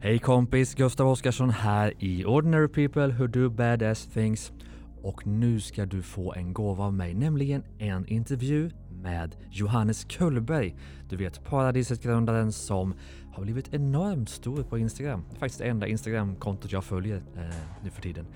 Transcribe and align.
Hej 0.00 0.18
kompis, 0.18 0.74
Gustav 0.74 1.08
Oscarsson 1.08 1.50
här 1.50 1.92
i 1.98 2.24
Ordinary 2.24 2.68
People 2.68 3.06
Who 3.06 3.26
Do 3.26 3.50
Badass 3.50 4.06
Things. 4.06 4.52
Och 5.02 5.26
nu 5.26 5.60
ska 5.60 5.86
du 5.86 6.02
få 6.02 6.34
en 6.34 6.52
gåva 6.52 6.84
av 6.84 6.94
mig, 6.94 7.14
nämligen 7.14 7.62
en 7.78 8.06
intervju 8.06 8.70
med 9.02 9.36
Johannes 9.50 10.04
Kullberg. 10.04 10.76
Du 11.08 11.16
vet 11.16 11.44
paradiset-grundaren 11.44 12.52
som 12.52 12.94
har 13.32 13.42
blivit 13.42 13.74
enormt 13.74 14.28
stor 14.28 14.62
på 14.62 14.78
Instagram. 14.78 15.24
Det 15.30 15.36
är 15.36 15.38
faktiskt 15.38 15.60
det 15.60 15.68
enda 15.68 15.86
Instagram-kontot 15.86 16.72
jag 16.72 16.84
följer 16.84 17.16
eh, 17.16 17.56
nu 17.84 17.90
för 17.90 18.02
tiden. 18.02 18.26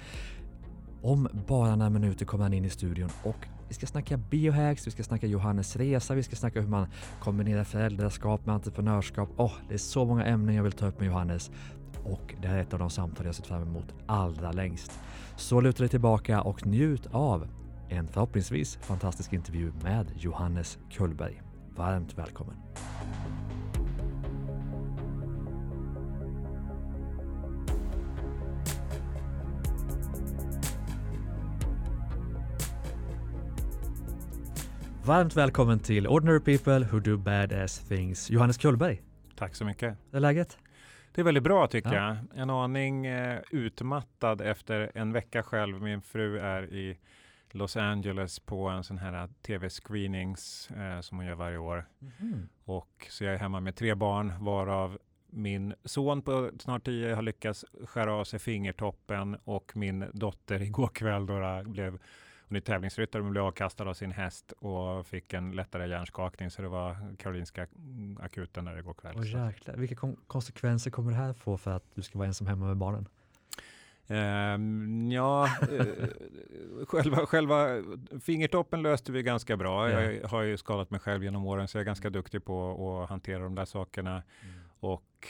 Om 1.02 1.28
bara 1.48 1.76
några 1.76 1.90
minuter 1.90 2.24
kommer 2.26 2.44
han 2.44 2.52
in 2.52 2.64
i 2.64 2.70
studion 2.70 3.10
och 3.22 3.46
vi 3.68 3.74
ska 3.74 3.86
snacka 3.86 4.16
biohacks, 4.16 4.86
vi 4.86 4.90
ska 4.90 5.02
snacka 5.02 5.26
Johannes 5.26 5.76
resa, 5.76 6.14
vi 6.14 6.22
ska 6.22 6.36
snacka 6.36 6.60
hur 6.60 6.68
man 6.68 6.86
kombinerar 7.20 7.64
föräldraskap 7.64 8.46
med 8.46 8.54
entreprenörskap. 8.54 9.28
oh, 9.36 9.52
det 9.68 9.74
är 9.74 9.78
så 9.78 10.04
många 10.04 10.24
ämnen 10.24 10.54
jag 10.54 10.62
vill 10.62 10.72
ta 10.72 10.86
upp 10.86 11.00
med 11.00 11.06
Johannes 11.06 11.50
och 12.04 12.34
det 12.42 12.48
här 12.48 12.56
är 12.56 12.62
ett 12.62 12.72
av 12.72 12.78
de 12.78 12.90
samtal 12.90 13.26
jag 13.26 13.34
sett 13.34 13.46
fram 13.46 13.62
emot 13.62 13.94
allra 14.06 14.52
längst. 14.52 14.92
Så 15.36 15.60
luta 15.60 15.78
dig 15.78 15.88
tillbaka 15.88 16.42
och 16.42 16.66
njut 16.66 17.06
av 17.10 17.48
en 17.88 18.08
förhoppningsvis 18.08 18.78
fantastisk 18.82 19.32
intervju 19.32 19.72
med 19.82 20.12
Johannes 20.16 20.78
Kullberg. 20.90 21.42
Varmt 21.76 22.18
välkommen! 22.18 22.56
Varmt 35.10 35.36
välkommen 35.36 35.78
till 35.78 36.06
Ordinary 36.06 36.40
People 36.40 36.78
Who 36.78 37.00
Do 37.00 37.16
Badass 37.16 37.78
Things. 37.78 38.30
Johannes 38.30 38.58
Kullberg. 38.58 39.02
Tack 39.36 39.54
så 39.54 39.64
mycket. 39.64 39.96
Hur 40.10 40.16
är 40.16 40.20
läget? 40.20 40.58
Det 41.14 41.20
är 41.20 41.24
väldigt 41.24 41.44
bra 41.44 41.66
tycker 41.66 41.92
ja. 41.92 42.08
jag. 42.08 42.42
En 42.42 42.50
aning 42.50 43.06
eh, 43.06 43.40
utmattad 43.50 44.40
efter 44.40 44.90
en 44.94 45.12
vecka 45.12 45.42
själv. 45.42 45.82
Min 45.82 46.02
fru 46.02 46.38
är 46.38 46.62
i 46.62 46.98
Los 47.50 47.76
Angeles 47.76 48.40
på 48.40 48.68
en 48.68 48.84
sån 48.84 48.98
här 48.98 49.28
tv-screenings 49.42 50.70
eh, 50.70 51.00
som 51.00 51.18
hon 51.18 51.26
gör 51.26 51.34
varje 51.34 51.58
år. 51.58 51.88
Mm. 52.20 52.48
Och 52.64 53.06
så 53.08 53.24
jag 53.24 53.34
är 53.34 53.38
hemma 53.38 53.60
med 53.60 53.76
tre 53.76 53.94
barn 53.94 54.32
varav 54.40 54.98
min 55.30 55.74
son 55.84 56.22
på 56.22 56.50
snart 56.58 56.84
tio 56.84 57.14
har 57.14 57.22
lyckats 57.22 57.64
skära 57.84 58.12
av 58.12 58.24
sig 58.24 58.38
fingertoppen 58.38 59.36
och 59.44 59.72
min 59.76 60.04
dotter 60.12 60.62
igår 60.62 60.88
kväll 60.88 61.26
då 61.26 61.62
blev 61.64 61.98
hon 62.50 62.56
är 62.56 62.60
tävlingsryttare 62.60 63.22
men 63.22 63.30
blev 63.30 63.44
avkastad 63.44 63.84
av 63.88 63.94
sin 63.94 64.12
häst 64.12 64.52
och 64.52 65.06
fick 65.06 65.32
en 65.32 65.52
lättare 65.52 65.88
hjärnskakning. 65.88 66.50
Så 66.50 66.62
det 66.62 66.68
var 66.68 67.16
Karolinska 67.18 67.66
akuten 68.20 68.64
där 68.64 68.78
igår 68.78 68.94
kväll. 68.94 69.16
Oh, 69.16 69.26
jäklar. 69.26 69.76
Vilka 69.76 69.94
kon 69.94 70.16
konsekvenser 70.26 70.90
kommer 70.90 71.10
det 71.10 71.16
här 71.16 71.32
få 71.32 71.58
för 71.58 71.70
att 71.70 71.84
du 71.94 72.02
ska 72.02 72.18
vara 72.18 72.28
ensam 72.28 72.46
hemma 72.46 72.66
med 72.66 72.76
barnen? 72.76 73.08
Um, 74.08 75.12
ja, 75.12 75.48
uh, 75.72 75.84
själva, 76.86 77.26
själva 77.26 77.82
fingertoppen 78.20 78.82
löste 78.82 79.12
vi 79.12 79.22
ganska 79.22 79.56
bra. 79.56 79.90
Yeah. 79.90 80.14
Jag 80.14 80.28
har 80.28 80.42
ju 80.42 80.56
skadat 80.56 80.90
mig 80.90 81.00
själv 81.00 81.24
genom 81.24 81.46
åren 81.46 81.68
så 81.68 81.78
jag 81.78 81.80
är 81.80 81.86
ganska 81.86 82.10
duktig 82.10 82.44
på 82.44 83.02
att 83.02 83.08
hantera 83.08 83.42
de 83.42 83.54
där 83.54 83.64
sakerna. 83.64 84.10
Mm. 84.10 84.60
Och 84.80 85.28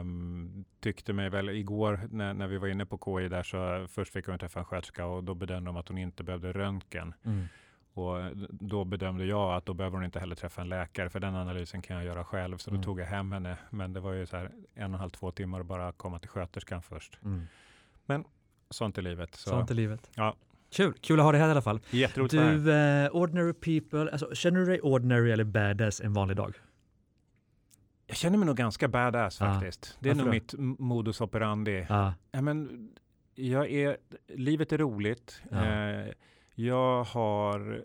um, 0.00 0.64
tyckte 0.80 1.12
mig 1.12 1.30
väl 1.30 1.48
igår 1.48 2.00
när, 2.10 2.34
när 2.34 2.46
vi 2.46 2.58
var 2.58 2.68
inne 2.68 2.86
på 2.86 2.98
KI 3.04 3.28
där 3.28 3.42
så 3.42 3.86
först 3.88 4.12
fick 4.12 4.26
hon 4.26 4.38
träffa 4.38 4.58
en 4.58 4.64
sköterska 4.64 5.06
och 5.06 5.24
då 5.24 5.34
bedömde 5.34 5.68
de 5.68 5.76
att 5.76 5.88
hon 5.88 5.98
inte 5.98 6.24
behövde 6.24 6.52
röntgen. 6.52 7.14
Mm. 7.24 7.46
Och 7.94 8.36
då 8.50 8.84
bedömde 8.84 9.24
jag 9.24 9.54
att 9.54 9.66
då 9.66 9.74
behöver 9.74 9.96
hon 9.96 10.04
inte 10.04 10.20
heller 10.20 10.34
träffa 10.34 10.60
en 10.60 10.68
läkare 10.68 11.10
för 11.10 11.20
den 11.20 11.34
analysen 11.34 11.82
kan 11.82 11.96
jag 11.96 12.04
göra 12.04 12.24
själv. 12.24 12.58
Så 12.58 12.70
då 12.70 12.74
mm. 12.74 12.84
tog 12.84 13.00
jag 13.00 13.06
hem 13.06 13.32
henne. 13.32 13.56
Men 13.70 13.92
det 13.92 14.00
var 14.00 14.12
ju 14.12 14.26
så 14.26 14.36
här 14.36 14.50
en 14.74 14.84
och 14.84 14.94
en 14.94 14.94
halv, 14.94 15.10
två 15.10 15.30
timmar 15.30 15.60
att 15.60 15.66
bara 15.66 15.92
komma 15.92 16.18
till 16.18 16.28
sköterskan 16.28 16.82
först. 16.82 17.18
Mm. 17.24 17.46
Men 18.06 18.24
sånt 18.70 18.98
är 18.98 19.02
livet. 19.02 19.34
Så. 19.34 19.50
Sånt 19.50 19.70
är 19.70 19.74
livet. 19.74 20.10
Ja. 20.14 20.36
Kul, 20.72 20.94
kul 21.00 21.20
att 21.20 21.24
ha 21.24 21.32
dig 21.32 21.40
här 21.40 21.48
i 21.48 21.50
alla 21.50 21.62
fall. 21.62 21.80
Jätteroligt 21.90 22.32
Du, 22.34 22.38
uh, 22.40 23.16
ordinary 23.16 23.52
people, 23.52 24.10
alltså, 24.10 24.34
känner 24.34 24.60
du 24.60 24.66
dig 24.66 24.80
ordinary 24.80 25.30
eller 25.30 25.44
badass 25.44 26.00
en 26.00 26.12
vanlig 26.12 26.36
dag? 26.36 26.54
Jag 28.06 28.16
känner 28.16 28.38
mig 28.38 28.46
nog 28.46 28.56
ganska 28.56 28.88
badass 28.88 29.38
faktiskt. 29.38 29.94
Ah. 29.94 29.96
Det 30.00 30.10
är 30.10 30.14
Varför 30.14 30.30
nog 30.30 30.34
då? 30.34 30.62
mitt 30.62 30.78
modus 30.78 31.20
operandi. 31.20 31.86
Ah. 31.90 32.12
Ja, 32.32 32.40
men, 32.40 32.88
jag 33.34 33.70
är, 33.70 33.96
livet 34.28 34.72
är 34.72 34.78
roligt. 34.78 35.42
Ah. 35.50 35.64
Eh, 35.64 36.12
jag 36.54 37.04
har 37.04 37.82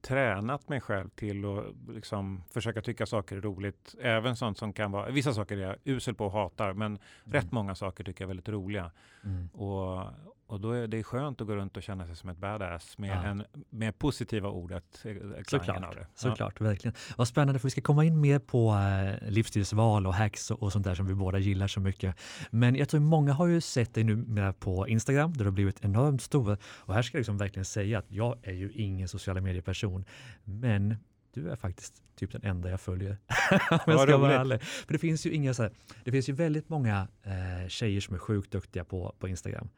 tränat 0.00 0.68
mig 0.68 0.80
själv 0.80 1.08
till 1.08 1.44
att 1.44 1.94
liksom 1.94 2.42
försöka 2.50 2.82
tycka 2.82 3.06
saker 3.06 3.36
är 3.36 3.40
roligt. 3.40 3.94
Även 4.00 4.36
sånt 4.36 4.58
som 4.58 4.72
kan 4.72 4.92
vara, 4.92 5.10
vissa 5.10 5.34
saker 5.34 5.56
är 5.56 5.60
jag 5.60 5.76
usel 5.84 6.14
på 6.14 6.26
och 6.26 6.32
hatar, 6.32 6.72
men 6.72 6.86
mm. 6.86 7.00
rätt 7.24 7.52
många 7.52 7.74
saker 7.74 8.04
tycker 8.04 8.24
jag 8.24 8.26
är 8.26 8.34
väldigt 8.34 8.48
roliga. 8.48 8.90
Mm. 9.24 9.48
Och, 9.48 10.04
och 10.48 10.60
då 10.60 10.72
är 10.72 10.86
det 10.86 11.02
skönt 11.02 11.40
att 11.40 11.46
gå 11.46 11.56
runt 11.56 11.76
och 11.76 11.82
känna 11.82 12.06
sig 12.06 12.16
som 12.16 12.28
ett 12.28 12.38
badass 12.38 12.98
med, 12.98 13.10
ja. 13.10 13.22
en, 13.22 13.44
med 13.70 13.98
positiva 13.98 14.48
ordet. 14.48 15.04
Eh, 15.04 15.14
såklart, 15.46 15.84
av 15.84 15.94
det. 15.94 16.06
såklart 16.14 16.56
ja. 16.60 16.66
verkligen. 16.66 16.94
Vad 17.16 17.28
spännande, 17.28 17.58
för 17.58 17.66
vi 17.66 17.70
ska 17.70 17.80
komma 17.80 18.04
in 18.04 18.20
mer 18.20 18.38
på 18.38 18.74
äh, 18.74 19.30
livsstilsval 19.30 20.06
och 20.06 20.14
hacks 20.14 20.50
och, 20.50 20.62
och, 20.62 20.72
sånt 20.72 20.84
där 20.84 20.94
som 20.94 21.06
vi 21.06 21.14
båda 21.14 21.38
gillar 21.38 21.66
så 21.66 21.80
mycket. 21.80 22.16
Men 22.50 22.74
jag 22.76 22.88
tror 22.88 23.00
många 23.00 23.32
har 23.32 23.46
ju 23.46 23.60
sett 23.60 23.94
dig 23.94 24.04
nu 24.04 24.52
på 24.58 24.88
Instagram 24.88 25.32
där 25.32 25.38
du 25.38 25.44
har 25.44 25.52
blivit 25.52 25.84
enormt 25.84 26.22
stor. 26.22 26.58
Och 26.64 26.94
här 26.94 27.02
ska 27.02 27.16
jag 27.16 27.20
liksom 27.20 27.38
verkligen 27.38 27.64
säga 27.64 27.98
att 27.98 28.06
jag 28.08 28.38
är 28.42 28.52
ju 28.52 28.72
ingen 28.72 29.08
sociala 29.08 29.40
medieperson, 29.40 30.04
men 30.44 30.96
du 31.34 31.50
är 31.50 31.56
faktiskt 31.56 32.02
typ 32.16 32.32
den 32.32 32.42
enda 32.44 32.70
jag 32.70 32.80
följer. 32.80 33.18
Om 33.70 33.78
jag 33.86 34.00
ska 34.00 34.16
vara 34.16 34.40
ärlig. 34.40 34.62
För 34.62 34.92
det 34.92 34.98
finns 34.98 35.26
ju 35.26 35.30
inga 35.30 35.54
så 35.54 35.62
här, 35.62 35.72
det 36.04 36.12
finns 36.12 36.28
ju 36.28 36.32
väldigt 36.32 36.68
många 36.68 37.08
eh, 37.22 37.68
tjejer 37.68 38.00
som 38.00 38.14
är 38.14 38.18
sjukt 38.18 38.50
duktiga 38.52 38.84
på, 38.84 39.14
på 39.18 39.28
Instagram. 39.28 39.68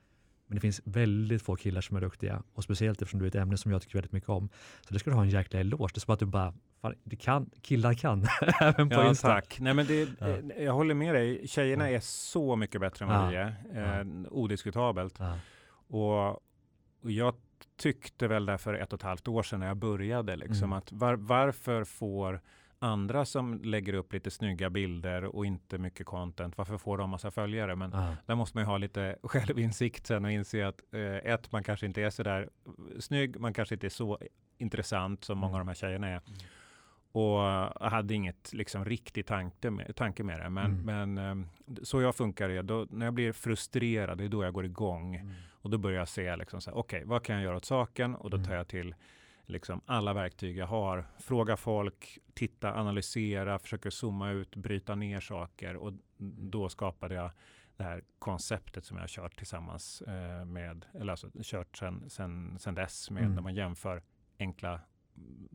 Men 0.50 0.55
det 0.55 0.61
finns 0.61 0.81
väldigt 0.84 1.43
få 1.43 1.56
killar 1.56 1.81
som 1.81 1.97
är 1.97 2.00
duktiga 2.00 2.43
och 2.55 2.65
speciellt 2.65 3.03
eftersom 3.03 3.21
du 3.21 3.27
är 3.27 3.28
ett 3.28 3.34
ämne 3.34 3.56
som 3.56 3.72
jag 3.72 3.83
tycker 3.83 3.94
väldigt 3.94 4.12
mycket 4.12 4.28
om. 4.28 4.49
Så 4.81 4.94
det 4.94 4.99
ska 4.99 5.11
du 5.11 5.16
ha 5.16 5.22
en 5.22 5.31
jäkla 5.31 5.61
eloge. 5.61 5.91
Det 5.94 5.99
är 5.99 6.00
som 6.00 6.15
att 6.15 6.21
du 6.21 6.27
bara, 6.27 6.55
fan, 6.81 6.94
det 7.05 7.16
kan, 7.16 7.50
killar 7.62 7.94
kan, 7.94 8.27
även 8.60 8.89
på 8.89 8.94
ja, 8.94 9.09
Insta. 9.09 9.28
Tack. 9.28 9.60
Nej, 9.60 9.75
men 9.75 9.87
det, 9.87 10.09
ja. 10.19 10.28
Eh, 10.28 10.65
jag 10.65 10.72
håller 10.72 10.94
med 10.94 11.15
dig. 11.15 11.49
Tjejerna 11.49 11.91
är 11.91 12.00
så 12.00 12.56
mycket 12.56 12.81
bättre 12.81 13.05
än 13.05 13.10
vad 13.10 13.31
vi 13.31 13.37
är. 13.37 14.00
Eh, 14.00 14.06
odiskutabelt. 14.31 15.19
Och, 15.89 16.28
och 16.31 16.41
jag 17.03 17.34
tyckte 17.77 18.28
väl 18.28 18.47
där 18.47 18.56
för 18.56 18.75
ett 18.75 18.93
och 18.93 18.99
ett 18.99 19.03
halvt 19.03 19.28
år 19.28 19.43
sedan 19.43 19.60
när 19.60 19.66
jag 19.66 19.77
började, 19.77 20.37
liksom, 20.37 20.65
mm. 20.65 20.72
att 20.72 20.93
var, 20.93 21.15
varför 21.15 21.84
får 21.84 22.41
andra 22.83 23.25
som 23.25 23.61
lägger 23.63 23.95
upp 23.95 24.13
lite 24.13 24.31
snygga 24.31 24.71
bilder 24.71 25.25
och 25.25 25.47
inte 25.47 25.79
mycket 25.79 26.07
content, 26.07 26.59
varför 26.59 26.79
får 26.79 26.99
de 26.99 27.11
massa 27.11 27.31
följare? 27.31 27.77
Men 27.77 27.95
uh. 27.95 28.13
där 28.27 28.35
måste 28.35 28.57
man 28.57 28.65
ju 28.65 28.67
ha 28.67 28.79
lite 28.79 29.17
självinsikt 29.23 30.07
sen 30.07 30.25
och 30.25 30.31
inse 30.31 30.67
att 30.67 30.81
eh, 30.93 31.33
ett, 31.33 31.53
man 31.53 31.63
kanske 31.63 31.87
inte 31.87 32.03
är 32.03 32.11
så 32.11 32.23
där 32.23 32.49
snygg, 32.99 33.41
man 33.41 33.55
kanske 33.55 33.75
inte 33.75 33.87
är 33.87 33.89
så 33.89 34.19
intressant 34.59 35.25
som 35.25 35.39
många 35.39 35.55
av 35.55 35.61
de 35.61 35.69
här 35.69 35.75
tjejerna 35.75 36.07
är. 36.07 36.21
Mm. 36.27 36.39
Och 37.13 37.41
jag 37.81 37.91
hade 37.91 38.15
inget 38.15 38.53
liksom, 38.53 38.85
riktig 38.85 39.27
tanke 39.27 39.71
med, 39.71 39.97
tanke 39.97 40.23
med 40.23 40.41
det. 40.41 40.51
Men, 40.51 40.83
mm. 40.83 41.15
men 41.15 41.41
eh, 41.41 41.47
så 41.83 42.01
jag 42.01 42.15
funkar 42.15 42.49
är, 42.49 42.63
då, 42.63 42.87
när 42.91 43.07
jag 43.07 43.15
blir 43.15 43.33
frustrerad, 43.33 44.19
det 44.19 44.25
är 44.25 44.29
då 44.29 44.45
jag 44.45 44.55
går 44.55 44.65
igång. 44.65 45.17
Mm. 45.17 45.33
Och 45.53 45.71
då 45.71 45.79
börjar 45.79 45.99
jag 45.99 46.09
se, 46.09 46.37
liksom, 46.37 46.61
okej, 46.67 46.73
okay, 46.73 47.05
vad 47.05 47.23
kan 47.23 47.37
jag 47.37 47.45
göra 47.45 47.57
åt 47.57 47.65
saken? 47.65 48.15
Och 48.15 48.31
då 48.31 48.37
tar 48.37 48.45
mm. 48.45 48.57
jag 48.57 48.69
till 48.69 48.95
liksom 49.50 49.81
alla 49.87 50.12
verktyg 50.12 50.56
jag 50.56 50.66
har. 50.66 51.06
Fråga 51.19 51.56
folk, 51.56 52.19
titta, 52.34 52.75
analysera, 52.75 53.59
försöker 53.59 53.91
zooma 53.91 54.31
ut, 54.31 54.56
bryta 54.56 54.94
ner 54.94 55.21
saker 55.21 55.77
och 55.77 55.93
då 56.38 56.69
skapade 56.69 57.15
jag 57.15 57.31
det 57.77 57.84
här 57.84 58.05
konceptet 58.19 58.84
som 58.84 58.97
jag 58.97 59.03
har 59.03 59.09
kört 59.09 59.37
tillsammans 59.37 60.03
eh, 60.03 60.44
med, 60.44 60.87
eller 60.94 61.10
alltså 61.10 61.31
kört 61.43 61.77
sen, 61.77 62.10
sen, 62.10 62.56
sen 62.59 62.75
dess 62.75 63.10
med 63.10 63.22
mm. 63.22 63.34
när 63.34 63.43
man 63.43 63.55
jämför 63.55 64.03
enkla 64.39 64.81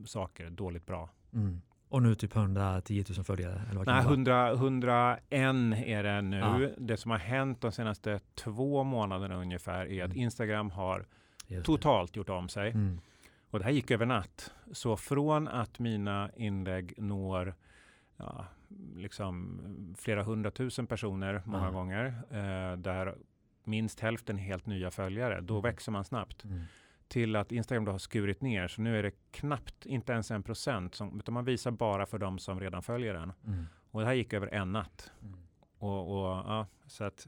saker, 0.06 0.50
dåligt 0.50 0.86
bra. 0.86 1.10
Mm. 1.34 1.62
Och 1.90 2.04
nu 2.04 2.16
typ 2.16 2.36
110 2.36 3.04
000 3.16 3.26
följare? 3.26 3.62
Eller 3.70 3.78
vad 3.78 3.88
Nej, 3.88 4.02
100, 4.02 4.52
101 4.52 5.22
är 5.32 6.04
det 6.04 6.22
nu. 6.22 6.42
Ah. 6.42 6.70
Det 6.78 6.98
som 6.98 7.12
har 7.12 7.18
hänt 7.18 7.62
de 7.62 7.72
senaste 7.72 8.20
två 8.36 8.84
månaderna 8.84 9.36
ungefär 9.36 9.92
är 9.92 10.04
att 10.04 10.12
mm. 10.12 10.24
Instagram 10.24 10.72
har 10.72 11.06
totalt 11.64 12.16
gjort 12.16 12.30
om 12.30 12.50
sig. 12.50 12.72
Mm. 12.72 13.00
Och 13.56 13.60
det 13.60 13.66
här 13.66 13.72
gick 13.72 13.92
över 13.92 14.06
natt. 14.06 14.54
Så 14.72 14.98
från 14.98 15.48
att 15.48 15.80
mina 15.80 16.32
inlägg 16.36 16.94
når 16.98 17.56
ja, 18.18 18.46
liksom 18.96 19.62
flera 19.98 20.24
hundratusen 20.24 20.88
personer 20.88 21.42
många 21.46 21.64
mm. 21.64 21.74
gånger, 21.74 22.06
eh, 22.30 22.78
där 22.78 23.16
minst 23.64 24.00
hälften 24.00 24.38
är 24.38 24.42
helt 24.42 24.66
nya 24.66 24.92
följare, 24.92 25.42
då 25.42 25.54
mm. 25.54 25.64
växer 25.64 25.92
man 25.92 26.06
snabbt. 26.06 26.44
Mm. 26.44 26.62
Till 27.08 27.36
att 27.36 27.52
Instagram 27.52 27.86
då 27.86 27.92
har 27.92 28.00
skurit 28.00 28.42
ner, 28.42 28.68
så 28.68 28.82
nu 28.82 29.00
är 29.00 29.04
det 29.04 29.12
knappt, 29.32 29.86
inte 29.86 30.14
ens 30.14 30.32
en 30.32 30.44
procent, 30.44 30.96
som, 30.96 31.20
utan 31.20 31.34
man 31.34 31.46
visar 31.46 31.72
bara 31.72 32.06
för 32.06 32.18
de 32.18 32.40
som 32.40 32.60
redan 32.60 32.84
följer 32.84 33.14
den. 33.14 33.34
Mm. 33.48 33.66
Och 33.92 34.02
det 34.02 34.08
här 34.08 34.14
gick 34.14 34.34
över 34.34 34.48
en 34.48 34.72
natt. 34.72 35.12
Mm. 35.22 35.40
Och, 35.78 36.12
och, 36.12 36.28
ja, 36.28 36.68
så 36.88 37.04
att 37.04 37.28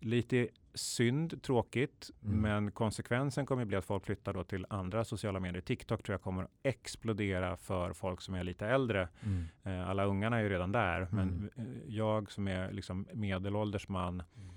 lite 0.00 0.48
synd, 0.76 1.42
tråkigt, 1.42 2.10
mm. 2.24 2.40
men 2.40 2.70
konsekvensen 2.70 3.46
kommer 3.46 3.64
bli 3.64 3.76
att 3.76 3.84
folk 3.84 4.04
flyttar 4.04 4.32
då 4.32 4.44
till 4.44 4.66
andra 4.70 5.04
sociala 5.04 5.40
medier. 5.40 5.60
TikTok 5.60 6.02
tror 6.02 6.14
jag 6.14 6.22
kommer 6.22 6.42
att 6.42 6.50
explodera 6.62 7.56
för 7.56 7.92
folk 7.92 8.20
som 8.20 8.34
är 8.34 8.44
lite 8.44 8.66
äldre. 8.66 9.08
Mm. 9.22 9.44
Eh, 9.62 9.90
alla 9.90 10.04
ungarna 10.04 10.36
är 10.38 10.42
ju 10.42 10.48
redan 10.48 10.72
där, 10.72 11.00
mm. 11.00 11.08
men 11.12 11.50
eh, 11.56 11.94
jag 11.94 12.30
som 12.30 12.48
är 12.48 12.72
liksom 12.72 13.06
medelålders 13.12 13.88
man 13.88 14.14
mm. 14.36 14.50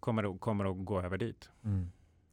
kommer, 0.00 0.34
att, 0.34 0.40
kommer 0.40 0.64
att 0.64 0.84
gå 0.84 1.00
över 1.00 1.18
dit. 1.18 1.50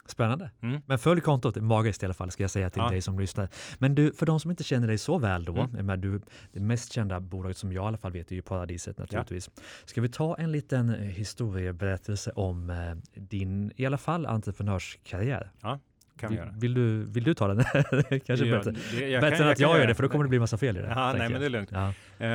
Spännande. 0.09 0.51
Mm. 0.61 0.81
Men 0.85 0.99
följ 0.99 1.21
kontot, 1.21 1.55
magiskt 1.55 2.03
i 2.03 2.05
alla 2.05 2.13
fall 2.13 2.31
ska 2.31 2.43
jag 2.43 2.51
säga 2.51 2.69
till 2.69 2.81
ja. 2.81 2.89
dig 2.89 3.01
som 3.01 3.19
lyssnar. 3.19 3.49
Men 3.77 3.95
du, 3.95 4.13
för 4.13 4.25
de 4.25 4.39
som 4.39 4.51
inte 4.51 4.63
känner 4.63 4.87
dig 4.87 4.97
så 4.97 5.17
väl 5.17 5.45
då, 5.45 5.57
mm. 5.57 5.85
med 5.85 5.99
du, 5.99 6.21
det 6.51 6.59
mest 6.59 6.93
kända 6.93 7.19
bolaget 7.19 7.57
som 7.57 7.73
jag 7.73 7.83
i 7.83 7.87
alla 7.87 7.97
fall 7.97 8.11
vet 8.11 8.31
är 8.31 8.35
ju 8.35 8.41
Paradiset 8.41 8.97
naturligtvis. 8.97 9.49
Ja. 9.55 9.63
Ska 9.85 10.01
vi 10.01 10.09
ta 10.09 10.35
en 10.35 10.51
liten 10.51 10.89
eh, 10.89 10.95
historieberättelse 10.95 12.31
om 12.31 12.69
eh, 12.69 12.77
din, 13.13 13.71
i 13.75 13.85
alla 13.85 13.97
fall 13.97 14.25
entreprenörskarriär? 14.25 15.51
Ja. 15.61 15.79
Kan 16.19 16.29
vi 16.29 16.35
göra. 16.35 16.53
Vill, 16.57 16.73
du, 16.73 17.05
vill 17.05 17.23
du 17.23 17.33
ta 17.33 17.47
den? 17.47 17.63
Kanske 18.25 18.45
ja, 18.45 18.57
bättre, 18.57 18.71
det, 18.71 19.21
bättre 19.21 19.37
kan, 19.37 19.45
än 19.45 19.51
att 19.51 19.59
jag, 19.59 19.71
jag 19.71 19.79
gör 19.79 19.87
det, 19.87 19.95
för 19.95 20.03
då 20.03 20.09
kommer 20.09 20.23
det 20.23 20.29
bli 20.29 20.39
massa 20.39 20.57
fel 20.57 20.77
i 20.77 20.81
det. 20.81 20.87
Ja, 20.87 21.13
nej, 21.17 21.29
men 21.29 21.39
det 21.39 21.45
är 21.47 21.49
lugnt. 21.49 21.71
Ja. 21.71 21.93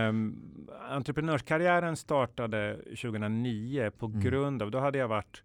Um, 0.09 0.69
entreprenörskarriären 0.91 1.97
startade 1.97 2.77
2009 2.85 3.91
på 3.99 4.06
mm. 4.06 4.20
grund 4.20 4.62
av, 4.62 4.70
då 4.70 4.81
hade 4.81 4.99
jag 4.99 5.09
varit 5.09 5.43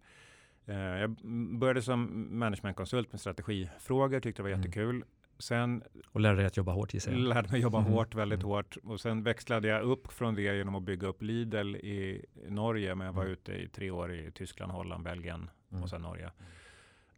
jag 0.74 1.16
började 1.58 1.82
som 1.82 2.28
managementkonsult 2.38 3.12
med 3.12 3.20
strategifrågor, 3.20 4.20
tyckte 4.20 4.42
det 4.42 4.44
var 4.44 4.50
mm. 4.50 4.60
jättekul. 4.60 5.04
Sen, 5.38 5.82
och 6.12 6.20
lärde 6.20 6.36
dig 6.36 6.46
att 6.46 6.56
jobba 6.56 6.72
hårt 6.72 6.94
gissar 6.94 7.12
jag? 7.12 7.20
Lärde 7.20 7.48
mig 7.50 7.60
jobba 7.60 7.78
mm. 7.78 7.92
hårt, 7.92 8.14
väldigt 8.14 8.40
mm. 8.40 8.50
hårt. 8.50 8.76
Och 8.84 9.00
sen 9.00 9.22
växlade 9.22 9.68
jag 9.68 9.82
upp 9.82 10.12
från 10.12 10.34
det 10.34 10.42
genom 10.42 10.74
att 10.74 10.82
bygga 10.82 11.08
upp 11.08 11.22
Lidl 11.22 11.76
i 11.76 12.24
Norge. 12.48 12.94
Men 12.94 13.06
jag 13.06 13.12
var 13.12 13.22
mm. 13.22 13.32
ute 13.32 13.52
i 13.52 13.68
tre 13.68 13.90
år 13.90 14.12
i 14.12 14.30
Tyskland, 14.32 14.72
Holland, 14.72 15.04
Belgien 15.04 15.50
och 15.82 15.88
sen 15.90 16.02
Norge. 16.02 16.30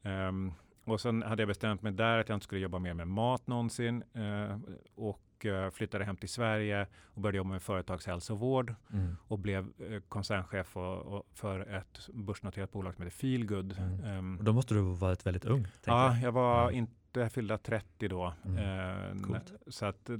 Um, 0.03 0.55
och 0.85 1.01
sen 1.01 1.23
hade 1.23 1.43
jag 1.43 1.49
bestämt 1.49 1.83
mig 1.83 1.93
där 1.93 2.19
att 2.19 2.29
jag 2.29 2.37
inte 2.37 2.45
skulle 2.45 2.61
jobba 2.61 2.79
mer 2.79 2.95
med 2.95 3.09
mat 3.09 3.47
någonsin. 3.47 4.03
Uh, 4.17 4.59
och 4.95 5.32
Eh, 5.47 5.71
flyttade 5.71 6.05
hem 6.05 6.17
till 6.17 6.29
Sverige 6.29 6.87
och 7.05 7.21
började 7.21 7.37
jobba 7.37 7.51
med 7.51 7.63
företagshälsovård 7.63 8.75
mm. 8.93 9.17
och 9.29 9.39
blev 9.39 9.73
eh, 9.79 10.01
koncernchef 10.09 10.77
och, 10.77 10.99
och 10.99 11.27
för 11.35 11.61
ett 11.61 12.09
börsnoterat 12.13 12.73
bolag 12.73 12.95
som 12.95 13.05
heter 13.05 13.17
Feelgood. 13.17 13.79
Mm. 13.79 14.19
Um, 14.19 14.39
då 14.43 14.53
måste 14.53 14.75
du 14.75 14.81
ha 14.81 14.95
varit 14.95 15.27
väldigt 15.27 15.45
ung? 15.45 15.67
Ja, 15.85 16.17
jag 16.17 16.33
var 16.33 16.63
mm. 16.63 16.75
inte 16.75 17.29
fyllda 17.29 17.59
30 17.59 18.09
då. 18.09 18.35
Uh, 18.47 19.39
så, 19.67 19.87
att, 19.87 20.11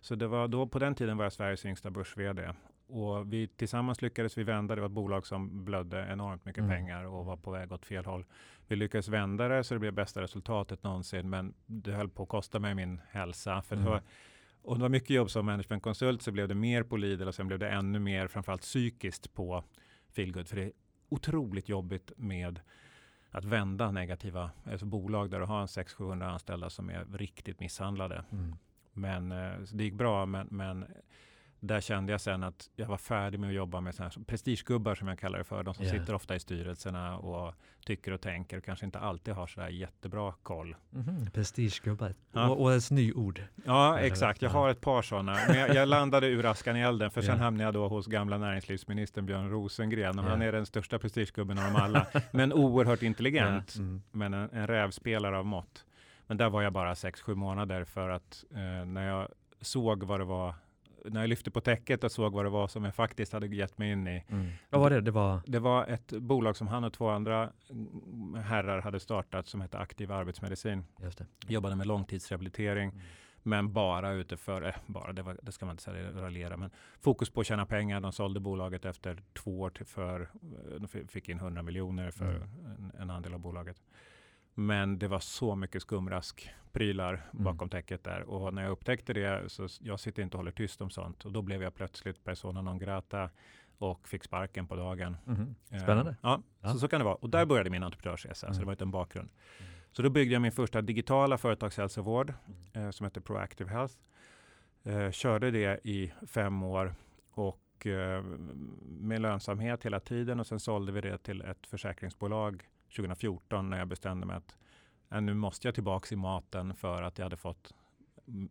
så 0.00 0.14
det 0.14 0.26
var 0.26 0.48
då 0.48 0.66
på 0.66 0.78
den 0.78 0.94
tiden 0.94 1.16
var 1.16 1.24
jag 1.24 1.32
Sveriges 1.32 1.66
yngsta 1.66 1.90
börs-vd. 1.90 2.54
Och 2.88 3.32
vi 3.32 3.48
tillsammans 3.48 4.02
lyckades 4.02 4.38
vi 4.38 4.44
vända. 4.44 4.74
Det 4.74 4.80
var 4.80 4.88
ett 4.88 4.92
bolag 4.92 5.26
som 5.26 5.64
blödde 5.64 6.08
enormt 6.10 6.44
mycket 6.44 6.62
mm. 6.62 6.76
pengar 6.76 7.04
och 7.04 7.24
var 7.24 7.36
på 7.36 7.50
väg 7.50 7.72
åt 7.72 7.86
fel 7.86 8.04
håll. 8.04 8.24
Vi 8.66 8.76
lyckades 8.76 9.08
vända 9.08 9.48
det 9.48 9.64
så 9.64 9.74
det 9.74 9.80
blev 9.80 9.92
bästa 9.92 10.22
resultatet 10.22 10.82
någonsin. 10.82 11.30
Men 11.30 11.54
det 11.66 11.92
höll 11.92 12.08
på 12.08 12.22
att 12.22 12.28
kosta 12.28 12.58
mig 12.58 12.74
min 12.74 13.00
hälsa. 13.10 13.62
För 13.62 13.76
det 13.76 13.82
mm. 13.82 13.92
var, 13.92 14.02
och 14.68 14.76
det 14.76 14.82
var 14.82 14.88
mycket 14.88 15.10
jobb 15.10 15.30
som 15.30 15.46
managementkonsult 15.46 16.22
så 16.22 16.32
blev 16.32 16.48
det 16.48 16.54
mer 16.54 16.82
på 16.82 16.96
Lidl 16.96 17.28
och 17.28 17.34
sen 17.34 17.46
blev 17.46 17.58
det 17.58 17.68
ännu 17.68 17.98
mer 17.98 18.26
framförallt 18.26 18.62
psykiskt 18.62 19.34
på 19.34 19.64
Feelgood. 20.12 20.48
För 20.48 20.56
det 20.56 20.62
är 20.62 20.72
otroligt 21.08 21.68
jobbigt 21.68 22.12
med 22.16 22.60
att 23.30 23.44
vända 23.44 23.90
negativa 23.90 24.50
alltså 24.64 24.86
bolag 24.86 25.30
där 25.30 25.40
du 25.40 25.46
har 25.46 25.60
en 25.60 25.66
600-700 25.66 26.24
anställda 26.24 26.70
som 26.70 26.90
är 26.90 27.06
riktigt 27.12 27.60
misshandlade. 27.60 28.24
Mm. 28.32 28.54
Men 28.92 29.32
eh, 29.32 29.58
det 29.72 29.84
gick 29.84 29.94
bra, 29.94 30.26
men, 30.26 30.48
men 30.50 30.84
där 31.60 31.80
kände 31.80 32.12
jag 32.12 32.20
sen 32.20 32.42
att 32.42 32.70
jag 32.76 32.86
var 32.86 32.96
färdig 32.96 33.40
med 33.40 33.48
att 33.48 33.54
jobba 33.54 33.80
med 33.80 33.94
såna 33.94 34.08
här 34.08 34.24
prestigegubbar 34.24 34.94
som 34.94 35.08
jag 35.08 35.18
kallar 35.18 35.38
det 35.38 35.44
för. 35.44 35.62
De 35.62 35.74
som 35.74 35.84
yeah. 35.84 36.00
sitter 36.00 36.14
ofta 36.14 36.36
i 36.36 36.40
styrelserna 36.40 37.18
och 37.18 37.54
tycker 37.84 38.12
och 38.12 38.20
tänker 38.20 38.58
och 38.58 38.64
kanske 38.64 38.86
inte 38.86 38.98
alltid 38.98 39.34
har 39.34 39.46
sådär 39.46 39.68
jättebra 39.68 40.32
koll. 40.42 40.76
Mm 40.94 41.06
-hmm. 41.06 41.30
Prestigegubbar, 41.30 42.14
ja. 42.32 42.48
och, 42.48 42.74
ett 42.74 42.90
nyord. 42.90 43.42
Ja, 43.64 43.98
exakt. 43.98 44.42
Jag 44.42 44.50
har 44.50 44.68
ett 44.70 44.80
par 44.80 45.02
sådana. 45.02 45.38
Men 45.48 45.58
jag, 45.58 45.74
jag 45.74 45.88
landade 45.88 46.26
ur 46.26 46.46
askan 46.46 46.76
i 46.76 46.80
elden 46.80 47.10
för 47.10 47.20
sen 47.20 47.30
yeah. 47.30 47.40
hamnade 47.40 47.64
jag 47.64 47.74
då 47.74 47.88
hos 47.88 48.06
gamla 48.06 48.38
näringslivsministern 48.38 49.26
Björn 49.26 49.50
Rosengren 49.50 50.18
och 50.18 50.24
yeah. 50.24 50.30
han 50.30 50.42
är 50.42 50.52
den 50.52 50.66
största 50.66 50.98
prestigegubben 50.98 51.58
av 51.58 51.64
dem 51.64 51.76
alla. 51.76 52.06
men 52.30 52.52
oerhört 52.52 53.02
intelligent, 53.02 53.76
mm. 53.76 54.02
men 54.10 54.34
en, 54.34 54.50
en 54.50 54.66
rävspelare 54.66 55.38
av 55.38 55.46
mått. 55.46 55.84
Men 56.26 56.36
där 56.36 56.50
var 56.50 56.62
jag 56.62 56.72
bara 56.72 56.94
sex 56.94 57.20
sju 57.20 57.34
månader 57.34 57.84
för 57.84 58.10
att 58.10 58.44
eh, 58.50 58.86
när 58.86 59.08
jag 59.08 59.28
såg 59.60 60.02
vad 60.04 60.20
det 60.20 60.24
var 60.24 60.54
när 61.10 61.20
jag 61.20 61.28
lyfte 61.28 61.50
på 61.50 61.60
täcket 61.60 62.04
och 62.04 62.12
såg 62.12 62.32
vad 62.32 62.44
det 62.44 62.48
var 62.48 62.68
som 62.68 62.84
jag 62.84 62.94
faktiskt 62.94 63.32
hade 63.32 63.46
gett 63.46 63.78
mig 63.78 63.92
in 63.92 64.08
i. 64.08 64.24
Mm. 64.28 64.48
Vad 64.70 64.80
var 64.80 64.90
det? 64.90 65.00
Det 65.00 65.10
var... 65.10 65.40
det 65.46 65.58
var 65.58 65.86
ett 65.86 66.12
bolag 66.12 66.56
som 66.56 66.68
han 66.68 66.84
och 66.84 66.92
två 66.92 67.08
andra 67.08 67.52
herrar 68.44 68.80
hade 68.80 69.00
startat 69.00 69.46
som 69.46 69.60
hette 69.60 69.78
Aktiv 69.78 70.12
arbetsmedicin. 70.12 70.84
Just 71.02 71.18
det. 71.18 71.26
Jobbade 71.46 71.76
med 71.76 71.86
långtidsrehabilitering. 71.86 72.88
Mm. 72.90 73.00
Men 73.42 73.72
bara 73.72 74.12
utifrån, 74.12 74.64
eh, 74.64 74.74
bara, 74.86 75.12
det, 75.12 75.22
var, 75.22 75.38
det 75.42 75.52
ska 75.52 75.66
man 75.66 75.72
inte 75.72 75.82
säga 75.82 76.10
raljera, 76.10 76.56
men 76.56 76.70
fokus 77.00 77.30
på 77.30 77.40
att 77.40 77.46
tjäna 77.46 77.66
pengar. 77.66 78.00
De 78.00 78.12
sålde 78.12 78.40
bolaget 78.40 78.84
efter 78.84 79.22
två 79.32 79.60
år 79.60 79.70
till 79.70 79.86
för, 79.86 80.20
eh, 80.20 80.80
de 80.80 80.88
fick 80.88 81.28
in 81.28 81.38
100 81.38 81.62
miljoner 81.62 82.10
för 82.10 82.36
mm. 82.36 82.42
en, 82.66 82.92
en 83.00 83.10
andel 83.10 83.34
av 83.34 83.40
bolaget. 83.40 83.76
Men 84.58 84.98
det 84.98 85.08
var 85.08 85.20
så 85.20 85.54
mycket 85.54 85.82
skumrask-prylar 85.82 87.12
mm. 87.12 87.44
bakom 87.44 87.68
täcket 87.68 88.04
där. 88.04 88.22
Och 88.22 88.54
när 88.54 88.62
jag 88.62 88.70
upptäckte 88.70 89.12
det, 89.12 89.50
så 89.50 89.68
jag 89.80 90.00
sitter 90.00 90.22
inte 90.22 90.36
och 90.36 90.38
håller 90.38 90.52
tyst 90.52 90.80
om 90.80 90.90
sånt. 90.90 91.24
Och 91.24 91.32
då 91.32 91.42
blev 91.42 91.62
jag 91.62 91.74
plötsligt 91.74 92.24
persona 92.24 92.62
non 92.62 92.78
grata 92.78 93.30
och 93.78 94.08
fick 94.08 94.24
sparken 94.24 94.66
på 94.66 94.76
dagen. 94.76 95.16
Mm. 95.26 95.54
Spännande. 95.82 96.10
Uh, 96.10 96.16
ja, 96.22 96.42
ja, 96.60 96.72
Så, 96.72 96.78
så 96.78 96.88
kan 96.88 97.00
det 97.00 97.04
vara. 97.04 97.14
Och 97.14 97.30
där 97.30 97.46
började 97.46 97.70
min 97.70 97.82
entreprenörsresa, 97.82 98.46
mm. 98.46 98.54
så 98.54 98.60
det 98.60 98.66
var 98.66 98.72
inte 98.72 98.84
en 98.84 98.90
bakgrund. 98.90 99.28
Mm. 99.58 99.72
Så 99.92 100.02
då 100.02 100.10
byggde 100.10 100.32
jag 100.32 100.42
min 100.42 100.52
första 100.52 100.82
digitala 100.82 101.38
företagshälsovård 101.38 102.34
uh, 102.76 102.90
som 102.90 103.04
heter 103.04 103.20
Proactive 103.20 103.70
Health. 103.70 103.94
Uh, 104.86 105.10
körde 105.10 105.50
det 105.50 105.80
i 105.84 106.12
fem 106.26 106.62
år 106.62 106.94
och 107.30 107.64
med 108.82 109.20
lönsamhet 109.20 109.84
hela 109.84 110.00
tiden 110.00 110.40
och 110.40 110.46
sen 110.46 110.60
sålde 110.60 110.92
vi 110.92 111.00
det 111.00 111.18
till 111.18 111.42
ett 111.42 111.66
försäkringsbolag 111.66 112.64
2014 112.96 113.70
när 113.70 113.78
jag 113.78 113.88
bestämde 113.88 114.26
mig 114.26 114.36
att 114.36 114.56
äh, 115.12 115.20
nu 115.20 115.34
måste 115.34 115.68
jag 115.68 115.74
tillbaka 115.74 116.14
i 116.14 116.16
maten 116.16 116.74
för 116.74 117.02
att 117.02 117.18
jag 117.18 117.24
hade 117.24 117.36
fått 117.36 117.74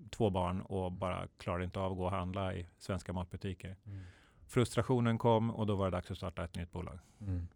två 0.10 0.30
barn 0.30 0.62
och 0.62 0.92
bara 0.92 1.28
klarade 1.38 1.64
inte 1.64 1.80
av 1.80 1.92
att 1.92 1.98
gå 1.98 2.06
och 2.06 2.12
handla 2.12 2.54
i 2.54 2.68
svenska 2.78 3.14
matbutiker. 3.14 3.76
Mm. 3.86 4.00
Frustrationen 4.48 5.18
kom 5.18 5.52
och 5.52 5.68
då 5.68 5.76
var 5.76 5.86
det 5.86 5.92
dags 5.92 6.12
att 6.12 6.18
starta 6.18 6.44
ett 6.44 6.56
nytt 6.56 6.72
bolag. 6.72 7.00
Mm. 7.22 7.48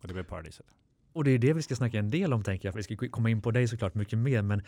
Och 0.00 0.08
det 0.08 0.14
blev 0.14 0.24
Paradiset. 0.24 0.66
Och 1.12 1.24
det 1.24 1.30
är 1.30 1.38
det 1.38 1.52
vi 1.52 1.62
ska 1.62 1.76
snacka 1.76 1.98
en 1.98 2.10
del 2.10 2.32
om 2.32 2.42
tänker 2.42 2.68
jag. 2.68 2.72
För 2.72 2.78
vi 2.78 2.96
ska 2.96 3.08
komma 3.08 3.30
in 3.30 3.42
på 3.42 3.50
dig 3.50 3.68
såklart 3.68 3.94
mycket 3.94 4.18
mer. 4.18 4.42
Men 4.42 4.62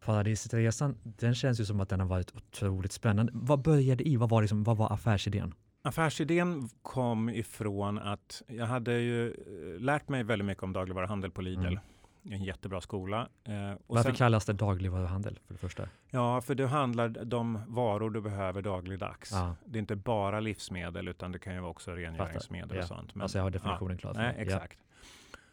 Paradisresan, 0.00 0.96
den 1.02 1.34
känns 1.34 1.60
ju 1.60 1.64
som 1.64 1.80
att 1.80 1.88
den 1.88 2.00
har 2.00 2.06
varit 2.06 2.36
otroligt 2.36 2.92
spännande. 2.92 3.32
Vad 3.34 3.62
började 3.62 4.08
i? 4.08 4.16
Vad 4.16 4.28
var, 4.28 4.42
liksom, 4.42 4.64
vad 4.64 4.76
var 4.76 4.92
affärsidén? 4.92 5.54
Affärsidén 5.82 6.68
kom 6.82 7.28
ifrån 7.28 7.98
att 7.98 8.42
jag 8.46 8.66
hade 8.66 8.98
ju 8.98 9.28
eh, 9.28 9.80
lärt 9.80 10.08
mig 10.08 10.22
väldigt 10.22 10.46
mycket 10.46 10.62
om 10.62 10.72
dagligvaruhandel 10.72 11.30
på 11.30 11.42
Lidl. 11.42 11.66
Mm. 11.66 11.78
En 12.22 12.44
jättebra 12.44 12.80
skola. 12.80 13.28
Eh, 13.44 13.52
Varför 13.86 14.02
sen, 14.02 14.14
kallas 14.14 14.44
det 14.44 14.52
dagligvaruhandel 14.52 15.38
för 15.46 15.54
det 15.54 15.58
första? 15.58 15.88
Ja, 16.10 16.40
för 16.40 16.54
du 16.54 16.66
handlar 16.66 17.08
de 17.08 17.58
varor 17.68 18.10
du 18.10 18.20
behöver 18.20 18.62
dagligdags. 18.62 19.32
Ja. 19.32 19.56
Det 19.64 19.78
är 19.78 19.80
inte 19.80 19.96
bara 19.96 20.40
livsmedel 20.40 21.08
utan 21.08 21.32
det 21.32 21.38
kan 21.38 21.54
ju 21.54 21.60
också 21.60 21.90
rengöringsmedel 21.90 22.76
ja. 22.76 22.82
och 22.82 22.88
sånt. 22.88 23.14
Men, 23.14 23.22
alltså 23.22 23.38
jag 23.38 23.42
har 23.42 23.50
definitionen 23.50 23.92
ja, 23.92 23.98
klar 23.98 24.14
för 24.14 24.20
mig. 24.20 24.34
Exakt. 24.38 24.78
Ja. 24.80 24.86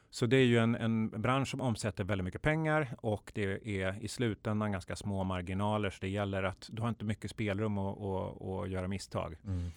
Så 0.10 0.25
det 0.25 0.38
är 0.38 0.46
ju 0.46 0.57
en, 0.57 0.75
en 0.75 1.22
bransch 1.22 1.48
som 1.48 1.62
omsätter 1.62 2.03
väldigt 2.03 2.25
mycket 2.25 2.41
pengar 2.41 2.96
och 2.98 3.31
det 3.36 3.81
är 3.84 4.03
i 4.03 4.07
slutändan 4.07 4.72
ganska 4.72 4.96
små 4.96 5.24
marginaler. 5.24 5.89
Så 5.89 5.98
det 6.01 6.10
gäller 6.10 6.43
att 6.43 6.69
du 6.72 6.81
har 6.81 6.89
inte 6.89 7.05
mycket 7.05 7.31
spelrum 7.31 7.77
att 7.77 8.69
göra 8.69 8.88
misstag. 8.88 9.36
Mm. 9.46 9.72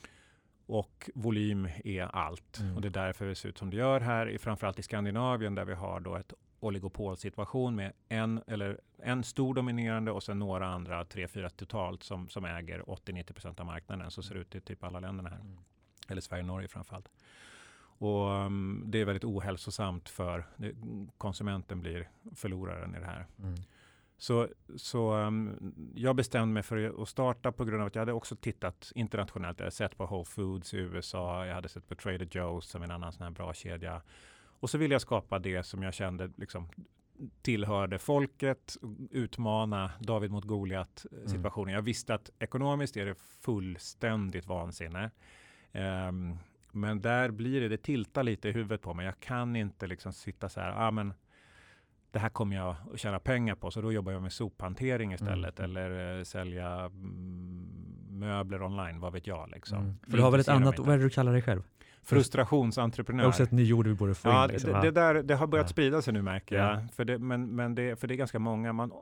Och 0.70 1.10
volym 1.14 1.68
är 1.84 2.02
allt. 2.02 2.58
Mm. 2.60 2.76
Och 2.76 2.82
det 2.82 2.88
är 2.88 2.90
därför 2.90 3.26
det 3.26 3.34
ser 3.34 3.48
ut 3.48 3.58
som 3.58 3.70
det 3.70 3.76
gör 3.76 4.00
här, 4.00 4.38
framförallt 4.38 4.78
i 4.78 4.82
Skandinavien 4.82 5.54
där 5.54 5.64
vi 5.64 5.74
har 5.74 6.00
då 6.00 6.16
ett 6.16 6.32
oligopolsituation 6.60 7.76
med 7.76 7.92
en, 8.08 8.40
eller 8.46 8.80
en 9.02 9.24
stor 9.24 9.54
dominerande 9.54 10.10
och 10.10 10.22
sen 10.22 10.38
några 10.38 10.68
andra, 10.68 11.04
tre, 11.04 11.28
fyra 11.28 11.50
totalt 11.50 12.02
som, 12.02 12.28
som 12.28 12.44
äger 12.44 12.80
80-90% 12.80 13.60
av 13.60 13.66
marknaden. 13.66 14.10
Så 14.10 14.22
ser 14.22 14.34
det 14.34 14.40
ut 14.40 14.54
i 14.54 14.60
typ 14.60 14.84
alla 14.84 15.00
länderna 15.00 15.28
här. 15.28 15.40
Mm. 15.40 15.58
Eller 16.08 16.20
Sverige 16.20 16.42
och 16.42 16.46
Norge 16.46 16.68
framförallt. 16.68 17.08
Och 17.80 18.30
um, 18.30 18.84
det 18.86 18.98
är 18.98 19.04
väldigt 19.04 19.24
ohälsosamt 19.24 20.08
för 20.08 20.46
det, 20.56 20.74
konsumenten 21.18 21.80
blir 21.80 22.08
förloraren 22.34 22.94
i 22.94 22.98
det 22.98 23.06
här. 23.06 23.26
Mm. 23.38 23.54
Så, 24.20 24.48
så 24.76 25.14
um, 25.14 25.72
jag 25.94 26.16
bestämde 26.16 26.54
mig 26.54 26.62
för 26.62 27.02
att 27.02 27.08
starta 27.08 27.52
på 27.52 27.64
grund 27.64 27.80
av 27.80 27.86
att 27.86 27.94
jag 27.94 28.02
hade 28.02 28.12
också 28.12 28.36
tittat 28.36 28.92
internationellt. 28.94 29.58
Jag 29.58 29.64
hade 29.64 29.76
sett 29.76 29.96
på 29.96 30.06
Whole 30.06 30.24
Foods 30.24 30.74
i 30.74 30.76
USA, 30.76 31.46
jag 31.46 31.54
hade 31.54 31.68
sett 31.68 31.88
på 31.88 31.94
Trader 31.94 32.26
Joe's 32.26 32.60
som 32.60 32.82
en 32.82 32.90
annan 32.90 33.12
sån 33.12 33.22
här 33.22 33.30
bra 33.30 33.54
kedja. 33.54 34.02
Och 34.42 34.70
så 34.70 34.78
ville 34.78 34.94
jag 34.94 35.02
skapa 35.02 35.38
det 35.38 35.62
som 35.62 35.82
jag 35.82 35.94
kände 35.94 36.30
liksom, 36.36 36.68
tillhörde 37.42 37.98
folket, 37.98 38.76
utmana 39.10 39.90
David 40.00 40.30
mot 40.30 40.44
Goliat 40.44 41.06
mm. 41.12 41.28
situationen. 41.28 41.68
Mm. 41.68 41.74
Jag 41.74 41.82
visste 41.82 42.14
att 42.14 42.30
ekonomiskt 42.38 42.96
är 42.96 43.06
det 43.06 43.14
fullständigt 43.14 44.46
vansinne. 44.46 45.10
Um, 45.72 46.38
men 46.72 47.00
där 47.00 47.30
blir 47.30 47.60
det, 47.60 47.68
det 47.68 47.82
tiltar 47.82 48.22
lite 48.22 48.48
i 48.48 48.52
huvudet 48.52 48.82
på 48.82 48.94
mig. 48.94 49.06
Jag 49.06 49.20
kan 49.20 49.56
inte 49.56 49.86
liksom 49.86 50.12
sitta 50.12 50.48
så 50.48 50.60
här, 50.60 50.72
ah, 50.76 50.90
men 50.90 51.14
det 52.10 52.18
här 52.18 52.28
kommer 52.28 52.56
jag 52.56 52.76
att 52.92 53.00
tjäna 53.00 53.18
pengar 53.18 53.54
på, 53.54 53.70
så 53.70 53.80
då 53.80 53.92
jobbar 53.92 54.12
jag 54.12 54.22
med 54.22 54.32
sophantering 54.32 55.12
istället 55.12 55.58
mm. 55.58 55.70
eller 55.70 56.18
eh, 56.18 56.24
sälja 56.24 56.68
mm, 56.68 57.68
möbler 58.10 58.62
online, 58.62 59.00
vad 59.00 59.12
vet 59.12 59.26
jag. 59.26 59.50
Liksom. 59.50 59.78
Mm. 59.78 59.98
För 60.08 60.16
du 60.16 60.22
har 60.22 60.30
väl 60.30 60.40
ett 60.40 60.48
annat, 60.48 60.78
vad 60.78 60.88
är 60.88 60.98
det 60.98 61.04
du 61.04 61.10
kallar 61.10 61.32
dig 61.32 61.42
själv? 61.42 61.62
Frustrationsentreprenör. 62.02 63.28
Också 63.28 63.42
ett 63.42 63.50
nyord 63.50 63.86
vi 63.86 63.94
borde 63.94 64.14
få 64.14 64.28
ja, 64.28 64.44
in. 64.44 64.50
Liksom, 64.50 64.72
det, 64.72 64.80
det, 64.80 64.90
där, 64.90 65.22
det 65.22 65.34
har 65.34 65.46
börjat 65.46 65.64
ja. 65.64 65.72
sprida 65.72 66.02
sig 66.02 66.12
nu 66.12 66.22
märker 66.22 66.56
jag. 66.56 66.74
Ja. 66.74 66.88
För, 66.92 67.04
det, 67.04 67.18
men, 67.18 67.56
men 67.56 67.74
det, 67.74 68.00
för 68.00 68.08
det 68.08 68.14
är 68.14 68.16
ganska 68.16 68.38
många. 68.38 68.72
Man, 68.72 68.92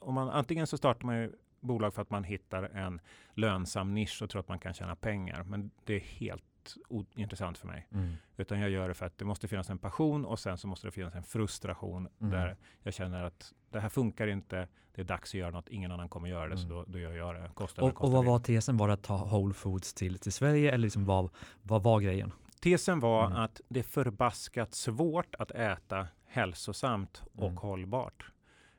om 0.00 0.14
man, 0.14 0.30
antingen 0.30 0.66
så 0.66 0.76
startar 0.76 1.06
man 1.06 1.16
ju 1.16 1.32
bolag 1.60 1.94
för 1.94 2.02
att 2.02 2.10
man 2.10 2.24
hittar 2.24 2.62
en 2.62 3.00
lönsam 3.34 3.94
nisch 3.94 4.22
och 4.22 4.30
tror 4.30 4.40
att 4.40 4.48
man 4.48 4.58
kan 4.58 4.74
tjäna 4.74 4.96
pengar. 4.96 5.42
Men 5.42 5.70
det 5.84 5.94
är 5.94 6.00
helt 6.00 6.44
ointressant 6.88 7.58
för 7.58 7.66
mig. 7.66 7.88
Mm. 7.92 8.12
Utan 8.36 8.60
jag 8.60 8.70
gör 8.70 8.88
det 8.88 8.94
för 8.94 9.06
att 9.06 9.18
det 9.18 9.24
måste 9.24 9.48
finnas 9.48 9.70
en 9.70 9.78
passion 9.78 10.24
och 10.24 10.38
sen 10.38 10.58
så 10.58 10.68
måste 10.68 10.86
det 10.86 10.90
finnas 10.90 11.14
en 11.14 11.22
frustration 11.22 12.08
mm. 12.20 12.32
där 12.32 12.56
jag 12.82 12.94
känner 12.94 13.22
att 13.22 13.52
det 13.70 13.80
här 13.80 13.88
funkar 13.88 14.26
inte. 14.26 14.68
Det 14.94 15.00
är 15.00 15.04
dags 15.04 15.30
att 15.30 15.34
göra 15.34 15.50
något. 15.50 15.68
Ingen 15.68 15.92
annan 15.92 16.08
kommer 16.08 16.28
göra 16.28 16.48
det, 16.48 16.54
mm. 16.54 16.58
så 16.58 16.68
då, 16.68 16.84
då, 16.86 16.98
gör 16.98 17.12
jag 17.12 17.34
det. 17.34 17.50
Kostar 17.54 17.82
och, 17.82 18.04
och 18.04 18.12
vad 18.12 18.24
var 18.24 18.38
tesen? 18.38 18.76
Var 18.76 18.88
det 18.88 18.94
att 18.94 19.02
ta 19.02 19.24
Whole 19.24 19.54
Foods 19.54 19.94
till, 19.94 20.18
till 20.18 20.32
Sverige 20.32 20.68
eller 20.68 20.82
liksom 20.82 21.04
vad, 21.04 21.30
vad 21.62 21.82
var 21.82 22.00
grejen? 22.00 22.32
Tesen 22.60 23.00
var 23.00 23.26
mm. 23.26 23.38
att 23.38 23.60
det 23.68 23.80
är 23.80 23.84
förbaskat 23.84 24.74
svårt 24.74 25.34
att 25.38 25.50
äta 25.50 26.06
hälsosamt 26.26 27.22
och 27.34 27.42
mm. 27.42 27.56
hållbart. 27.56 28.30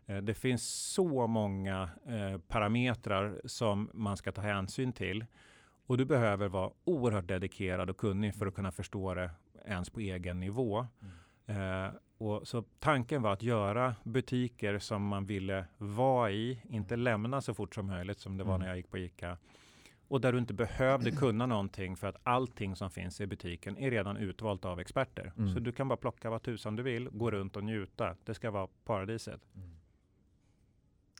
Eh, 0.05 0.17
det 0.17 0.33
finns 0.33 0.91
så 0.93 1.27
många 1.27 1.89
eh, 2.07 2.39
parametrar 2.47 3.41
som 3.45 3.89
man 3.93 4.17
ska 4.17 4.31
ta 4.31 4.41
hänsyn 4.41 4.93
till. 4.93 5.25
Och 5.87 5.97
du 5.97 6.05
behöver 6.05 6.47
vara 6.47 6.71
oerhört 6.83 7.27
dedikerad 7.27 7.89
och 7.89 7.97
kunnig 7.97 8.35
för 8.35 8.47
att 8.47 8.55
kunna 8.55 8.71
förstå 8.71 9.13
det 9.13 9.31
ens 9.65 9.89
på 9.89 9.99
egen 9.99 10.39
nivå. 10.39 10.87
Mm. 11.47 11.85
Eh, 11.85 11.91
och 12.17 12.47
så 12.47 12.63
tanken 12.79 13.21
var 13.21 13.33
att 13.33 13.43
göra 13.43 13.95
butiker 14.03 14.79
som 14.79 15.07
man 15.07 15.25
ville 15.25 15.65
vara 15.77 16.31
i, 16.31 16.61
inte 16.69 16.95
lämna 16.95 17.41
så 17.41 17.53
fort 17.53 17.75
som 17.75 17.87
möjligt 17.87 18.19
som 18.19 18.37
det 18.37 18.43
var 18.43 18.55
mm. 18.55 18.61
när 18.61 18.67
jag 18.67 18.77
gick 18.77 18.89
på 18.89 18.97
ICA. 18.97 19.37
Och 20.07 20.21
där 20.21 20.31
du 20.31 20.39
inte 20.39 20.53
behövde 20.53 21.11
kunna 21.11 21.45
någonting 21.45 21.97
för 21.97 22.07
att 22.07 22.15
allting 22.23 22.75
som 22.75 22.89
finns 22.89 23.21
i 23.21 23.27
butiken 23.27 23.77
är 23.77 23.91
redan 23.91 24.17
utvalt 24.17 24.65
av 24.65 24.79
experter. 24.79 25.33
Mm. 25.37 25.53
Så 25.53 25.59
du 25.59 25.71
kan 25.71 25.87
bara 25.87 25.97
plocka 25.97 26.29
vad 26.29 26.43
tusan 26.43 26.75
du 26.75 26.83
vill, 26.83 27.09
gå 27.09 27.31
runt 27.31 27.55
och 27.55 27.63
njuta. 27.63 28.15
Det 28.23 28.33
ska 28.33 28.51
vara 28.51 28.67
paradiset. 28.85 29.41
Mm. 29.55 29.69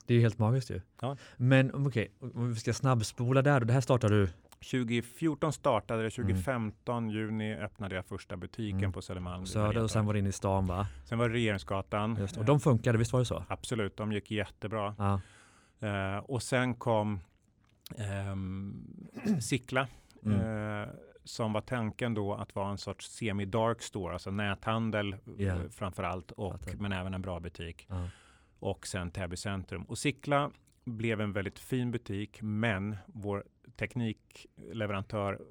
Det 0.06 0.14
är 0.14 0.20
helt 0.20 0.38
magiskt 0.38 0.70
ju. 0.70 0.82
Ja. 1.02 1.18
Men 1.38 1.88
okej, 1.88 2.12
okay, 2.20 2.42
om 2.42 2.54
vi 2.54 2.60
ska 2.60 2.74
snabbspola 2.74 3.42
där. 3.42 3.60
Det 3.60 3.74
här 3.74 3.82
startade 3.82 4.16
du 4.16 4.30
2014 4.60 5.54
startade 5.54 6.04
det, 6.04 6.10
2015 6.10 7.04
mm. 7.04 7.16
juni 7.16 7.56
öppnade 7.56 7.96
jag 7.96 8.06
första 8.06 8.38
butiken 8.38 8.80
mm. 8.80 8.92
på 8.92 9.02
Södermalm. 9.02 9.46
Söder 9.46 9.84
och 9.84 9.92
sen 9.92 10.06
var 10.06 10.14
det 10.14 10.20
in 10.20 10.28
i 10.28 10.32
stan 10.32 10.68
va? 10.68 10.88
Sen 11.06 11.18
var 11.18 11.30
det 11.30 11.36
Regeringsgatan. 11.36 12.18
Just, 12.20 12.38
och 12.38 12.46
de 12.46 12.60
funkade, 12.60 12.98
visst 12.98 13.14
var 13.14 13.20
det 13.20 13.26
så? 13.26 13.44
Absolut, 13.48 13.98
de 13.98 14.12
gick 14.12 14.32
jättebra. 14.32 14.96
Ja. 14.98 15.22
Uh, 15.84 16.18
och 16.18 16.44
sen 16.44 16.76
kom 16.76 17.20
um, 18.32 19.08
Sickla. 19.42 19.88
Mm. 20.26 20.40
Uh, 20.40 20.88
som 21.24 21.54
var 21.54 21.62
tanken 21.62 22.14
då 22.14 22.34
att 22.34 22.56
vara 22.56 22.72
en 22.72 22.78
sorts 22.78 23.10
semi-dark 23.10 23.82
store, 23.82 24.14
alltså 24.14 24.32
näthandel 24.32 25.16
yeah. 25.38 25.62
uh, 25.62 25.70
framför 25.70 26.04
allt, 26.04 26.32
och, 26.32 26.60
men 26.80 26.92
även 26.92 27.14
en 27.14 27.22
bra 27.22 27.40
butik. 27.40 27.88
Uh. 27.92 28.06
Och 28.60 28.88
sen 28.88 29.12
Täby 29.12 29.38
centrum. 29.38 29.84
Och 29.84 29.98
Sickla 29.98 30.52
blev 30.86 31.22
en 31.22 31.34
väldigt 31.34 31.60
fin 31.60 31.92
butik, 31.92 32.42
men 32.42 32.98
vår 33.06 33.44
teknikleverantör 33.78 35.42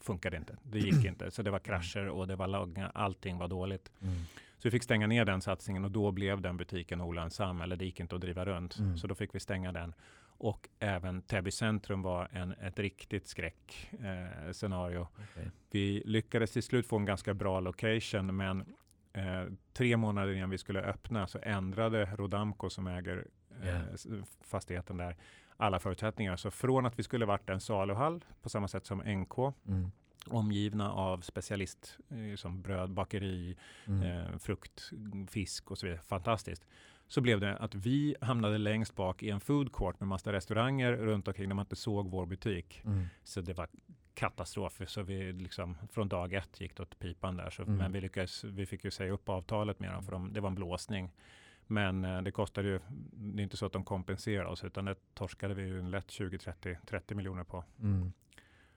funkade 0.00 0.36
inte. 0.36 0.56
Det 0.62 0.78
gick 0.78 1.04
inte. 1.04 1.30
Så 1.30 1.42
det 1.42 1.50
var 1.50 1.58
krascher 1.58 2.08
och 2.08 2.26
det 2.26 2.36
var 2.36 2.46
lagga, 2.46 2.90
allting 2.94 3.38
var 3.38 3.48
dåligt. 3.48 3.92
Mm. 4.02 4.14
Så 4.58 4.68
vi 4.68 4.70
fick 4.70 4.82
stänga 4.82 5.06
ner 5.06 5.24
den 5.24 5.40
satsningen 5.40 5.84
och 5.84 5.90
då 5.90 6.10
blev 6.10 6.40
den 6.40 6.56
butiken 6.56 7.00
olönsam 7.00 7.60
eller 7.60 7.76
det 7.76 7.84
gick 7.84 8.00
inte 8.00 8.14
att 8.14 8.20
driva 8.20 8.44
runt. 8.44 8.78
Mm. 8.78 8.96
Så 8.96 9.06
då 9.06 9.14
fick 9.14 9.34
vi 9.34 9.40
stänga 9.40 9.72
den. 9.72 9.94
Och 10.42 10.68
även 10.78 11.22
Täby 11.22 11.50
centrum 11.50 12.02
var 12.02 12.28
en, 12.32 12.52
ett 12.52 12.78
riktigt 12.78 13.26
skräckscenario. 13.26 15.00
Eh, 15.00 15.22
okay. 15.22 15.50
Vi 15.70 16.02
lyckades 16.06 16.50
till 16.50 16.62
slut 16.62 16.86
få 16.86 16.96
en 16.96 17.04
ganska 17.04 17.34
bra 17.34 17.60
location 17.60 18.36
men 18.36 18.60
eh, 19.12 19.44
tre 19.72 19.96
månader 19.96 20.32
innan 20.32 20.50
vi 20.50 20.58
skulle 20.58 20.82
öppna 20.82 21.26
så 21.26 21.38
ändrade 21.42 22.04
Rodamco 22.04 22.70
som 22.70 22.86
äger 22.86 23.26
yeah. 23.64 23.84
fastigheten 24.40 24.96
där 24.96 25.16
alla 25.56 25.78
förutsättningar. 25.78 26.36
Så 26.36 26.50
från 26.50 26.86
att 26.86 26.98
vi 26.98 27.02
skulle 27.02 27.26
varit 27.26 27.50
en 27.50 27.60
saluhall 27.60 28.24
på 28.42 28.48
samma 28.48 28.68
sätt 28.68 28.86
som 28.86 28.98
NK 28.98 29.38
mm. 29.68 29.90
omgivna 30.26 30.92
av 30.92 31.20
specialist 31.20 31.98
eh, 32.08 32.36
som 32.36 32.62
bröd, 32.62 32.90
bakeri, 32.90 33.56
mm. 33.86 34.02
eh, 34.02 34.38
frukt, 34.38 34.90
fisk 35.30 35.70
och 35.70 35.78
så 35.78 35.86
vidare. 35.86 36.02
Fantastiskt. 36.02 36.64
Så 37.08 37.20
blev 37.20 37.40
det 37.40 37.56
att 37.56 37.74
vi 37.74 38.16
hamnade 38.20 38.58
längst 38.58 38.94
bak 38.94 39.22
i 39.22 39.30
en 39.30 39.40
food 39.40 39.72
court 39.72 40.00
med 40.00 40.08
massa 40.08 40.32
restauranger 40.32 40.92
runt 40.92 41.28
omkring 41.28 41.48
där 41.48 41.54
man 41.54 41.64
inte 41.64 41.76
såg 41.76 42.10
vår 42.10 42.26
butik. 42.26 42.82
Mm. 42.84 43.06
Så 43.24 43.40
det 43.40 43.52
var 43.52 43.68
katastrof. 44.14 44.80
Så 44.86 45.02
vi 45.02 45.32
liksom 45.32 45.76
från 45.90 46.08
dag 46.08 46.32
ett 46.32 46.60
gick 46.60 46.76
det 46.76 46.82
åt 46.82 46.98
pipan 46.98 47.36
där. 47.36 47.50
Så, 47.50 47.62
mm. 47.62 47.76
Men 47.76 47.92
vi, 47.92 48.00
lyckades, 48.00 48.44
vi 48.44 48.66
fick 48.66 48.84
ju 48.84 48.90
säga 48.90 49.12
upp 49.12 49.28
avtalet 49.28 49.80
med 49.80 49.92
dem 49.92 50.02
för 50.02 50.12
de, 50.12 50.32
det 50.32 50.40
var 50.40 50.48
en 50.48 50.54
blåsning. 50.54 51.10
Men 51.72 52.04
eh, 52.04 52.22
det 52.22 52.30
kostade 52.30 52.68
ju, 52.68 52.80
det 53.10 53.40
är 53.40 53.44
inte 53.44 53.56
så 53.56 53.66
att 53.66 53.72
de 53.72 53.84
kompenserar 53.84 54.44
oss, 54.44 54.64
utan 54.64 54.84
det 54.84 54.94
torskade 55.14 55.54
vi 55.54 55.62
ju 55.62 55.78
en 55.78 55.90
lätt 55.90 56.10
20, 56.10 56.38
30, 56.38 56.78
30 56.86 57.14
miljoner 57.14 57.44
på. 57.44 57.64
Mm. 57.80 58.12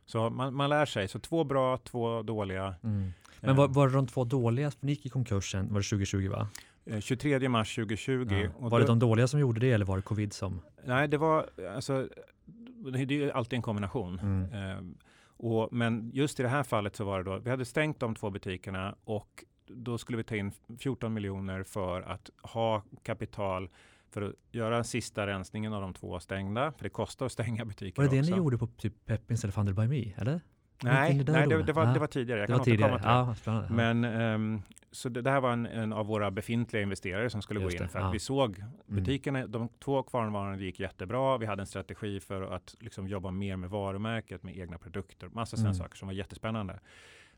Så 0.05 0.29
man, 0.29 0.53
man, 0.53 0.69
lär 0.69 0.85
sig. 0.85 1.07
Så 1.07 1.19
två 1.19 1.43
bra, 1.43 1.77
två 1.77 2.21
dåliga. 2.21 2.75
Mm. 2.83 3.11
Men 3.41 3.55
var, 3.55 3.67
var 3.67 3.87
det 3.87 3.93
de 3.93 4.07
två 4.07 4.23
dåliga, 4.23 4.71
ni 4.79 4.91
gick 4.91 5.05
i 5.05 5.09
konkursen, 5.09 5.73
var 5.73 5.79
det 5.79 5.89
2020 5.89 6.29
va? 6.29 6.47
23 7.01 7.33
eh, 7.43 7.49
mars 7.49 7.75
2020. 7.75 8.27
Ja. 8.31 8.49
var 8.57 8.69
då, 8.69 8.77
det 8.77 8.85
de 8.85 8.99
dåliga 8.99 9.27
som 9.27 9.39
gjorde 9.39 9.59
det 9.59 9.71
eller 9.71 9.85
var 9.85 9.95
det 9.95 10.03
covid 10.03 10.33
som? 10.33 10.61
Nej, 10.85 11.07
det 11.07 11.17
var 11.17 11.49
alltså, 11.75 12.09
det 12.93 12.99
är 12.99 13.11
ju 13.11 13.31
alltid 13.31 13.57
en 13.57 13.61
kombination. 13.61 14.19
Mm. 14.19 14.53
Eh, 14.53 14.83
och, 15.37 15.73
men 15.73 16.11
just 16.13 16.39
i 16.39 16.43
det 16.43 16.49
här 16.49 16.63
fallet 16.63 16.95
så 16.95 17.05
var 17.05 17.17
det 17.17 17.31
då, 17.31 17.39
vi 17.39 17.49
hade 17.49 17.65
stängt 17.65 17.99
de 17.99 18.15
två 18.15 18.29
butikerna 18.29 18.95
och 19.03 19.43
då 19.67 19.97
skulle 19.97 20.17
vi 20.17 20.23
ta 20.23 20.35
in 20.35 20.51
14 20.79 21.13
miljoner 21.13 21.63
för 21.63 22.01
att 22.01 22.29
ha 22.41 22.83
kapital 23.03 23.69
för 24.11 24.21
att 24.21 24.33
göra 24.51 24.83
sista 24.83 25.27
rensningen 25.27 25.73
av 25.73 25.81
de 25.81 25.93
två 25.93 26.19
stängda. 26.19 26.71
För 26.71 26.83
det 26.83 26.89
kostar 26.89 27.25
att 27.25 27.31
stänga 27.31 27.65
butiker 27.65 28.01
Var 28.01 28.09
det 28.09 28.19
också. 28.19 28.31
det 28.31 28.35
ni 28.35 28.37
gjorde 28.37 28.57
på 28.57 28.67
typ 28.67 29.05
Peppins 29.05 29.43
eller 29.43 29.51
Funded 29.51 29.75
by 29.75 29.87
Me? 29.87 30.13
Eller? 30.17 30.41
Nej, 30.83 31.13
det, 31.13 31.31
nej 31.31 31.47
det, 31.47 31.63
det, 31.63 31.73
var, 31.73 31.93
det 31.93 31.99
var 31.99 32.07
tidigare. 32.07 32.39
Jag 32.39 32.47
det 32.47 32.51
kan 32.51 32.57
var 32.57 32.65
tidigare. 32.65 33.35
Ja. 33.45 33.67
Men 33.69 34.05
um, 34.05 34.61
så 34.91 35.09
det, 35.09 35.31
här 35.31 35.41
var 35.41 35.53
en, 35.53 35.65
en, 35.65 35.93
av 35.93 36.05
våra 36.05 36.31
befintliga 36.31 36.83
investerare 36.83 37.29
som 37.29 37.41
skulle 37.41 37.59
Just 37.61 37.77
gå 37.77 37.83
in 37.83 37.89
för 37.89 37.99
att 37.99 38.05
ja. 38.05 38.11
vi 38.11 38.19
såg 38.19 38.59
mm. 38.59 38.71
butikerna, 38.85 39.39
mm. 39.39 39.51
de 39.51 39.69
två 39.83 40.03
kvarvarande 40.03 40.63
gick 40.63 40.79
jättebra. 40.79 41.37
Vi 41.37 41.45
hade 41.45 41.61
en 41.61 41.67
strategi 41.67 42.19
för 42.19 42.41
att 42.41 42.75
liksom 42.79 43.07
jobba 43.07 43.31
mer 43.31 43.55
med 43.55 43.69
varumärket, 43.69 44.43
med 44.43 44.57
egna 44.57 44.77
produkter, 44.77 45.29
massa 45.29 45.57
sådana 45.57 45.69
mm. 45.69 45.77
saker 45.77 45.97
som 45.97 46.07
var 46.07 46.13
jättespännande. 46.13 46.79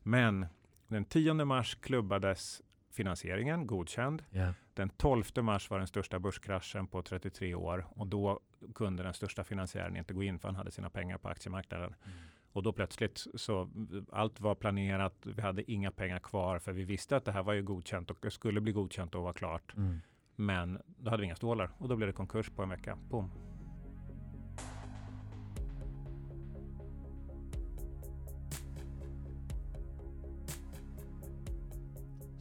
Men 0.04 0.46
den 0.88 1.06
10 1.06 1.34
mars 1.34 1.76
klubbades 1.76 2.62
finansieringen 2.92 3.68
godkänd. 3.68 4.24
Yeah. 4.32 4.54
Den 4.74 4.90
12 4.90 5.24
mars 5.42 5.70
var 5.70 5.78
den 5.78 5.88
största 5.88 6.20
börskraschen 6.20 6.88
på 6.88 7.02
33 7.02 7.56
år 7.56 7.88
och 7.90 8.08
då 8.08 8.40
kunde 8.76 9.04
den 9.04 9.14
största 9.14 9.44
finansiären 9.44 9.98
inte 9.98 10.14
gå 10.14 10.24
in 10.24 10.40
för 10.40 10.48
han 10.48 10.56
hade 10.56 10.72
sina 10.72 10.90
pengar 10.90 11.18
på 11.18 11.28
aktiemarknaden. 11.28 11.96
Mm. 12.04 12.18
Och 12.52 12.64
då 12.64 12.74
plötsligt 12.74 13.28
så 13.36 13.70
allt 14.12 14.40
var 14.40 14.56
planerat. 14.56 15.16
Vi 15.24 15.42
hade 15.42 15.72
inga 15.72 15.92
pengar 15.92 16.20
kvar 16.20 16.60
för 16.60 16.72
vi 16.72 16.84
visste 16.84 17.18
att 17.18 17.26
det 17.26 17.32
här 17.32 17.44
var 17.44 17.54
ju 17.54 17.64
godkänt 17.64 18.12
och 18.12 18.34
skulle 18.34 18.62
bli 18.62 18.72
godkänt 18.72 19.16
och 19.16 19.24
vara 19.24 19.34
klart. 19.34 19.76
Mm. 19.76 20.00
Men 20.36 20.82
då 20.86 21.10
hade 21.10 21.22
vi 21.22 21.26
inga 21.26 21.36
stålar 21.36 21.70
och 21.78 21.90
då 21.90 21.96
blev 21.96 22.08
det 22.08 22.14
konkurs 22.14 22.50
på 22.50 22.64
en 22.64 22.70
vecka. 22.70 22.98
Boom. 23.10 23.57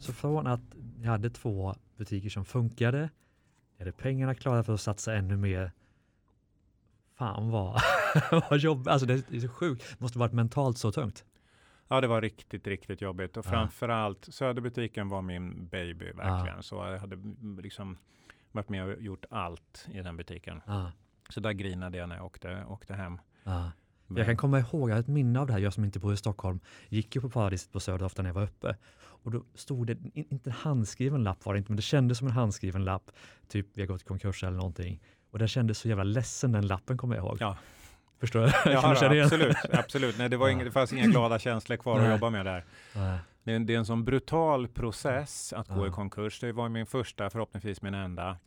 Så 0.07 0.13
från 0.13 0.47
att 0.47 0.61
ni 0.97 1.07
hade 1.07 1.29
två 1.29 1.75
butiker 1.97 2.29
som 2.29 2.45
funkade, 2.45 3.09
ni 3.77 3.79
hade 3.79 3.91
pengarna 3.91 4.35
klara 4.35 4.63
för 4.63 4.73
att 4.73 4.81
satsa 4.81 5.15
ännu 5.15 5.37
mer. 5.37 5.71
Fan 7.15 7.49
vad, 7.49 7.81
vad 8.49 8.59
jobbigt, 8.59 8.87
alltså 8.87 9.07
det 9.07 9.31
är 9.31 9.39
så 9.39 9.47
sjukt, 9.47 9.85
det 9.89 9.99
måste 9.99 10.19
varit 10.19 10.33
mentalt 10.33 10.77
så 10.77 10.91
tungt. 10.91 11.25
Ja, 11.87 12.01
det 12.01 12.07
var 12.07 12.21
riktigt, 12.21 12.67
riktigt 12.67 13.01
jobbigt 13.01 13.37
och 13.37 13.45
ja. 13.45 13.49
framförallt 13.49 14.33
Söderbutiken 14.33 15.09
var 15.09 15.21
min 15.21 15.67
baby 15.67 16.05
verkligen. 16.05 16.55
Ja. 16.55 16.61
Så 16.61 16.75
jag 16.75 16.99
hade 16.99 17.17
liksom 17.61 17.97
varit 18.51 18.69
med 18.69 18.83
och 18.83 19.01
gjort 19.01 19.25
allt 19.29 19.87
i 19.91 20.01
den 20.01 20.17
butiken. 20.17 20.61
Ja. 20.65 20.91
Så 21.29 21.39
där 21.39 21.51
grinade 21.51 21.97
jag 21.97 22.09
när 22.09 22.15
jag 22.15 22.25
åkte, 22.25 22.65
åkte 22.69 22.93
hem. 22.93 23.19
Ja. 23.43 23.71
Jag 24.15 24.25
kan 24.25 24.37
komma 24.37 24.59
ihåg, 24.59 24.89
jag 24.89 24.95
har 24.95 24.99
ett 24.99 25.07
minne 25.07 25.39
av 25.39 25.47
det 25.47 25.53
här, 25.53 25.59
jag 25.59 25.73
som 25.73 25.83
inte 25.83 25.99
bor 25.99 26.13
i 26.13 26.17
Stockholm, 26.17 26.59
gick 26.89 27.15
ju 27.15 27.21
på 27.21 27.29
Paradiset 27.29 27.71
på 27.71 27.79
Söder 27.79 28.05
ofta 28.05 28.21
när 28.21 28.29
jag 28.29 28.33
var 28.33 28.43
uppe. 28.43 28.75
Och 28.99 29.31
då 29.31 29.43
stod 29.55 29.87
det, 29.87 29.97
inte 30.13 30.49
en 30.49 30.55
handskriven 30.55 31.23
lapp 31.23 31.45
var 31.45 31.53
det 31.53 31.57
inte, 31.57 31.71
men 31.71 31.75
det 31.75 31.81
kändes 31.81 32.17
som 32.17 32.27
en 32.27 32.33
handskriven 32.33 32.85
lapp, 32.85 33.11
typ 33.47 33.67
vi 33.73 33.81
har 33.81 33.87
gått 33.87 34.01
i 34.01 34.05
konkurs 34.05 34.43
eller 34.43 34.57
någonting. 34.57 34.99
Och 35.31 35.39
den 35.39 35.47
kändes 35.47 35.77
så 35.77 35.87
jävla 35.87 36.03
ledsen 36.03 36.51
den 36.51 36.67
lappen 36.67 36.97
kommer 36.97 37.15
jag 37.15 37.25
ihåg. 37.25 37.37
Ja. 37.39 37.57
Förstår 38.19 38.39
du? 38.39 38.71
Ja, 38.71 38.91
absolut, 39.21 39.55
absolut. 39.71 40.17
Nej, 40.17 40.29
det, 40.29 40.37
var 40.37 40.49
inga, 40.49 40.63
det 40.63 40.71
fanns 40.71 40.93
inga 40.93 41.07
glada 41.07 41.39
känslor 41.49 41.77
kvar 41.77 41.99
att 41.99 42.11
jobba 42.11 42.29
med 42.29 42.45
där. 42.45 42.63
Det 43.43 43.51
är, 43.51 43.55
en, 43.55 43.65
det 43.65 43.73
är 43.73 43.77
en 43.77 43.85
sån 43.85 44.05
brutal 44.05 44.67
process 44.67 45.53
att 45.53 45.67
gå 45.67 45.87
i 45.87 45.89
konkurs. 45.89 46.39
Det 46.39 46.51
var 46.51 46.69
min 46.69 46.85
första, 46.85 47.29
förhoppningsvis 47.29 47.81
min 47.81 47.93
enda. 47.93 48.37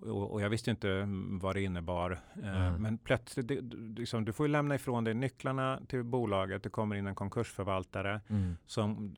Och, 0.00 0.32
och, 0.32 0.42
jag 0.42 0.50
visste 0.50 0.70
inte 0.70 1.04
vad 1.40 1.56
det 1.56 1.62
innebar. 1.62 2.20
Mm. 2.42 2.82
men 2.82 2.98
plötsligt, 2.98 3.48
det, 3.48 3.60
liksom, 4.00 4.24
du 4.24 4.32
får 4.32 4.46
ju 4.46 4.52
lämna 4.52 4.74
ifrån 4.74 5.04
dig 5.04 5.14
nycklarna 5.14 5.80
till 5.88 6.02
bolaget. 6.02 6.62
Det 6.62 6.68
kommer 6.68 6.96
in 6.96 7.06
en 7.06 7.14
konkursförvaltare 7.14 8.20
mm. 8.28 8.56
som, 8.66 9.16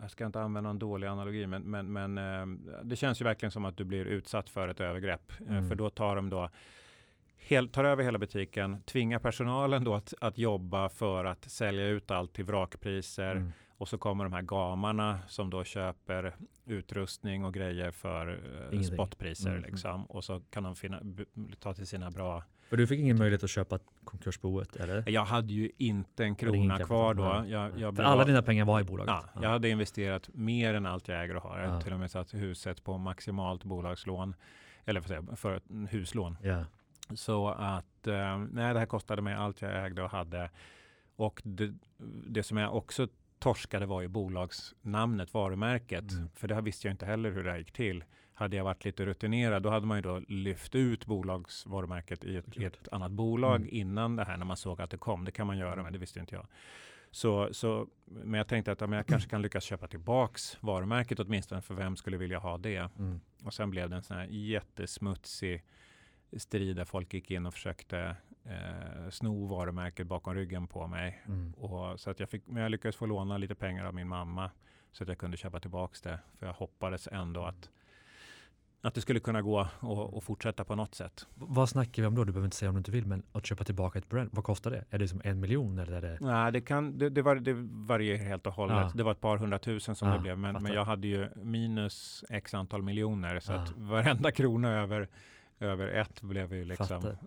jag 0.00 0.10
ska 0.10 0.26
inte 0.26 0.40
använda 0.40 0.70
en 0.70 0.78
dålig 0.78 1.06
analogi, 1.06 1.46
men, 1.46 1.62
men, 1.62 1.92
men 1.92 2.18
eh, 2.18 2.46
det 2.82 2.96
känns 2.96 3.20
ju 3.20 3.24
verkligen 3.24 3.50
som 3.50 3.64
att 3.64 3.76
du 3.76 3.84
blir 3.84 4.04
utsatt 4.04 4.48
för 4.48 4.68
ett 4.68 4.80
övergrepp. 4.80 5.32
Mm. 5.48 5.68
för 5.68 5.74
då 5.74 5.90
tar 5.90 6.16
de 6.16 6.30
då 6.30 6.50
Hel, 7.36 7.68
tar 7.68 7.84
över 7.84 8.04
hela 8.04 8.18
butiken, 8.18 8.82
tvingar 8.82 9.18
personalen 9.18 9.84
då 9.84 9.94
att, 9.94 10.14
att 10.20 10.38
jobba 10.38 10.88
för 10.88 11.24
att 11.24 11.50
sälja 11.50 11.86
ut 11.86 12.10
allt 12.10 12.32
till 12.32 12.44
vrakpriser. 12.44 13.52
Och 13.84 13.88
så 13.88 13.98
kommer 13.98 14.24
de 14.24 14.32
här 14.32 14.42
gamarna 14.42 15.18
som 15.28 15.50
då 15.50 15.64
köper 15.64 16.36
utrustning 16.66 17.44
och 17.44 17.54
grejer 17.54 17.90
för 17.90 18.40
uh, 18.72 18.82
spotpriser. 18.82 19.48
Mm, 19.48 19.58
mm. 19.58 19.70
Liksom. 19.70 20.04
Och 20.06 20.24
så 20.24 20.40
kan 20.50 20.62
de 20.62 20.76
finna, 20.76 21.00
ta 21.58 21.74
till 21.74 21.86
sina 21.86 22.10
bra 22.10 22.42
för 22.68 22.76
du 22.76 22.86
fick 22.86 23.00
ingen 23.00 23.18
möjlighet 23.18 23.44
att 23.44 23.50
köpa 23.50 23.78
konkursboet? 24.04 24.76
Eller? 24.76 25.10
Jag 25.10 25.24
hade 25.24 25.52
ju 25.52 25.70
inte 25.78 26.24
en 26.24 26.34
krona 26.34 26.78
kvar 26.78 27.14
då. 27.14 27.44
Jag, 27.48 27.78
jag 27.78 27.96
För 27.96 28.02
alla 28.02 28.24
dina 28.24 28.42
pengar 28.42 28.64
var 28.64 28.80
i 28.80 28.84
bolaget? 28.84 29.14
Ja, 29.14 29.24
ja, 29.34 29.42
jag 29.42 29.50
hade 29.50 29.68
investerat 29.68 30.28
mer 30.34 30.74
än 30.74 30.86
allt 30.86 31.08
jag 31.08 31.24
äger 31.24 31.36
och 31.36 31.42
har. 31.42 31.58
Jag 31.58 31.70
ja. 31.70 31.80
till 31.80 31.92
och 31.92 32.00
med 32.00 32.10
satt 32.10 32.34
huset 32.34 32.84
på 32.84 32.98
maximalt 32.98 33.64
bolagslån. 33.64 34.34
Eller 34.84 35.00
för, 35.00 35.08
säga, 35.08 35.36
för 35.36 35.60
huslån. 35.90 36.36
Ja. 36.42 36.64
Så 37.14 37.48
att 37.48 38.06
eh, 38.06 38.38
nej, 38.38 38.72
det 38.74 38.78
här 38.78 38.86
kostade 38.86 39.22
mig 39.22 39.34
allt 39.34 39.62
jag 39.62 39.86
ägde 39.86 40.02
och 40.02 40.10
hade. 40.10 40.50
Och 41.16 41.42
det, 41.44 41.74
det 42.26 42.42
som 42.42 42.56
jag 42.56 42.76
också 42.76 43.08
torskade 43.44 43.86
var 43.86 44.02
ju 44.02 44.08
bolagsnamnet, 44.08 45.34
varumärket. 45.34 46.12
Mm. 46.12 46.28
För 46.34 46.48
det 46.48 46.60
visste 46.60 46.88
jag 46.88 46.92
inte 46.92 47.06
heller 47.06 47.30
hur 47.30 47.44
det 47.44 47.58
gick 47.58 47.72
till. 47.72 48.04
Hade 48.34 48.56
jag 48.56 48.64
varit 48.64 48.84
lite 48.84 49.06
rutinerad, 49.06 49.62
då 49.62 49.70
hade 49.70 49.86
man 49.86 49.98
ju 49.98 50.02
då 50.02 50.22
lyft 50.28 50.74
ut 50.74 51.06
bolagsvarumärket 51.06 52.24
i 52.24 52.36
ett, 52.36 52.56
i 52.56 52.64
ett 52.64 52.88
annat 52.92 53.12
bolag 53.12 53.56
mm. 53.56 53.68
innan 53.72 54.16
det 54.16 54.24
här, 54.24 54.36
när 54.36 54.44
man 54.44 54.56
såg 54.56 54.80
att 54.80 54.90
det 54.90 54.96
kom. 54.96 55.24
Det 55.24 55.32
kan 55.32 55.46
man 55.46 55.58
göra, 55.58 55.72
mm. 55.72 55.82
men 55.82 55.92
det 55.92 55.98
visste 55.98 56.20
inte 56.20 56.34
jag. 56.34 56.46
Så, 57.10 57.48
så, 57.52 57.88
men 58.04 58.34
jag 58.34 58.48
tänkte 58.48 58.72
att 58.72 58.80
ja, 58.80 58.94
jag 58.94 59.06
kanske 59.06 59.30
kan 59.30 59.42
lyckas 59.42 59.64
köpa 59.64 59.86
tillbaks 59.86 60.56
varumärket 60.60 61.20
åtminstone, 61.20 61.62
för 61.62 61.74
vem 61.74 61.96
skulle 61.96 62.16
vilja 62.16 62.38
ha 62.38 62.58
det? 62.58 62.90
Mm. 62.98 63.20
Och 63.44 63.54
sen 63.54 63.70
blev 63.70 63.90
det 63.90 63.96
en 63.96 64.02
sån 64.02 64.16
här 64.16 64.26
jättesmutsig 64.30 65.64
strid 66.36 66.76
där 66.76 66.84
folk 66.84 67.14
gick 67.14 67.30
in 67.30 67.46
och 67.46 67.54
försökte 67.54 68.16
eh, 68.44 69.10
sno 69.10 69.46
varumärket 69.46 70.06
bakom 70.06 70.34
ryggen 70.34 70.66
på 70.66 70.86
mig. 70.86 71.22
Mm. 71.26 71.52
Och, 71.52 72.00
så 72.00 72.10
att 72.10 72.20
jag, 72.20 72.30
fick, 72.30 72.46
men 72.46 72.62
jag 72.62 72.70
lyckades 72.70 72.96
få 72.96 73.06
låna 73.06 73.38
lite 73.38 73.54
pengar 73.54 73.84
av 73.84 73.94
min 73.94 74.08
mamma 74.08 74.50
så 74.92 75.02
att 75.02 75.08
jag 75.08 75.18
kunde 75.18 75.36
köpa 75.36 75.60
tillbaks 75.60 76.00
det. 76.00 76.20
För 76.38 76.46
jag 76.46 76.54
hoppades 76.54 77.08
ändå 77.12 77.44
att 77.44 77.70
att 78.84 78.94
det 78.94 79.00
skulle 79.00 79.20
kunna 79.20 79.42
gå 79.42 79.68
och, 79.80 80.16
och, 80.16 80.24
fortsätta 80.24 80.64
på 80.64 80.74
något 80.74 80.94
sätt. 80.94 81.26
Vad 81.34 81.68
snackar 81.68 82.02
vi 82.02 82.08
om 82.08 82.14
då? 82.14 82.24
Du 82.24 82.32
behöver 82.32 82.46
inte 82.46 82.56
säga 82.56 82.68
om 82.68 82.74
du 82.74 82.78
inte 82.78 82.90
vill, 82.90 83.06
men 83.06 83.22
att 83.32 83.46
köpa 83.46 83.64
tillbaka 83.64 83.98
ett 83.98 84.08
brand, 84.08 84.30
vad 84.32 84.44
kostar 84.44 84.70
det? 84.70 84.84
Är 84.90 84.98
det 84.98 85.08
som 85.08 85.20
en 85.24 85.40
miljon 85.40 85.78
eller 85.78 85.92
är 85.92 86.02
det? 86.02 86.18
Nej, 86.20 86.52
det, 86.52 86.60
kan, 86.60 86.98
det, 86.98 87.10
det, 87.10 87.22
var, 87.22 87.36
det 87.36 87.52
varierar 87.70 88.24
helt 88.24 88.46
och 88.46 88.52
hållet. 88.52 88.76
Ja. 88.76 88.92
Det 88.94 89.02
var 89.02 89.12
ett 89.12 89.20
par 89.20 89.36
hundratusen 89.36 89.94
som 89.94 90.08
ja, 90.08 90.14
det 90.14 90.20
blev, 90.20 90.38
men, 90.38 90.62
men, 90.62 90.72
jag 90.72 90.84
hade 90.84 91.06
ju 91.06 91.28
minus 91.36 92.24
x 92.30 92.54
antal 92.54 92.82
miljoner, 92.82 93.40
så 93.40 93.52
ja. 93.52 93.58
att 93.58 93.72
varenda 93.76 94.32
krona 94.32 94.70
över, 94.70 95.08
över 95.60 95.88
ett 95.88 96.22
blev 96.22 96.54
ju 96.54 96.64
liksom. 96.64 96.86
Fattar. 97.02 97.18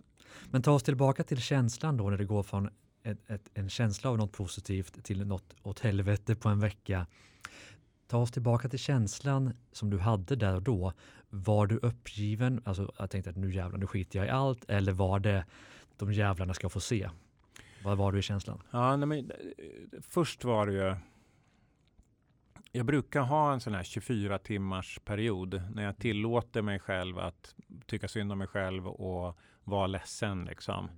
Men 0.50 0.62
ta 0.62 0.72
oss 0.72 0.82
tillbaka 0.82 1.22
till 1.22 1.40
känslan 1.40 1.96
då 1.96 2.10
när 2.10 2.18
det 2.18 2.24
går 2.24 2.42
från 2.42 2.68
ett, 3.02 3.30
ett, 3.30 3.50
en 3.54 3.68
känsla 3.68 4.10
av 4.10 4.18
något 4.18 4.32
positivt 4.32 5.04
till 5.04 5.26
något 5.26 5.54
åt 5.62 5.80
helvete 5.80 6.36
på 6.36 6.48
en 6.48 6.60
vecka. 6.60 7.06
Ta 8.06 8.18
oss 8.18 8.30
tillbaka 8.30 8.68
till 8.68 8.78
känslan 8.78 9.52
som 9.72 9.90
du 9.90 9.98
hade 9.98 10.36
där 10.36 10.54
och 10.54 10.62
då. 10.62 10.92
Var 11.30 11.66
du 11.66 11.76
uppgiven? 11.76 12.62
Alltså 12.64 12.92
jag 12.98 13.10
tänkte 13.10 13.30
att 13.30 13.36
nu 13.36 13.54
jävlar, 13.54 13.78
nu 13.78 13.86
skiter 13.86 14.18
jag 14.18 14.26
i 14.26 14.30
allt. 14.30 14.64
Eller 14.68 14.92
var 14.92 15.20
det 15.20 15.44
de 15.96 16.12
jävlarna 16.12 16.54
ska 16.54 16.68
få 16.68 16.80
se? 16.80 17.10
Vad 17.84 17.98
var 17.98 18.12
du 18.12 18.18
i 18.18 18.22
känslan? 18.22 18.62
Ja, 18.70 18.96
nej, 18.96 19.06
men, 19.06 19.30
eh, 19.30 19.36
först 20.00 20.44
var 20.44 20.66
det 20.66 20.72
ju 20.72 20.96
jag 22.72 22.86
brukar 22.86 23.20
ha 23.20 23.52
en 23.52 23.60
sån 23.60 23.74
här 23.74 23.82
24 23.82 24.38
timmars 24.38 25.00
period 25.04 25.62
när 25.74 25.82
jag 25.82 25.98
tillåter 25.98 26.62
mig 26.62 26.78
själv 26.78 27.18
att 27.18 27.54
tycka 27.88 28.08
synd 28.08 28.32
om 28.32 28.38
mig 28.38 28.46
själv 28.46 28.88
och 28.88 29.38
vara 29.64 29.86
ledsen. 29.86 30.44
Liksom. 30.44 30.84
Mm. 30.84 30.96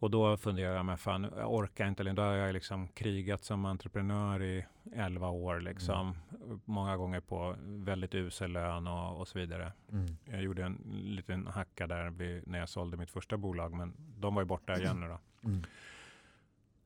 Och 0.00 0.10
då 0.10 0.36
funderar 0.36 0.76
jag, 0.76 0.86
men 0.86 0.98
fan, 0.98 1.32
jag 1.36 1.54
orkar 1.54 1.88
inte 1.88 2.02
längre. 2.02 2.16
Då 2.16 2.22
har 2.22 2.32
jag 2.32 2.52
liksom 2.52 2.88
krigat 2.88 3.44
som 3.44 3.64
entreprenör 3.64 4.42
i 4.42 4.64
11 4.94 5.28
år, 5.28 5.60
liksom. 5.60 6.16
Mm. 6.44 6.60
många 6.64 6.96
gånger 6.96 7.20
på 7.20 7.54
väldigt 7.60 8.14
usel 8.14 8.52
lön 8.52 8.86
och, 8.86 9.20
och 9.20 9.28
så 9.28 9.38
vidare. 9.38 9.72
Mm. 9.92 10.16
Jag 10.24 10.42
gjorde 10.42 10.64
en 10.64 10.78
liten 11.04 11.46
hacka 11.46 11.86
där 11.86 12.10
vid, 12.10 12.48
när 12.48 12.58
jag 12.58 12.68
sålde 12.68 12.96
mitt 12.96 13.10
första 13.10 13.36
bolag, 13.36 13.72
men 13.72 13.94
de 14.16 14.34
var 14.34 14.42
ju 14.42 14.46
borta 14.46 14.78
igen 14.78 15.00
nu 15.00 15.08
då. 15.08 15.18
Mm. 15.48 15.62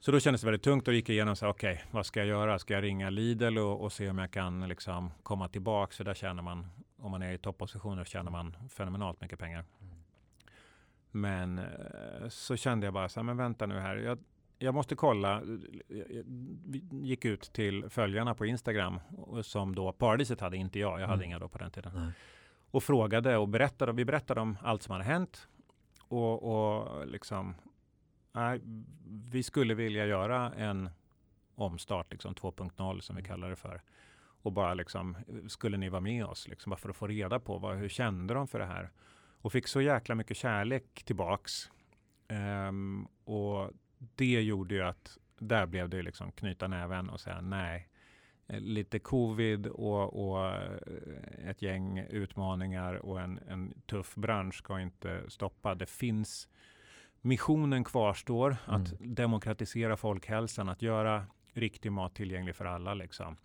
Så 0.00 0.12
då 0.12 0.20
kändes 0.20 0.40
det 0.40 0.46
väldigt 0.46 0.62
tungt 0.62 0.88
och 0.88 0.94
gick 0.94 1.08
igenom 1.08 1.36
så 1.36 1.48
okej, 1.48 1.72
okay, 1.72 1.84
vad 1.90 2.06
ska 2.06 2.20
jag 2.20 2.26
göra? 2.26 2.58
Ska 2.58 2.74
jag 2.74 2.82
ringa 2.82 3.10
Lidl 3.10 3.58
och, 3.58 3.80
och, 3.80 3.92
se 3.92 4.10
om 4.10 4.18
jag 4.18 4.30
kan 4.30 4.68
liksom 4.68 5.10
komma 5.22 5.48
tillbaka? 5.48 5.94
För 5.96 6.04
där 6.04 6.14
tjänar 6.14 6.42
man, 6.42 6.66
om 7.02 7.10
man 7.10 7.22
är 7.22 7.32
i 7.32 7.38
toppositioner, 7.38 8.04
tjänar 8.04 8.30
man 8.30 8.56
fenomenalt 8.68 9.20
mycket 9.20 9.38
pengar. 9.38 9.64
Mm. 9.80 9.94
Men 11.10 11.58
eh, 11.58 12.28
så 12.28 12.56
kände 12.56 12.86
jag 12.86 12.94
bara 12.94 13.08
så 13.08 13.20
här, 13.20 13.24
men 13.24 13.36
vänta 13.36 13.66
nu 13.66 13.78
här. 13.78 13.96
Jag, 13.96 14.18
jag 14.58 14.74
måste 14.74 14.94
kolla. 14.94 15.42
Jag 15.88 16.24
gick 16.90 17.24
ut 17.24 17.52
till 17.52 17.88
följarna 17.88 18.34
på 18.34 18.46
Instagram 18.46 19.00
som 19.42 19.74
då 19.74 19.92
Paradiset 19.92 20.40
hade, 20.40 20.56
inte 20.56 20.78
jag. 20.78 21.00
Jag 21.00 21.06
hade 21.06 21.14
mm. 21.14 21.26
inga 21.26 21.38
då 21.38 21.48
på 21.48 21.58
den 21.58 21.70
tiden. 21.70 21.92
Nej. 21.94 22.12
Och 22.70 22.82
frågade 22.82 23.36
och 23.36 23.48
berättade. 23.48 23.92
Vi 23.92 24.04
berättade 24.04 24.40
om 24.40 24.58
allt 24.62 24.82
som 24.82 24.92
hade 24.92 25.04
hänt. 25.04 25.48
Och, 26.08 26.42
och 26.42 27.06
liksom, 27.06 27.54
nej, 28.32 28.60
vi 29.30 29.42
skulle 29.42 29.74
vilja 29.74 30.06
göra 30.06 30.52
en 30.52 30.90
omstart, 31.54 32.12
liksom 32.12 32.34
2.0 32.34 33.00
som 33.00 33.16
vi 33.16 33.20
mm. 33.20 33.30
kallar 33.30 33.50
det 33.50 33.56
för. 33.56 33.82
Och 34.42 34.52
bara 34.52 34.74
liksom, 34.74 35.16
skulle 35.48 35.76
ni 35.76 35.88
vara 35.88 36.00
med 36.00 36.24
oss? 36.24 36.48
Liksom, 36.48 36.70
bara 36.70 36.76
för 36.76 36.88
att 36.88 36.96
få 36.96 37.06
reda 37.06 37.40
på 37.40 37.58
vad, 37.58 37.76
hur 37.76 37.88
kände 37.88 38.34
de 38.34 38.48
för 38.48 38.58
det 38.58 38.66
här? 38.66 38.90
Och 39.40 39.52
fick 39.52 39.68
så 39.68 39.80
jäkla 39.80 40.14
mycket 40.14 40.36
kärlek 40.36 41.02
tillbaks. 41.04 41.70
Um, 42.68 43.08
och 43.24 43.70
det 43.98 44.42
gjorde 44.42 44.74
ju 44.74 44.82
att 44.82 45.18
där 45.38 45.66
blev 45.66 45.88
det 45.88 46.02
liksom 46.02 46.32
knyta 46.32 46.68
näven 46.68 47.10
och 47.10 47.20
säga 47.20 47.40
nej. 47.40 47.88
Eh, 48.46 48.60
lite 48.60 48.98
covid 48.98 49.66
och, 49.66 50.30
och 50.30 50.46
eh, 50.46 51.48
ett 51.48 51.62
gäng 51.62 51.98
utmaningar 51.98 52.94
och 52.94 53.20
en, 53.20 53.40
en 53.48 53.82
tuff 53.86 54.14
bransch 54.14 54.54
ska 54.54 54.80
inte 54.80 55.30
stoppa. 55.30 55.74
Det 55.74 55.86
finns 55.86 56.48
missionen 57.20 57.84
kvarstår 57.84 58.56
mm. 58.68 58.82
att 58.82 58.92
demokratisera 59.00 59.96
folkhälsan, 59.96 60.68
att 60.68 60.82
göra 60.82 61.26
riktig 61.52 61.92
mat 61.92 62.14
tillgänglig 62.14 62.56
för 62.56 62.64
alla 62.64 62.94
liksom. 62.94 63.36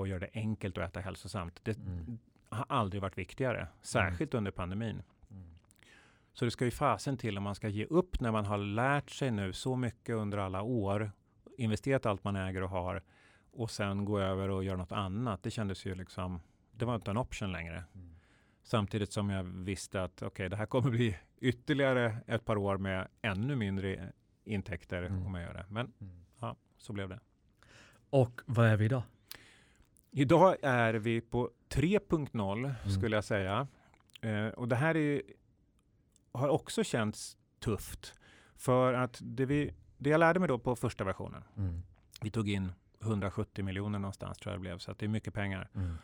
Och 0.00 0.08
göra 0.08 0.18
det 0.18 0.30
enkelt 0.34 0.78
att 0.78 0.90
äta 0.90 1.00
hälsosamt. 1.00 1.60
Det 1.62 1.78
mm. 1.78 2.18
har 2.48 2.66
aldrig 2.68 3.02
varit 3.02 3.18
viktigare, 3.18 3.68
särskilt 3.82 4.34
mm. 4.34 4.38
under 4.38 4.50
pandemin. 4.50 5.02
Så 6.32 6.44
det 6.44 6.50
ska 6.50 6.64
ju 6.64 6.70
fasen 6.70 7.16
till 7.16 7.38
om 7.38 7.44
man 7.44 7.54
ska 7.54 7.68
ge 7.68 7.84
upp 7.84 8.20
när 8.20 8.32
man 8.32 8.44
har 8.44 8.58
lärt 8.58 9.10
sig 9.10 9.30
nu 9.30 9.52
så 9.52 9.76
mycket 9.76 10.14
under 10.14 10.38
alla 10.38 10.62
år, 10.62 11.12
investerat 11.58 12.06
allt 12.06 12.24
man 12.24 12.36
äger 12.36 12.62
och 12.62 12.70
har 12.70 13.02
och 13.50 13.70
sen 13.70 14.04
gå 14.04 14.20
över 14.20 14.48
och 14.48 14.64
göra 14.64 14.76
något 14.76 14.92
annat. 14.92 15.42
Det 15.42 15.50
kändes 15.50 15.86
ju 15.86 15.94
liksom, 15.94 16.40
det 16.72 16.84
var 16.84 16.94
inte 16.94 17.10
en 17.10 17.16
option 17.16 17.52
längre. 17.52 17.84
Mm. 17.94 18.16
Samtidigt 18.62 19.12
som 19.12 19.30
jag 19.30 19.44
visste 19.44 20.02
att 20.02 20.22
okay, 20.22 20.48
det 20.48 20.56
här 20.56 20.66
kommer 20.66 20.90
bli 20.90 21.18
ytterligare 21.38 22.16
ett 22.26 22.44
par 22.44 22.56
år 22.56 22.78
med 22.78 23.08
ännu 23.22 23.56
mindre 23.56 24.12
intäkter 24.44 25.02
mm. 25.02 25.26
om 25.26 25.34
jag 25.34 25.44
gör 25.44 25.54
det. 25.54 25.66
Men 25.68 25.92
mm. 26.00 26.24
ja, 26.40 26.56
så 26.76 26.92
blev 26.92 27.08
det. 27.08 27.20
Och 28.10 28.40
vad 28.46 28.66
är 28.66 28.76
vi 28.76 28.84
idag? 28.84 29.02
Idag 30.18 30.56
är 30.62 30.94
vi 30.94 31.20
på 31.20 31.50
3.0 31.68 32.58
mm. 32.58 32.90
skulle 32.90 33.16
jag 33.16 33.24
säga. 33.24 33.66
Eh, 34.20 34.46
och 34.46 34.68
det 34.68 34.76
här 34.76 34.96
är 34.96 35.22
har 36.32 36.48
också 36.48 36.84
känts 36.84 37.36
tufft. 37.58 38.14
För 38.56 38.94
att 38.94 39.18
det, 39.22 39.46
vi, 39.46 39.74
det 39.98 40.10
jag 40.10 40.18
lärde 40.18 40.40
mig 40.40 40.48
då 40.48 40.58
på 40.58 40.76
första 40.76 41.04
versionen, 41.04 41.44
mm. 41.56 41.82
vi 42.20 42.30
tog 42.30 42.48
in 42.48 42.72
170 43.00 43.64
miljoner 43.64 43.98
någonstans 43.98 44.38
tror 44.38 44.52
jag 44.52 44.58
det 44.58 44.60
blev, 44.60 44.78
så 44.78 44.94
det 44.98 45.06
är 45.06 45.08
mycket 45.08 45.34
pengar. 45.34 45.68
Mm. 45.74 45.96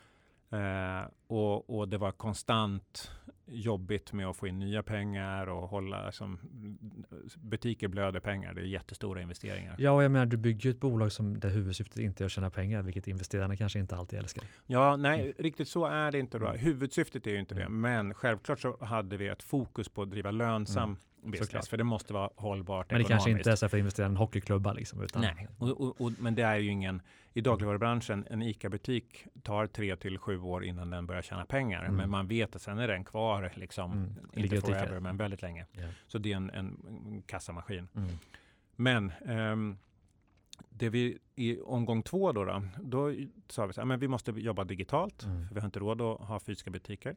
Eh, 0.53 1.09
och, 1.27 1.79
och, 1.79 1.89
det 1.89 1.99
var 1.99 2.13
konstant 2.13 3.11
jobbigt 3.47 4.13
med 4.13 4.27
att 4.27 4.37
få 4.37 4.47
in 4.47 4.59
nya 4.59 4.83
pengar 4.83 5.47
och 5.47 5.69
hålla, 5.69 6.07
liksom, 6.07 6.39
butiker 7.37 7.89
blöder 7.89 8.21
pengar. 8.21 8.55
Det 8.55 8.61
är 8.61 8.65
jättestora 8.65 9.23
investeringar. 9.23 9.77
Ja, 9.79 9.91
och 9.91 10.05
jag 10.05 10.11
menar, 10.11 10.27
du 10.27 10.37
bygger 10.37 10.65
ju 10.65 10.71
ett 10.71 10.81
bolag 10.81 11.13
som 11.13 11.41
där 11.41 11.49
huvudsyftet 11.49 11.99
inte 11.99 12.25
är 12.25 12.27
att 12.27 12.33
tjäna 12.33 12.51
pengar, 12.51 12.83
vilket 12.83 13.07
investerarna 13.09 13.57
kanske 13.57 13.79
inte 13.79 13.97
alltid 13.97 14.19
älskar. 14.19 14.45
Ja, 14.67 14.97
nej, 14.97 15.21
mm. 15.21 15.33
riktigt 15.39 15.69
så 15.69 15.87
är 15.87 16.13
det 16.13 16.19
inte. 16.19 16.39
Då. 16.39 16.47
Mm. 16.47 16.59
Huvudsyftet 16.59 17.27
är 17.27 17.31
ju 17.31 17.39
inte 17.39 17.55
det, 17.55 17.63
mm. 17.63 17.81
men 17.81 18.15
självklart 18.15 18.61
så 18.61 18.85
hade 18.85 19.17
vi 19.17 19.29
ett 19.29 19.43
fokus 19.43 19.89
på 19.89 20.03
att 20.03 20.11
driva 20.11 20.31
lönsam 20.31 20.83
mm 20.83 20.97
business, 21.31 21.47
Såklart. 21.47 21.67
för 21.67 21.77
det 21.77 21.85
måste 21.85 22.13
vara 22.13 22.31
hållbart 22.37 22.91
Men 22.91 23.03
det 23.03 23.09
kanske 23.09 23.31
inte 23.31 23.51
är 23.51 23.57
så 23.57 23.69
för 23.69 23.77
att 23.77 23.79
investera 23.79 24.07
i 24.07 24.11
en 24.11 24.17
hockeyklubba 24.17 24.73
liksom, 24.73 25.03
utan... 25.03 25.23
Nej, 25.23 25.49
och, 25.59 25.69
och, 25.69 26.01
och, 26.01 26.13
men 26.19 26.35
det 26.35 26.43
är 26.43 26.57
ju 26.57 26.71
ingen, 26.71 27.03
i 27.33 27.41
dagligvarubranschen, 27.41 28.27
en 28.31 28.43
ICA-butik 28.43 29.27
tar 29.43 29.67
tre 29.67 29.97
till 29.97 30.19
sju 30.19 30.41
år 30.41 30.65
innan 30.65 30.91
den 30.91 31.07
börjar 31.07 31.23
tjäna 31.23 31.45
pengar. 31.45 31.85
Mm. 31.85 31.97
Men 31.97 32.11
man 32.11 32.29
vet 32.29 32.57
att 32.57 32.63
sen 32.63 32.79
är 32.79 32.89
den 32.89 33.05
kvar, 33.05 33.53
liksom, 33.55 33.93
mm. 33.93 34.15
inte 34.35 34.61
forever, 34.61 35.01
men 35.01 35.17
väldigt 35.17 35.43
länge. 35.43 35.67
Yeah. 35.73 35.91
Så 36.07 36.19
det 36.19 36.33
är 36.33 36.37
en, 36.37 36.51
en 36.51 37.23
kassamaskin. 37.27 37.89
Mm. 37.95 38.09
Men 38.77 39.13
um, 39.21 39.79
det 40.69 40.89
vi 40.89 41.19
i 41.35 41.61
omgång 41.61 42.03
två 42.03 42.33
då, 42.33 42.45
då, 42.45 42.63
då 42.81 43.15
sa 43.49 43.67
vi 43.67 43.81
att 43.81 44.01
vi 44.03 44.09
måste 44.09 44.31
jobba 44.31 44.65
digitalt, 44.65 45.23
mm. 45.23 45.49
för 45.49 45.55
vi 45.55 45.61
har 45.61 45.67
inte 45.67 45.79
råd 45.79 46.01
att 46.01 46.21
ha 46.21 46.41
fysiska 46.41 46.71
butiker. 46.71 47.17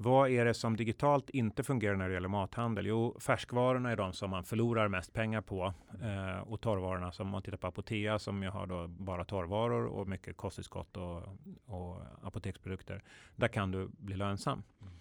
Vad 0.00 0.30
är 0.30 0.44
det 0.44 0.54
som 0.54 0.76
digitalt 0.76 1.30
inte 1.30 1.62
fungerar 1.62 1.96
när 1.96 2.08
det 2.08 2.14
gäller 2.14 2.28
mathandel? 2.28 2.86
Jo, 2.86 3.16
färskvarorna 3.20 3.90
är 3.90 3.96
de 3.96 4.12
som 4.12 4.30
man 4.30 4.44
förlorar 4.44 4.88
mest 4.88 5.12
pengar 5.12 5.40
på 5.40 5.74
eh, 6.02 6.38
och 6.38 6.60
torrvarorna 6.60 7.12
som 7.12 7.28
man 7.28 7.42
tittar 7.42 7.56
på 7.58 7.66
Apotea 7.66 8.18
som 8.18 8.42
ju 8.42 8.48
har 8.48 8.66
då 8.66 8.86
bara 8.88 9.24
torrvaror 9.24 9.86
och 9.86 10.08
mycket 10.08 10.36
kosttillskott 10.36 10.96
och, 10.96 11.22
och 11.66 12.02
apoteksprodukter. 12.22 13.02
Där 13.36 13.48
kan 13.48 13.70
du 13.70 13.88
bli 13.88 14.16
lönsam. 14.16 14.62
Mm. 14.80 14.92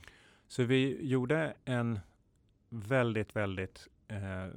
Så 0.47 0.63
vi 0.63 1.07
gjorde 1.07 1.53
en 1.65 1.99
väldigt, 2.69 3.35
väldigt 3.35 3.87
eh, 4.07 4.47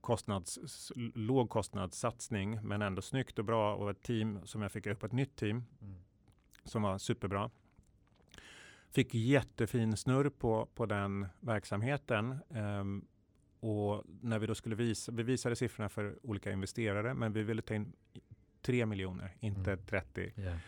kostnads, 0.00 0.92
låg 1.14 1.50
kostnadssatsning 1.50 2.60
men 2.62 2.82
ändå 2.82 3.02
snyggt 3.02 3.38
och 3.38 3.44
bra 3.44 3.74
och 3.74 3.90
ett 3.90 4.02
team 4.02 4.40
som 4.44 4.62
jag 4.62 4.72
fick 4.72 4.86
upp 4.86 5.02
ett 5.02 5.12
nytt 5.12 5.36
team 5.36 5.64
mm. 5.80 5.94
som 6.64 6.82
var 6.82 6.98
superbra 6.98 7.50
fick 8.94 9.14
jättefin 9.14 9.96
snurr 9.96 10.30
på, 10.30 10.68
på 10.74 10.86
den 10.86 11.26
verksamheten. 11.40 12.38
Um, 12.48 13.04
och 13.60 14.04
när 14.20 14.38
vi 14.38 14.46
då 14.46 14.54
skulle 14.54 14.74
visa, 14.74 15.12
vi 15.12 15.22
visade 15.22 15.56
siffrorna 15.56 15.88
för 15.88 16.18
olika 16.22 16.52
investerare, 16.52 17.14
men 17.14 17.32
vi 17.32 17.42
ville 17.42 17.62
ta 17.62 17.74
in 17.74 17.92
3 18.62 18.86
miljoner, 18.86 19.36
inte 19.40 19.72
mm. 19.72 19.84
30. 19.86 20.32
Yeah. 20.36 20.58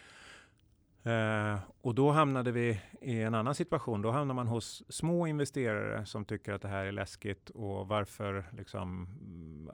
Uh, 1.55 1.61
och 1.81 1.95
då 1.95 2.11
hamnade 2.11 2.53
vi 2.53 2.81
i 3.01 3.23
en 3.23 3.35
annan 3.35 3.55
situation. 3.55 4.03
Då 4.03 4.11
hamnar 4.11 4.35
man 4.35 4.47
hos 4.47 4.83
små 4.89 5.27
investerare 5.27 6.07
som 6.07 6.25
tycker 6.25 6.53
att 6.53 6.63
det 6.63 6.69
här 6.69 6.85
är 6.85 6.93
läskigt 6.93 7.51
och 7.51 7.89
varför 7.89 8.45
liksom 8.53 9.07
mm, 9.21 9.71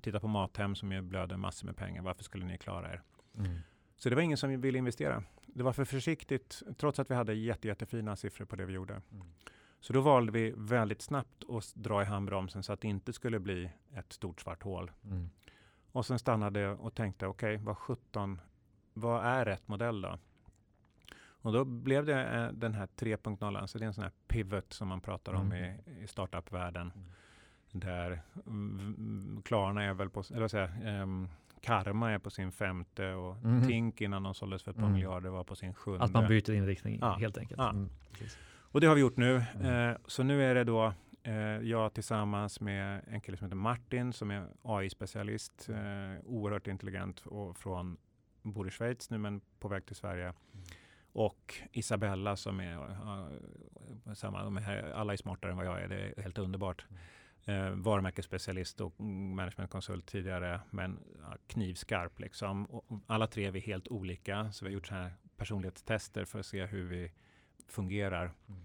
titta 0.00 0.20
på 0.20 0.28
Mathem 0.28 0.74
som 0.74 0.92
ju 0.92 1.02
blöder 1.02 1.36
massor 1.36 1.66
med 1.66 1.76
pengar. 1.76 2.02
Varför 2.02 2.24
skulle 2.24 2.46
ni 2.46 2.58
klara 2.58 2.92
er? 2.92 3.02
Mm. 3.38 3.58
Så 3.96 4.08
det 4.08 4.14
var 4.14 4.22
ingen 4.22 4.38
som 4.38 4.60
ville 4.60 4.78
investera. 4.78 5.22
Det 5.46 5.62
var 5.62 5.72
för 5.72 5.84
försiktigt, 5.84 6.62
trots 6.76 6.98
att 6.98 7.10
vi 7.10 7.14
hade 7.14 7.34
jätte, 7.34 7.68
jättefina 7.68 8.16
siffror 8.16 8.44
på 8.44 8.56
det 8.56 8.64
vi 8.64 8.72
gjorde. 8.72 9.02
Mm. 9.12 9.26
Så 9.80 9.92
då 9.92 10.00
valde 10.00 10.32
vi 10.32 10.54
väldigt 10.56 11.02
snabbt 11.02 11.44
att 11.48 11.74
dra 11.74 12.02
i 12.02 12.04
handbromsen 12.04 12.62
så 12.62 12.72
att 12.72 12.80
det 12.80 12.88
inte 12.88 13.12
skulle 13.12 13.38
bli 13.38 13.70
ett 13.94 14.12
stort 14.12 14.40
svart 14.40 14.62
hål. 14.62 14.90
Mm. 15.04 15.30
Och 15.92 16.06
sen 16.06 16.18
stannade 16.18 16.60
jag 16.60 16.80
och 16.80 16.94
tänkte, 16.94 17.26
okej, 17.26 17.54
okay, 17.54 17.64
vad 17.64 17.78
17, 17.78 18.40
vad 18.92 19.24
är 19.24 19.44
rätt 19.44 19.68
modell 19.68 20.00
då? 20.00 20.18
Och 21.16 21.52
då 21.52 21.64
blev 21.64 22.04
det 22.04 22.24
eh, 22.24 22.52
den 22.52 22.74
här 22.74 22.88
3.0, 22.96 23.58
alltså 23.58 23.78
det 23.78 23.84
är 23.84 23.86
en 23.86 23.94
sån 23.94 24.04
här 24.04 24.12
pivot 24.26 24.72
som 24.72 24.88
man 24.88 25.00
pratar 25.00 25.34
om 25.34 25.52
mm. 25.52 25.64
i, 25.86 26.02
i 26.02 26.06
startup-världen. 26.06 26.92
Mm. 26.94 27.10
Där 27.70 28.22
Klarna 29.44 29.82
är 29.82 29.94
väl 29.94 30.10
på, 30.10 30.22
eller 30.30 30.40
vad 30.40 30.50
säger 30.50 31.00
um, 31.02 31.28
Karma 31.64 32.12
är 32.12 32.18
på 32.18 32.30
sin 32.30 32.52
femte 32.52 33.12
och 33.12 33.36
mm. 33.36 33.66
Tink 33.66 34.00
innan 34.00 34.22
de 34.22 34.34
såldes 34.34 34.62
för 34.62 34.70
ett 34.70 34.76
par 34.76 34.82
mm. 34.82 34.94
miljarder 34.94 35.30
var 35.30 35.44
på 35.44 35.56
sin 35.56 35.74
sjunde. 35.74 36.04
Att 36.04 36.12
man 36.12 36.28
byter 36.28 36.50
inriktning 36.50 36.98
ja. 37.00 37.16
helt 37.20 37.38
enkelt. 37.38 37.58
Ja. 37.58 37.70
Mm. 37.70 37.90
Och 38.56 38.80
det 38.80 38.86
har 38.86 38.94
vi 38.94 39.00
gjort 39.00 39.16
nu. 39.16 39.44
Mm. 39.54 39.90
Eh, 39.90 39.96
så 40.06 40.22
nu 40.22 40.44
är 40.44 40.54
det 40.54 40.64
då 40.64 40.92
eh, 41.22 41.34
jag 41.62 41.94
tillsammans 41.94 42.60
med 42.60 43.04
en 43.08 43.20
kille 43.20 43.36
som 43.36 43.44
heter 43.44 43.56
Martin 43.56 44.12
som 44.12 44.30
är 44.30 44.46
AI-specialist, 44.62 45.68
eh, 45.68 46.24
oerhört 46.24 46.66
intelligent 46.66 47.20
och 47.26 47.56
från, 47.56 47.96
bor 48.42 48.68
i 48.68 48.70
Schweiz 48.70 49.10
nu 49.10 49.18
men 49.18 49.40
på 49.60 49.68
väg 49.68 49.86
till 49.86 49.96
Sverige. 49.96 50.24
Mm. 50.24 50.64
Och 51.12 51.54
Isabella 51.72 52.36
som 52.36 52.60
är, 52.60 52.76
uh, 52.76 54.14
samma, 54.14 54.44
de 54.44 54.56
är, 54.56 54.92
alla 54.92 55.12
är 55.12 55.16
smartare 55.16 55.50
än 55.50 55.56
vad 55.56 55.66
jag 55.66 55.82
är, 55.82 55.88
det 55.88 55.96
är 55.96 56.22
helt 56.22 56.38
underbart. 56.38 56.86
Mm 56.90 57.00
eh, 57.44 57.70
varumärkesspecialist 57.70 58.80
och 58.80 59.00
managementkonsult 59.00 60.06
tidigare, 60.06 60.60
men 60.70 60.98
ja, 61.22 61.36
knivskarp 61.46 62.20
liksom. 62.20 62.64
Och 62.64 62.84
alla 63.06 63.26
tre 63.26 63.46
är 63.46 63.50
vi 63.50 63.60
helt 63.60 63.88
olika, 63.88 64.52
så 64.52 64.64
vi 64.64 64.70
har 64.70 64.74
gjort 64.74 64.86
så 64.86 64.94
här 64.94 65.12
personlighetstester 65.36 66.24
för 66.24 66.38
att 66.38 66.46
se 66.46 66.66
hur 66.66 66.84
vi 66.84 67.12
fungerar. 67.68 68.32
Mm. 68.48 68.60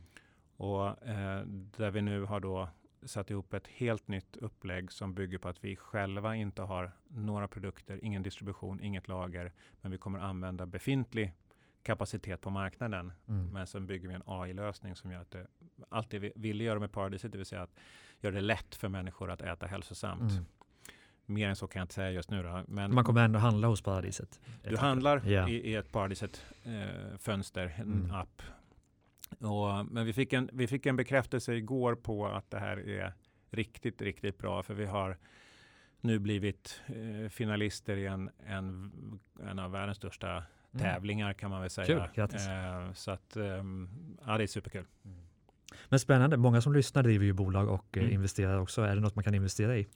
Och 0.57 1.07
eh, 1.07 1.45
där 1.77 1.91
vi 1.91 2.01
nu 2.01 2.23
har 2.23 2.39
då 2.39 2.69
satt 3.03 3.29
ihop 3.29 3.53
ett 3.53 3.67
helt 3.67 4.07
nytt 4.07 4.37
upplägg 4.37 4.91
som 4.91 5.13
bygger 5.13 5.37
på 5.37 5.49
att 5.49 5.63
vi 5.63 5.75
själva 5.75 6.35
inte 6.35 6.61
har 6.61 6.91
några 7.07 7.47
produkter, 7.47 7.99
ingen 8.03 8.23
distribution, 8.23 8.79
inget 8.81 9.07
lager, 9.07 9.51
men 9.81 9.91
vi 9.91 9.97
kommer 9.97 10.19
använda 10.19 10.65
befintlig 10.65 11.33
kapacitet 11.83 12.41
på 12.41 12.49
marknaden. 12.49 13.13
Mm. 13.27 13.47
Men 13.47 13.67
sen 13.67 13.87
bygger 13.87 14.07
vi 14.07 14.13
en 14.13 14.23
AI-lösning 14.25 14.95
som 14.95 15.11
gör 15.11 15.21
att 15.21 15.31
det, 15.31 15.47
allt 15.89 16.09
det 16.09 16.19
vi 16.19 16.31
ville 16.35 16.63
göra 16.63 16.79
med 16.79 16.91
Paradiset, 16.91 17.31
det 17.31 17.37
vill 17.37 17.45
säga 17.45 17.61
att 17.61 17.75
göra 18.21 18.35
det 18.35 18.41
lätt 18.41 18.75
för 18.75 18.89
människor 18.89 19.31
att 19.31 19.41
äta 19.41 19.67
hälsosamt. 19.67 20.31
Mm. 20.31 20.45
Mer 21.25 21.49
än 21.49 21.55
så 21.55 21.67
kan 21.67 21.79
jag 21.79 21.83
inte 21.83 21.93
säga 21.93 22.11
just 22.11 22.31
nu. 22.31 22.43
Då. 22.43 22.63
Men 22.67 22.93
Man 22.93 23.03
kommer 23.03 23.25
ändå 23.25 23.39
handla 23.39 23.67
hos 23.67 23.81
Paradiset? 23.81 24.39
Du 24.63 24.77
handlar 24.77 25.27
yeah. 25.27 25.51
i, 25.51 25.55
i, 25.55 25.75
ett 25.75 25.91
Paradiset-fönster, 25.91 27.65
eh, 27.65 27.79
en 27.79 27.93
mm. 27.93 28.11
app. 28.11 28.41
Och, 29.39 29.85
men 29.85 30.05
vi 30.05 30.13
fick, 30.13 30.33
en, 30.33 30.49
vi 30.53 30.67
fick 30.67 30.85
en 30.85 30.95
bekräftelse 30.95 31.53
igår 31.53 31.95
på 31.95 32.27
att 32.27 32.51
det 32.51 32.59
här 32.59 32.89
är 32.89 33.13
riktigt, 33.49 34.01
riktigt 34.01 34.37
bra. 34.37 34.63
För 34.63 34.73
vi 34.73 34.85
har 34.85 35.17
nu 36.01 36.19
blivit 36.19 36.81
eh, 36.87 37.29
finalister 37.29 37.97
i 37.97 38.05
en, 38.05 38.29
en, 38.45 38.91
en 39.49 39.59
av 39.59 39.71
världens 39.71 39.97
största 39.97 40.31
mm. 40.31 40.45
tävlingar 40.71 41.33
kan 41.33 41.49
man 41.49 41.61
väl 41.61 41.69
säga. 41.69 42.09
Kul. 42.13 42.23
Eh, 42.23 42.93
så 42.93 43.11
att, 43.11 43.35
eh, 43.35 43.63
ja, 44.25 44.37
det 44.37 44.43
är 44.43 44.47
superkul. 44.47 44.85
Mm. 45.05 45.28
Men 45.89 45.99
spännande, 45.99 46.37
många 46.37 46.61
som 46.61 46.73
lyssnar 46.73 47.03
driver 47.03 47.25
ju 47.25 47.33
bolag 47.33 47.69
och 47.69 47.97
eh, 47.97 48.03
mm. 48.03 48.13
investerar 48.13 48.59
också. 48.59 48.81
Är 48.81 48.95
det 48.95 49.01
något 49.01 49.15
man 49.15 49.23
kan 49.23 49.35
investera 49.35 49.77
i? 49.77 49.87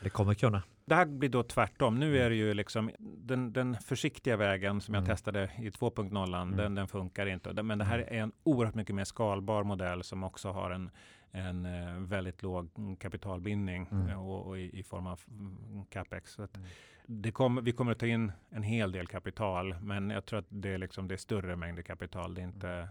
Eller 0.00 0.10
kommer 0.10 0.34
kunna? 0.34 0.62
Det 0.84 0.94
här 0.94 1.06
blir 1.06 1.28
då 1.28 1.42
tvärtom. 1.42 1.98
Nu 1.98 2.18
är 2.18 2.30
det 2.30 2.36
ju 2.36 2.54
liksom 2.54 2.90
den, 2.98 3.52
den 3.52 3.74
försiktiga 3.74 4.36
vägen 4.36 4.80
som 4.80 4.94
jag 4.94 5.00
mm. 5.00 5.16
testade 5.16 5.50
i 5.58 5.70
2.0, 5.70 6.42
mm. 6.42 6.56
den, 6.56 6.74
den 6.74 6.88
funkar 6.88 7.26
inte. 7.26 7.62
Men 7.62 7.78
det 7.78 7.84
här 7.84 7.98
mm. 7.98 8.14
är 8.14 8.22
en 8.22 8.32
oerhört 8.42 8.74
mycket 8.74 8.94
mer 8.94 9.04
skalbar 9.04 9.64
modell 9.64 10.02
som 10.02 10.24
också 10.24 10.50
har 10.50 10.70
en, 10.70 10.90
en 11.30 11.66
eh, 11.66 12.00
väldigt 12.00 12.42
låg 12.42 12.70
kapitalbindning 13.00 13.88
mm. 13.90 14.08
Eh, 14.08 14.28
och, 14.28 14.46
och 14.46 14.58
i, 14.58 14.78
i, 14.78 14.82
form 14.82 15.06
av 15.06 15.20
mm, 15.30 15.84
capex. 15.90 16.30
Så 16.30 16.42
mm. 16.42 16.68
det 17.06 17.32
kom, 17.32 17.64
vi 17.64 17.72
kommer 17.72 17.92
att 17.92 17.98
ta 17.98 18.06
in 18.06 18.32
en 18.50 18.62
hel 18.62 18.92
del 18.92 19.06
kapital, 19.06 19.74
men 19.80 20.10
jag 20.10 20.26
tror 20.26 20.38
att 20.38 20.46
det 20.48 20.68
är, 20.68 20.78
liksom, 20.78 21.08
det 21.08 21.14
är 21.14 21.18
större 21.18 21.56
mängder 21.56 21.82
kapital. 21.82 22.34
Det 22.34 22.40
är 22.40 22.44
inte 22.44 22.88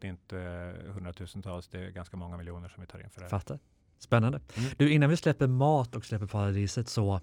det 0.00 0.06
är 0.06 0.10
inte 0.10 0.74
hundratusentals, 0.86 1.68
det 1.68 1.78
är 1.78 1.90
ganska 1.90 2.16
många 2.16 2.36
miljoner 2.36 2.68
som 2.68 2.80
vi 2.80 2.86
tar 2.86 2.98
in 2.98 3.10
för 3.10 3.20
det. 3.20 3.28
Fattar. 3.28 3.58
Spännande. 3.98 4.40
Mm. 4.56 4.70
Du, 4.76 4.92
innan 4.92 5.10
vi 5.10 5.16
släpper 5.16 5.46
mat 5.46 5.96
och 5.96 6.04
släpper 6.04 6.26
paradiset 6.26 6.88
så 6.88 7.20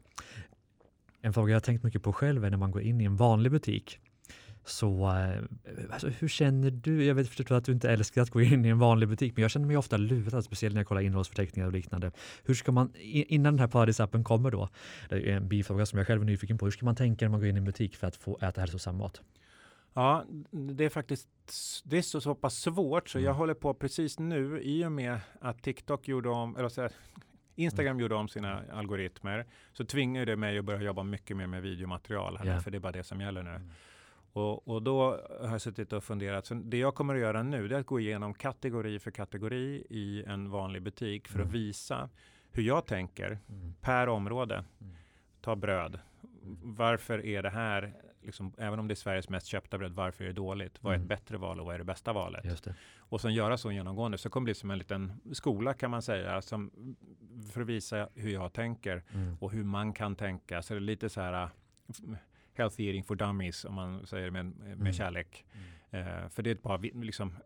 en 1.22 1.34
fråga 1.34 1.54
jag 1.54 1.64
tänkt 1.64 1.84
mycket 1.84 2.04
på 2.04 2.14
själv 2.14 2.46
är 2.46 2.50
när 2.50 2.58
man 2.58 2.72
går 2.72 2.82
in 2.82 3.02
i 3.02 3.04
en 3.04 3.16
vanlig 3.16 3.52
butik. 3.52 4.00
Så 4.66 5.10
eh, 5.10 5.44
alltså, 5.92 6.08
hur 6.08 6.28
känner 6.28 6.72
du? 6.72 7.06
Jag 7.06 7.16
vet 7.16 7.28
förstås 7.28 7.52
att 7.52 7.66
du 7.66 7.72
inte 7.72 7.90
älskar 7.90 8.22
att 8.22 8.30
gå 8.30 8.42
in 8.42 8.66
i 8.66 8.70
en 8.70 8.80
vanlig 8.80 9.10
butik, 9.10 9.34
men 9.36 9.42
jag 9.42 9.52
känner 9.52 9.68
mig 9.68 9.78
ofta 9.78 9.98
lurad, 9.98 10.44
speciellt 10.44 10.74
när 10.74 10.80
jag 10.80 10.88
kollar 10.88 11.02
innehållsförteckningar 11.02 11.68
och 11.68 11.74
liknande. 11.74 12.12
Hur 12.44 12.54
ska 12.54 12.72
man, 12.72 12.94
innan 12.96 13.54
den 13.54 13.60
här 13.60 13.68
paradisappen 13.68 14.24
kommer 14.24 14.52
då, 14.52 14.70
det 15.10 15.16
är 15.16 15.38
en 15.38 15.48
bifråga 15.48 15.86
som 15.86 15.98
jag 15.98 16.08
själv 16.08 16.22
är 16.22 16.26
nyfiken 16.26 16.58
på, 16.58 16.66
hur 16.66 16.72
ska 16.72 16.86
man 16.86 16.96
tänka 16.96 17.26
när 17.26 17.30
man 17.30 17.40
går 17.40 17.50
in 17.50 17.56
i 17.56 17.60
en 17.60 17.66
butik 17.66 17.96
för 17.96 18.08
att 18.08 18.16
få 18.16 18.38
äta 18.42 18.62
hälsosam 18.62 18.98
mat? 18.98 19.22
Ja, 19.98 20.26
det 20.52 20.86
är 20.86 20.90
faktiskt 20.90 21.30
det 21.84 21.98
är 21.98 22.02
så, 22.02 22.22
så 22.22 22.36
pass 22.36 22.58
svårt 22.58 23.10
så 23.10 23.18
mm. 23.18 23.26
jag 23.26 23.34
håller 23.34 23.54
på 23.54 23.74
precis 23.74 24.20
nu 24.20 24.62
i 24.62 24.86
och 24.86 24.92
med 24.92 25.20
att 25.42 25.64
TikTok 25.64 26.08
gjorde 26.08 26.30
om, 26.30 26.56
eller 26.56 26.70
så 26.70 26.82
här, 26.82 26.92
Instagram 27.56 27.92
mm. 27.92 28.02
gjorde 28.02 28.16
om 28.16 28.28
sina 28.28 28.62
algoritmer 28.74 29.46
så 29.74 29.86
tvingar 29.86 30.26
det 30.26 30.36
mig 30.36 30.60
att 30.60 30.66
börja 30.66 30.82
jobba 30.82 31.04
mycket 31.04 31.38
mer 31.38 31.48
med 31.48 31.62
videomaterial 31.62 32.38
här 32.38 32.46
yeah. 32.46 32.62
för 32.62 32.72
det 32.72 32.78
är 32.78 32.80
bara 32.80 32.92
det 32.92 33.04
som 33.04 33.22
gäller 33.22 33.44
nu. 33.44 33.50
Mm. 33.50 33.70
Och, 34.34 34.68
och, 34.68 34.82
då 34.82 35.20
har 35.42 35.52
jag 35.52 35.62
suttit 35.62 35.94
och 35.94 36.04
funderat. 36.04 36.46
Så 36.46 36.54
det 36.54 36.78
jag 36.78 36.96
kommer 36.96 37.16
att 37.16 37.22
göra 37.22 37.44
nu 37.44 37.66
är 37.66 37.74
att 37.74 37.86
gå 37.86 38.00
igenom 38.00 38.34
kategori 38.34 39.00
för 39.00 39.12
kategori 39.12 39.86
i 39.90 40.24
en 40.28 40.50
vanlig 40.50 40.82
butik 40.82 41.28
för 41.28 41.40
att 41.40 41.46
mm. 41.46 41.54
visa 41.54 42.10
hur 42.52 42.64
jag 42.64 42.86
tänker 42.86 43.40
mm. 43.50 43.74
per 43.82 44.10
område. 44.10 44.56
Mm. 44.82 44.96
Ta 45.42 45.56
bröd. 45.56 46.00
Varför 46.64 47.26
är 47.26 47.44
det 47.44 47.50
här 47.50 47.94
liksom, 48.22 48.54
även 48.58 48.80
om 48.80 48.88
det 48.88 48.94
är 48.94 48.96
Sveriges 48.96 49.30
mest 49.30 49.48
köpta 49.48 49.78
bröd, 49.78 49.92
varför 49.92 50.24
är 50.24 50.28
det 50.28 50.34
dåligt? 50.34 50.84
Vad 50.84 50.94
är 50.94 50.96
ett 50.96 51.00
mm. 51.00 51.08
bättre 51.08 51.38
val 51.38 51.60
och 51.60 51.66
vad 51.66 51.76
är 51.76 51.80
det 51.80 51.86
bästa 51.86 52.14
valet? 52.14 52.64
Det. 52.64 52.76
Och 52.98 53.22
sen 53.22 53.34
göra 53.34 53.58
så 53.58 53.72
genomgående, 53.72 54.18
så 54.18 54.30
kommer 54.30 54.46
det 54.46 54.50
bli 54.50 54.56
som 54.56 54.72
en 54.72 54.78
liten 54.78 55.14
skola 55.34 55.74
kan 55.74 55.92
man 55.92 56.02
säga, 56.02 56.42
som, 56.42 56.72
för 57.54 57.62
att 57.62 57.68
visa 57.68 58.10
hur 58.16 58.32
jag 58.32 58.54
tänker 58.54 59.04
mm. 59.14 59.38
och 59.40 59.52
hur 59.52 59.64
man 59.64 59.94
kan 59.94 60.16
tänka. 60.16 60.62
Så 60.62 60.74
det 60.74 60.78
är 60.78 60.82
lite 60.82 61.10
så 61.10 61.22
här 61.22 61.50
healthy 62.54 62.88
eating 62.88 63.04
for 63.04 63.16
dummies, 63.16 63.66
om 63.66 63.74
man 63.74 64.08
säger 64.08 64.32
med, 64.32 64.46
med 64.46 64.74
mm. 64.74 64.94
kärlek. 64.94 65.46
Mm. 65.52 65.64
Uh, 65.94 66.30
för 66.30 66.44
det 66.44 66.52
är 66.52 66.56
bara, 66.56 66.78
liksom, 66.78 67.38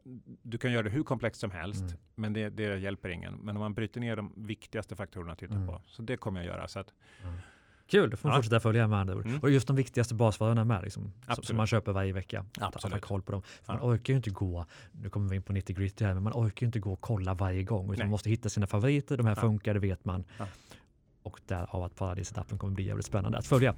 du 0.42 0.58
kan 0.58 0.72
göra 0.72 0.84
det 0.84 0.90
hur 0.90 1.04
komplext 1.04 1.42
som 1.42 1.52
helst, 1.52 1.82
mm. 1.82 1.98
men 2.16 2.34
det, 2.34 2.50
det, 2.50 2.78
hjälper 2.78 3.10
ingen. 3.10 3.34
Men 3.34 3.56
om 3.56 3.60
man 3.60 3.74
bryter 3.74 4.02
ner 4.02 4.16
de 4.16 4.34
viktigaste 4.38 4.96
faktorerna 4.96 5.32
att 5.32 5.40
titta 5.40 5.56
mm. 5.56 5.68
på, 5.68 5.82
så 5.86 6.02
det 6.02 6.18
kommer 6.18 6.40
jag 6.40 6.48
göra. 6.48 6.68
Så 6.68 6.80
att, 6.80 6.94
Kul, 7.92 8.10
då 8.10 8.18
får 8.18 8.30
man 8.30 8.36
ja. 8.36 8.40
fortsätta 8.40 8.60
följa 8.60 8.88
med 8.88 9.00
andra. 9.00 9.14
Mm. 9.14 9.40
Och 9.40 9.52
just 9.52 9.68
de 9.68 9.76
viktigaste 9.76 10.14
basvarorna 10.14 10.66
med, 10.66 10.84
liksom, 10.84 11.14
som 11.42 11.58
man 11.58 11.68
köper 11.68 11.92
varje 11.92 12.14
vecka. 12.14 12.46
Absolut. 12.60 12.96
Att 12.96 13.02
koll 13.02 13.22
på 13.22 13.32
dem. 13.32 13.42
Ja. 13.66 13.74
Man 13.74 13.82
orkar 13.82 14.14
ju 14.14 14.18
inte 14.18 14.30
gå, 14.30 14.66
nu 14.92 15.10
kommer 15.10 15.30
vi 15.30 15.36
in 15.36 15.42
på 15.42 15.54
90 15.54 15.76
gritty 15.76 16.06
här, 16.06 16.14
men 16.14 16.24
man 16.24 16.34
orkar 16.34 16.62
ju 16.62 16.66
inte 16.66 16.80
gå 16.80 16.94
och 16.94 17.02
kolla 17.02 17.34
varje 17.34 17.64
gång. 17.64 17.94
Utan 17.94 18.06
man 18.06 18.12
måste 18.12 18.30
hitta 18.30 18.50
sina 18.50 18.68
favoriter, 18.68 19.18
de 19.18 19.26
här 19.26 19.36
ja. 19.36 19.42
funkar, 19.42 19.74
det 19.74 19.80
vet 19.80 20.06
man. 20.06 20.24
Ja. 20.38 20.48
Och 21.24 21.40
därav 21.48 21.84
att 21.84 21.96
Paradiset-appen 21.96 22.58
kommer 22.58 22.74
bli 22.74 22.84
jävligt 22.84 23.06
spännande 23.06 23.38
att 23.38 23.48
följa. 23.48 23.76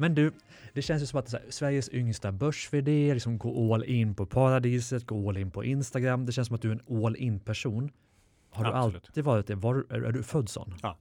Men 0.00 0.14
du, 0.14 0.32
det 0.72 0.82
känns 0.82 1.02
ju 1.02 1.06
som 1.06 1.18
att 1.18 1.32
här, 1.32 1.42
Sveriges 1.48 1.88
yngsta 1.92 2.32
börs 2.32 2.68
liksom 2.72 3.38
gå 3.38 3.74
all 3.74 3.84
in 3.84 4.14
på 4.14 4.26
paradiset, 4.26 5.06
gå 5.06 5.28
all 5.28 5.36
in 5.36 5.50
på 5.50 5.64
Instagram. 5.64 6.26
Det 6.26 6.32
känns 6.32 6.48
som 6.48 6.54
att 6.54 6.62
du 6.62 6.68
är 6.68 6.72
en 6.72 7.04
all 7.04 7.16
in 7.16 7.40
person. 7.40 7.90
Har 8.50 8.64
ja, 8.64 8.70
du 8.70 8.76
absolut. 8.76 9.04
alltid 9.06 9.24
varit 9.24 9.46
det? 9.46 9.54
Var, 9.54 9.86
är, 9.90 10.02
är 10.02 10.12
du 10.12 10.22
född 10.22 10.48
sån? 10.48 10.74
Ja. 10.82 10.96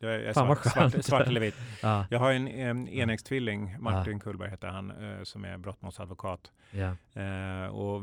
Jag 0.00 0.14
är, 0.14 0.32
Fan 0.32 0.46
svart, 0.46 0.72
svart, 0.72 1.04
svart, 1.04 1.26
eller 1.26 1.40
vit. 1.40 1.54
ja. 1.82 2.06
Jag 2.10 2.18
har 2.18 2.32
en, 2.32 2.48
en 2.48 2.88
enäggstvilling, 2.88 3.76
Martin 3.80 4.12
ja. 4.12 4.18
Kullberg 4.18 4.50
heter 4.50 4.68
han, 4.68 4.90
eh, 4.90 5.22
som 5.22 5.44
är 5.44 5.58
brottmålsadvokat. 5.58 6.52
Ja. 6.70 7.20
Eh, 7.22 7.66
och 7.66 8.02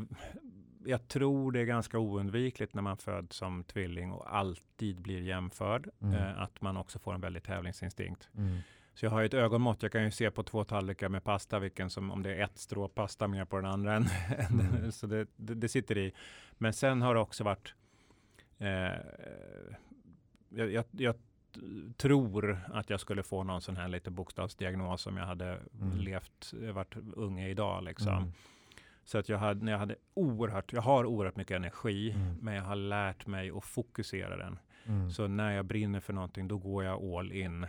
jag 0.85 1.07
tror 1.07 1.51
det 1.51 1.59
är 1.59 1.65
ganska 1.65 1.99
oundvikligt 1.99 2.73
när 2.73 2.81
man 2.81 2.97
föds 2.97 3.35
som 3.35 3.63
tvilling 3.63 4.11
och 4.11 4.35
alltid 4.35 5.01
blir 5.01 5.21
jämförd, 5.21 5.89
mm. 6.01 6.13
eh, 6.13 6.41
att 6.41 6.61
man 6.61 6.77
också 6.77 6.99
får 6.99 7.13
en 7.13 7.21
väldigt 7.21 7.43
tävlingsinstinkt. 7.43 8.29
Mm. 8.37 8.57
Så 8.95 9.05
jag 9.05 9.11
har 9.11 9.23
ett 9.23 9.33
ögonmått. 9.33 9.83
Jag 9.83 9.91
kan 9.91 10.03
ju 10.03 10.11
se 10.11 10.31
på 10.31 10.43
två 10.43 10.63
tallrikar 10.63 11.09
med 11.09 11.23
pasta 11.23 11.59
vilken 11.59 11.89
som 11.89 12.11
om 12.11 12.23
det 12.23 12.35
är 12.35 12.43
ett 12.43 12.57
strå 12.57 12.87
pasta 12.87 13.27
mer 13.27 13.45
på 13.45 13.55
den 13.55 13.65
andra. 13.65 13.95
Än, 13.95 14.07
mm. 14.49 14.91
så 14.91 15.07
det, 15.07 15.27
det, 15.35 15.55
det, 15.55 15.69
sitter 15.69 15.97
i. 15.97 16.13
Men 16.51 16.73
sen 16.73 17.01
har 17.01 17.13
det 17.13 17.19
också 17.19 17.43
varit 17.43 17.73
eh, 18.57 18.67
jag, 20.49 20.71
jag, 20.71 20.85
jag, 20.91 21.15
tror 21.97 22.59
att 22.73 22.89
jag 22.89 22.99
skulle 22.99 23.23
få 23.23 23.43
någon 23.43 23.61
sån 23.61 23.77
här 23.77 23.87
lite 23.87 24.11
bokstavsdiagnos 24.11 25.07
om 25.07 25.17
jag 25.17 25.25
hade 25.25 25.59
mm. 25.81 25.97
levt, 25.97 26.53
varit 26.73 26.95
unge 27.15 27.49
idag 27.49 27.83
liksom. 27.83 28.17
Mm. 28.17 28.31
Så 29.05 29.17
att 29.17 29.29
jag 29.29 29.37
hade, 29.37 29.71
jag 29.71 29.77
hade 29.77 29.95
oerhört, 30.13 30.73
jag 30.73 30.81
har 30.81 31.05
oerhört 31.05 31.35
mycket 31.35 31.55
energi, 31.55 32.11
mm. 32.11 32.35
men 32.41 32.53
jag 32.53 32.63
har 32.63 32.75
lärt 32.75 33.27
mig 33.27 33.51
att 33.51 33.65
fokusera 33.65 34.37
den. 34.37 34.59
Mm. 34.87 35.11
Så 35.11 35.27
när 35.27 35.51
jag 35.51 35.65
brinner 35.65 35.99
för 35.99 36.13
någonting, 36.13 36.47
då 36.47 36.57
går 36.57 36.83
jag 36.83 37.03
all 37.03 37.31
in. 37.31 37.63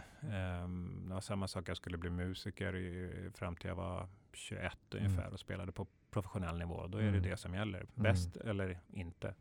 Um, 0.64 1.04
det 1.08 1.14
var 1.14 1.20
samma 1.20 1.48
sak, 1.48 1.68
jag 1.68 1.76
skulle 1.76 1.98
bli 1.98 2.10
musiker 2.10 2.76
i, 2.76 3.30
fram 3.34 3.56
till 3.56 3.68
jag 3.68 3.76
var 3.76 4.08
21 4.32 4.72
mm. 4.90 5.04
ungefär 5.04 5.32
och 5.32 5.40
spelade 5.40 5.72
på 5.72 5.86
professionell 6.10 6.58
nivå. 6.58 6.86
Då 6.86 6.98
är 6.98 7.02
mm. 7.02 7.22
det 7.22 7.28
det 7.28 7.36
som 7.36 7.54
gäller. 7.54 7.78
Mm. 7.78 7.90
Bäst 7.94 8.36
eller 8.36 8.80
inte. 8.92 9.34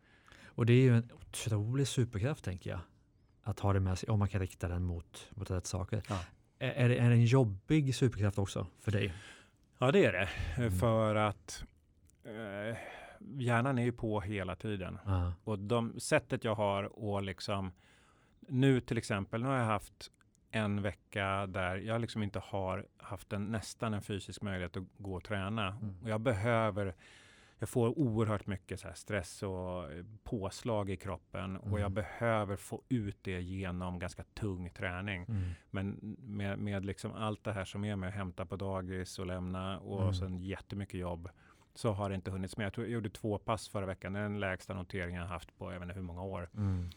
Och 0.46 0.66
det 0.66 0.74
är 0.74 0.82
ju 0.82 0.98
en 0.98 1.12
otrolig 1.14 1.88
superkraft 1.88 2.44
tänker 2.44 2.70
jag. 2.70 2.80
Att 3.42 3.60
ha 3.60 3.74
det 3.74 3.80
med 3.80 3.98
sig, 3.98 4.10
om 4.10 4.20
man 4.20 4.28
kan 4.28 4.42
rikta 4.42 4.68
den 4.68 4.84
mot, 4.84 5.28
mot 5.32 5.52
rätt 5.52 5.66
saker. 5.66 6.04
Ja. 6.10 6.20
Är, 6.60 6.72
är, 6.72 6.90
det, 6.90 6.98
är 6.98 7.10
det 7.10 7.16
en 7.16 7.26
jobbig 7.26 7.96
superkraft 7.96 8.38
också 8.38 8.68
för 8.82 8.92
dig? 8.92 9.14
Ja, 9.78 9.92
det 9.92 10.06
är 10.06 10.12
det. 10.12 10.30
Mm. 10.58 10.72
För 10.72 11.16
att 11.16 11.64
eh, 12.24 12.78
hjärnan 13.38 13.78
är 13.78 13.84
ju 13.84 13.92
på 13.92 14.22
hela 14.22 14.56
tiden. 14.56 15.00
Uh. 15.08 15.32
Och 15.44 15.60
de 15.60 16.00
sättet 16.00 16.44
jag 16.44 16.56
har 16.56 17.18
att 17.18 17.24
liksom, 17.24 17.72
nu 18.40 18.82
till 18.82 18.98
exempel, 18.98 19.42
nu 19.42 19.48
har 19.48 19.56
jag 19.56 19.66
haft 19.66 20.12
en 20.52 20.82
vecka 20.82 21.48
där 21.48 21.76
jag 21.76 22.02
liksom 22.02 22.24
inte 22.24 22.40
har 22.40 22.86
haft 22.98 23.34
en, 23.34 23.46
nästan 23.46 23.94
en 23.94 24.02
fysisk 24.02 24.42
möjlighet 24.42 24.78
att 24.78 24.84
gå 24.98 25.16
och 25.16 25.24
träna. 25.24 25.68
Mm. 25.68 25.96
Och 26.04 26.10
jag 26.10 26.22
behöver, 26.22 26.96
jag 27.60 27.70
får 27.70 28.00
oerhört 28.00 28.48
mycket 28.48 28.80
så 28.80 28.88
stress 28.96 29.44
och 29.44 29.90
påslag 30.24 30.90
i 30.90 30.98
kroppen 30.98 31.44
mm. 31.44 31.62
och 31.62 31.80
jag 31.80 31.92
mm. 31.92 31.94
behöver 31.94 32.56
få 32.56 32.82
ut 32.90 33.18
det 33.22 33.42
genom 33.42 34.00
ganska 34.00 34.24
tung 34.24 34.70
träning. 34.70 35.24
Mm. 35.24 35.50
Men 35.72 36.18
med, 36.20 36.60
med 36.60 36.86
liksom 36.86 37.14
allt 37.14 37.44
det 37.44 37.54
här 37.54 37.66
som 37.66 37.86
är 37.86 37.96
med 37.96 38.10
att 38.10 38.16
hämta 38.16 38.46
på 38.46 38.56
dagis 38.56 39.20
och 39.20 39.26
lämna 39.26 39.80
och 39.80 40.02
mm. 40.02 40.14
sen 40.14 40.38
jättemycket 40.38 41.00
jobb 41.00 41.30
så 41.76 41.92
har 41.92 42.10
det 42.10 42.16
inte 42.16 42.32
hunnits 42.32 42.58
med. 42.58 42.66
Jag, 42.66 42.74
tror 42.74 42.88
jag 42.88 42.94
gjorde 42.94 43.10
två 43.10 43.38
pass 43.38 43.70
förra 43.70 43.86
veckan. 43.86 44.14
Det 44.14 44.20
är 44.20 44.24
den 44.24 44.40
lägsta 44.40 44.74
noteringen 44.74 45.22
jag 45.22 45.28
haft 45.28 45.58
på 45.58 45.74
jag 45.74 45.80
vet 45.80 45.84
inte 45.84 45.96
hur 45.96 46.02
många 46.02 46.24
år. 46.24 46.50
Mm. 46.58 46.90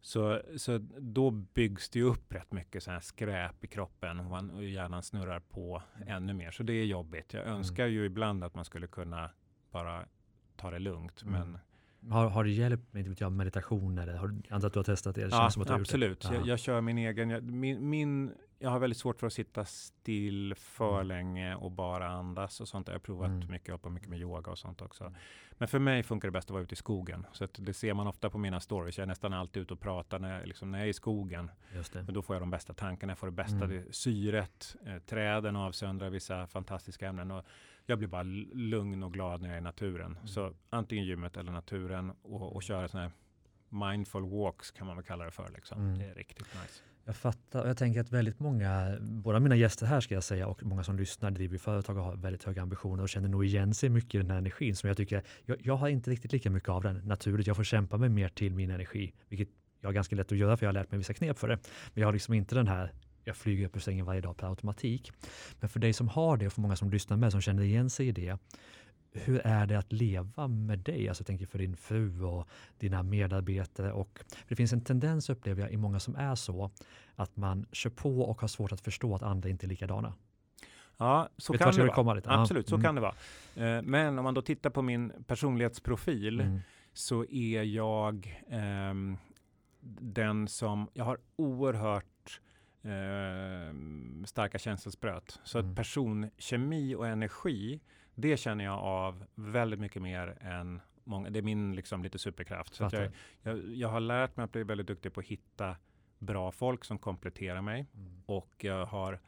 Så, 0.00 0.40
så 0.56 0.78
då 0.98 1.30
byggs 1.30 1.90
det 1.90 2.02
upp 2.02 2.32
rätt 2.32 2.52
mycket 2.52 2.82
så 2.82 2.90
här 2.90 3.00
skräp 3.00 3.64
i 3.64 3.66
kroppen 3.66 4.20
och, 4.20 4.30
man, 4.30 4.50
och 4.50 4.64
hjärnan 4.64 5.02
snurrar 5.02 5.40
på 5.40 5.82
ännu 6.06 6.34
mer. 6.34 6.50
Så 6.50 6.62
det 6.62 6.72
är 6.72 6.84
jobbigt. 6.84 7.32
Jag 7.32 7.42
mm. 7.42 7.56
önskar 7.56 7.86
ju 7.86 8.04
ibland 8.04 8.44
att 8.44 8.54
man 8.54 8.64
skulle 8.64 8.86
kunna 8.86 9.30
bara 9.70 10.04
ta 10.56 10.70
det 10.70 10.78
lugnt. 10.78 11.22
Mm. 11.22 11.32
Men 11.32 11.58
har, 12.12 12.28
har 12.28 12.44
det 12.44 12.50
hjälpt 12.50 12.92
med 12.92 13.32
meditation? 13.32 13.98
Eller 13.98 14.14
har, 14.14 14.28
antar 14.50 14.66
att 14.66 14.72
du 14.72 14.78
har 14.78 14.84
testat 14.84 15.14
det? 15.14 15.20
det 15.20 15.28
ja, 15.30 15.50
absolut. 15.68 16.24
Jag, 16.24 16.46
jag, 16.46 16.58
kör 16.58 16.80
min 16.80 16.98
egen. 16.98 17.30
Jag, 17.30 17.42
min, 17.42 17.90
min, 17.90 18.32
jag 18.62 18.70
har 18.70 18.78
väldigt 18.78 18.98
svårt 18.98 19.20
för 19.20 19.26
att 19.26 19.32
sitta 19.32 19.64
still 19.64 20.54
för 20.56 20.94
mm. 20.94 21.06
länge 21.06 21.54
och 21.54 21.70
bara 21.70 22.08
andas 22.08 22.60
och 22.60 22.68
sånt. 22.68 22.88
Jag 22.88 22.94
har 22.94 22.98
provat 23.00 23.28
mm. 23.28 23.50
mycket, 23.50 23.74
och 23.74 23.92
mycket 23.92 24.08
med 24.08 24.18
yoga 24.20 24.50
och 24.50 24.58
sånt 24.58 24.82
också. 24.82 25.14
Men 25.52 25.68
för 25.68 25.78
mig 25.78 26.02
funkar 26.02 26.28
det 26.28 26.32
bäst 26.32 26.46
att 26.46 26.50
vara 26.50 26.62
ute 26.62 26.72
i 26.72 26.76
skogen. 26.76 27.26
Så 27.32 27.48
det 27.56 27.74
ser 27.74 27.94
man 27.94 28.06
ofta 28.06 28.30
på 28.30 28.38
mina 28.38 28.60
stories. 28.60 28.98
Jag 28.98 29.02
är 29.02 29.06
nästan 29.06 29.32
alltid 29.32 29.62
ute 29.62 29.74
och 29.74 29.80
pratar 29.80 30.18
när 30.18 30.38
jag, 30.38 30.46
liksom, 30.46 30.70
när 30.70 30.78
jag 30.78 30.86
är 30.86 30.90
i 30.90 30.94
skogen. 30.94 31.50
Men 32.06 32.14
då 32.14 32.22
får 32.22 32.36
jag 32.36 32.42
de 32.42 32.50
bästa 32.50 32.74
tankarna, 32.74 33.10
jag 33.10 33.18
får 33.18 33.26
det 33.26 33.32
bästa 33.32 33.64
mm. 33.64 33.92
syret. 33.92 34.76
Eh, 34.86 34.98
träden 34.98 35.56
avsöndrar 35.56 36.10
vissa 36.10 36.46
fantastiska 36.46 37.08
ämnen. 37.08 37.30
Och 37.30 37.44
jag 37.86 37.98
blir 37.98 38.08
bara 38.08 38.22
lugn 38.52 39.02
och 39.02 39.12
glad 39.12 39.40
när 39.40 39.48
jag 39.48 39.54
är 39.56 39.60
i 39.60 39.64
naturen. 39.64 40.12
Mm. 40.12 40.26
Så 40.26 40.52
antingen 40.70 41.04
gymmet 41.04 41.36
eller 41.36 41.52
naturen 41.52 42.12
och, 42.22 42.56
och 42.56 42.62
köra 42.62 42.88
sådana 42.88 43.08
här 43.08 43.14
mindful 43.90 44.30
walks 44.30 44.70
kan 44.70 44.86
man 44.86 44.96
väl 44.96 45.04
kalla 45.04 45.24
det 45.24 45.30
för. 45.30 45.48
Liksom. 45.48 45.80
Mm. 45.80 45.98
Det 45.98 46.04
är 46.04 46.14
riktigt 46.14 46.54
nice. 46.62 46.82
Jag 47.04 47.16
fattar. 47.16 47.62
och 47.62 47.68
Jag 47.68 47.76
tänker 47.76 48.00
att 48.00 48.12
väldigt 48.12 48.40
många, 48.40 48.96
båda 49.00 49.40
mina 49.40 49.56
gäster 49.56 49.86
här 49.86 50.00
ska 50.00 50.14
jag 50.14 50.24
säga 50.24 50.46
och 50.46 50.62
många 50.62 50.84
som 50.84 50.96
lyssnar 50.96 51.30
driver 51.30 51.58
företag 51.58 51.96
och 51.96 52.04
har 52.04 52.16
väldigt 52.16 52.44
höga 52.44 52.62
ambitioner 52.62 53.02
och 53.02 53.08
känner 53.08 53.28
nog 53.28 53.44
igen 53.44 53.74
sig 53.74 53.88
mycket 53.88 54.14
i 54.14 54.18
den 54.18 54.30
här 54.30 54.38
energin 54.38 54.76
som 54.76 54.88
jag 54.88 54.96
tycker, 54.96 55.22
jag, 55.44 55.56
jag 55.62 55.76
har 55.76 55.88
inte 55.88 56.10
riktigt 56.10 56.32
lika 56.32 56.50
mycket 56.50 56.68
av 56.68 56.82
den 56.82 56.96
naturligt. 56.96 57.46
Jag 57.46 57.56
får 57.56 57.64
kämpa 57.64 57.96
mig 57.96 58.08
mer 58.08 58.28
till 58.28 58.54
min 58.54 58.70
energi, 58.70 59.12
vilket 59.28 59.48
jag 59.80 59.88
har 59.88 59.92
ganska 59.92 60.16
lätt 60.16 60.32
att 60.32 60.38
göra 60.38 60.56
för 60.56 60.66
jag 60.66 60.68
har 60.68 60.74
lärt 60.74 60.90
mig 60.90 60.98
vissa 60.98 61.14
knep 61.14 61.38
för 61.38 61.48
det. 61.48 61.58
Men 61.94 62.00
jag 62.00 62.08
har 62.08 62.12
liksom 62.12 62.34
inte 62.34 62.54
den 62.54 62.68
här 62.68 62.92
jag 63.24 63.36
flyger 63.36 63.66
upp 63.66 63.76
ur 63.76 63.80
sängen 63.80 64.06
varje 64.06 64.20
dag 64.20 64.36
per 64.36 64.48
automatik. 64.48 65.12
Men 65.60 65.68
för 65.68 65.80
dig 65.80 65.92
som 65.92 66.08
har 66.08 66.36
det 66.36 66.46
och 66.46 66.52
för 66.52 66.60
många 66.60 66.76
som 66.76 66.90
lyssnar 66.90 67.16
med 67.16 67.32
som 67.32 67.40
känner 67.40 67.62
igen 67.62 67.90
sig 67.90 68.08
i 68.08 68.12
det. 68.12 68.38
Hur 69.12 69.40
är 69.44 69.66
det 69.66 69.78
att 69.78 69.92
leva 69.92 70.48
med 70.48 70.78
dig? 70.78 71.08
Alltså 71.08 71.20
jag 71.22 71.26
tänker 71.26 71.46
för 71.46 71.58
din 71.58 71.76
fru 71.76 72.22
och 72.22 72.48
dina 72.78 73.02
medarbetare. 73.02 73.92
Och 73.92 74.24
det 74.48 74.56
finns 74.56 74.72
en 74.72 74.80
tendens 74.80 75.30
upplever 75.30 75.62
jag 75.62 75.72
i 75.72 75.76
många 75.76 76.00
som 76.00 76.16
är 76.16 76.34
så 76.34 76.70
att 77.16 77.36
man 77.36 77.66
kör 77.72 77.90
på 77.90 78.20
och 78.20 78.40
har 78.40 78.48
svårt 78.48 78.72
att 78.72 78.80
förstå 78.80 79.14
att 79.14 79.22
andra 79.22 79.48
inte 79.48 79.66
är 79.66 79.68
likadana. 79.68 80.14
Ja, 80.96 81.28
så 81.36 81.52
Vet 81.52 81.62
kan 81.62 81.74
det 81.74 82.02
vara. 82.02 82.14
Lite? 82.14 82.30
Absolut, 82.30 82.68
så 82.68 82.74
mm. 82.74 82.84
kan 82.84 82.94
det 82.94 83.00
vara. 83.00 83.14
Eh, 83.56 83.82
men 83.82 84.18
om 84.18 84.24
man 84.24 84.34
då 84.34 84.42
tittar 84.42 84.70
på 84.70 84.82
min 84.82 85.12
personlighetsprofil 85.26 86.40
mm. 86.40 86.60
så 86.92 87.24
är 87.24 87.62
jag 87.62 88.42
eh, 88.48 88.94
den 90.00 90.48
som, 90.48 90.88
jag 90.92 91.04
har 91.04 91.18
oerhört 91.36 92.40
eh, 92.82 93.74
starka 94.26 94.58
känselspröt. 94.58 95.40
Så 95.44 95.58
mm. 95.58 95.70
att 95.70 95.76
personkemi 95.76 96.94
och 96.94 97.06
energi, 97.06 97.80
det 98.14 98.36
känner 98.36 98.64
jag 98.64 98.78
av 98.78 99.24
väldigt 99.34 99.80
mycket 99.80 100.02
mer 100.02 100.38
än 100.40 100.80
många. 101.04 101.30
Det 101.30 101.38
är 101.38 101.42
min 101.42 101.74
liksom 101.74 102.02
lite 102.02 102.18
superkraft. 102.18 102.74
Så 102.74 102.88
jag, 102.92 103.10
jag, 103.42 103.74
jag, 103.74 103.88
har 103.88 104.00
lärt 104.00 104.36
mig 104.36 104.44
att 104.44 104.52
bli 104.52 104.62
väldigt 104.62 104.86
duktig 104.86 105.12
på 105.12 105.20
att 105.20 105.26
hitta 105.26 105.76
bra 106.18 106.52
folk 106.52 106.84
som 106.84 106.98
kompletterar 106.98 107.62
mig. 107.62 107.86
Mm. 107.94 108.22
Och 108.26 108.54
jag 108.58 108.86
har 108.86 109.20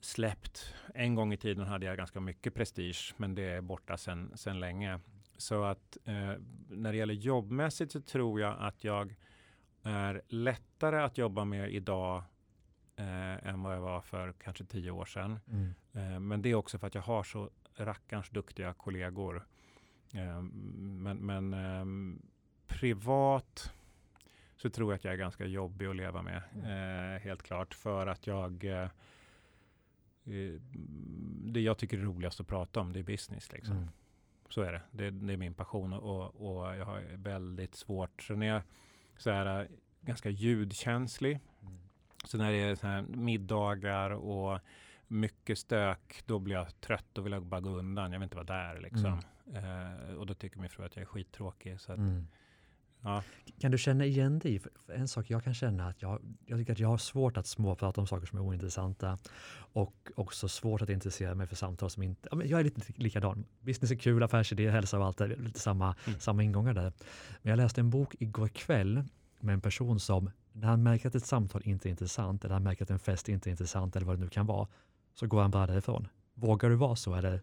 släppt, 0.00 0.74
en 0.94 1.14
gång 1.14 1.32
i 1.32 1.36
tiden 1.36 1.66
hade 1.66 1.86
jag 1.86 1.96
ganska 1.96 2.20
mycket 2.20 2.54
prestige, 2.54 3.14
men 3.16 3.34
det 3.34 3.42
är 3.42 3.60
borta 3.60 3.96
sedan 3.96 4.32
sen 4.34 4.60
länge. 4.60 5.00
Så 5.36 5.64
att 5.64 5.98
eh, 6.04 6.32
när 6.68 6.92
det 6.92 6.98
gäller 6.98 7.14
jobbmässigt 7.14 7.92
så 7.92 8.00
tror 8.00 8.40
jag 8.40 8.56
att 8.58 8.84
jag 8.84 9.16
är 9.82 10.22
lättare 10.28 11.00
att 11.00 11.18
jobba 11.18 11.44
med 11.44 11.74
idag 11.74 12.22
eh, 13.00 13.48
än 13.48 13.62
vad 13.62 13.74
jag 13.74 13.80
var 13.80 14.00
för 14.00 14.32
kanske 14.32 14.64
tio 14.64 14.90
år 14.90 15.04
sedan. 15.04 15.40
Mm. 15.50 15.74
Eh, 15.92 16.20
men 16.20 16.42
det 16.42 16.50
är 16.50 16.54
också 16.54 16.78
för 16.78 16.86
att 16.86 16.94
jag 16.94 17.02
har 17.02 17.22
så 17.22 17.50
rackarns 17.76 18.30
duktiga 18.30 18.72
kollegor. 18.74 19.46
Eh, 20.14 20.42
men, 20.42 21.16
men 21.16 21.54
eh, 21.54 22.18
privat 22.66 23.72
så 24.56 24.70
tror 24.70 24.92
jag 24.92 24.96
att 24.96 25.04
jag 25.04 25.12
är 25.12 25.18
ganska 25.18 25.46
jobbig 25.46 25.86
att 25.86 25.96
leva 25.96 26.22
med. 26.22 26.42
Mm. 26.54 27.14
Eh, 27.14 27.20
helt 27.20 27.42
klart. 27.42 27.74
För 27.74 28.06
att 28.06 28.26
jag 28.26 28.64
eh, 28.64 28.90
eh, 30.24 30.60
det 31.44 31.60
jag 31.60 31.78
tycker 31.78 31.98
är 31.98 32.02
roligast 32.02 32.40
att 32.40 32.46
prata 32.46 32.80
om, 32.80 32.92
det 32.92 32.98
är 32.98 33.02
business. 33.02 33.52
Liksom. 33.52 33.76
Mm. 33.76 33.88
Så 34.48 34.62
är 34.62 34.72
det. 34.72 34.82
det. 34.90 35.10
det. 35.10 35.32
är 35.32 35.36
min 35.36 35.54
passion 35.54 35.92
och, 35.92 36.24
och 36.36 36.76
jag 36.76 36.84
har 36.84 37.02
väldigt 37.16 37.74
svårt. 37.74 38.22
Så 38.22 38.34
när 38.34 38.46
jag 38.46 38.62
så 39.16 39.30
här, 39.30 39.68
ganska 40.00 40.30
ljudkänslig. 40.30 41.40
Så 42.24 42.38
när 42.38 42.52
det 42.52 42.58
är 42.58 42.74
så 42.74 42.86
här 42.86 43.02
middagar 43.02 44.10
och 44.10 44.60
mycket 45.08 45.58
stök, 45.58 46.22
då 46.26 46.38
blir 46.38 46.54
jag 46.54 46.80
trött. 46.80 47.18
och 47.18 47.26
vill 47.26 47.40
bara 47.40 47.60
gå 47.60 47.70
undan. 47.70 48.12
Jag 48.12 48.18
vill 48.18 48.24
inte 48.24 48.36
vara 48.36 48.46
där 48.46 48.80
liksom. 48.80 49.20
Mm. 49.52 50.08
Eh, 50.08 50.14
och 50.14 50.26
då 50.26 50.34
tycker 50.34 50.58
min 50.58 50.70
fru 50.70 50.84
att 50.84 50.96
jag 50.96 51.02
är 51.02 51.06
skittråkig. 51.06 51.80
Så 51.80 51.92
att, 51.92 51.98
mm. 51.98 52.26
Ja. 53.02 53.22
Kan 53.60 53.70
du 53.70 53.78
känna 53.78 54.04
igen 54.04 54.38
dig? 54.38 54.58
För 54.58 54.92
en 54.92 55.08
sak 55.08 55.30
jag 55.30 55.44
kan 55.44 55.54
känna 55.54 55.88
att 55.88 56.02
jag, 56.02 56.20
jag 56.46 56.58
tycker 56.58 56.72
att 56.72 56.78
jag 56.78 56.88
har 56.88 56.98
svårt 56.98 57.36
att 57.36 57.46
småprata 57.46 58.00
om 58.00 58.06
saker 58.06 58.26
som 58.26 58.38
är 58.38 58.42
ointressanta 58.42 59.18
och 59.72 60.10
också 60.14 60.48
svårt 60.48 60.82
att 60.82 60.88
intressera 60.88 61.34
mig 61.34 61.46
för 61.46 61.56
samtal 61.56 61.90
som 61.90 62.02
inte... 62.02 62.28
Jag 62.44 62.60
är 62.60 62.64
lite 62.64 62.92
likadan. 62.96 63.44
Business 63.60 63.90
är 63.90 63.96
kul, 63.96 64.22
affärsidé, 64.22 64.70
hälsa 64.70 64.98
och 64.98 65.06
allt 65.06 65.18
det 65.18 65.26
lite 65.26 65.60
samma, 65.60 65.94
mm. 66.06 66.20
samma 66.20 66.42
ingångar 66.42 66.74
där. 66.74 66.92
Men 67.42 67.50
jag 67.50 67.56
läste 67.56 67.80
en 67.80 67.90
bok 67.90 68.14
igår 68.18 68.48
kväll 68.48 69.04
med 69.42 69.52
en 69.52 69.60
person 69.60 70.00
som 70.00 70.30
när 70.52 70.68
han 70.68 70.82
märker 70.82 71.08
att 71.08 71.14
ett 71.14 71.26
samtal 71.26 71.62
inte 71.64 71.88
är 71.88 71.90
intressant 71.90 72.44
eller 72.44 72.54
han 72.54 72.62
märker 72.62 72.82
att 72.82 72.90
en 72.90 72.98
fest 72.98 73.28
inte 73.28 73.48
är 73.48 73.50
intressant 73.50 73.96
eller 73.96 74.06
vad 74.06 74.16
det 74.16 74.20
nu 74.20 74.28
kan 74.28 74.46
vara 74.46 74.68
så 75.14 75.26
går 75.26 75.40
han 75.40 75.50
bara 75.50 75.66
därifrån. 75.66 76.08
Vågar 76.34 76.68
du 76.68 76.76
vara 76.76 76.96
så 76.96 77.14
eller? 77.14 77.42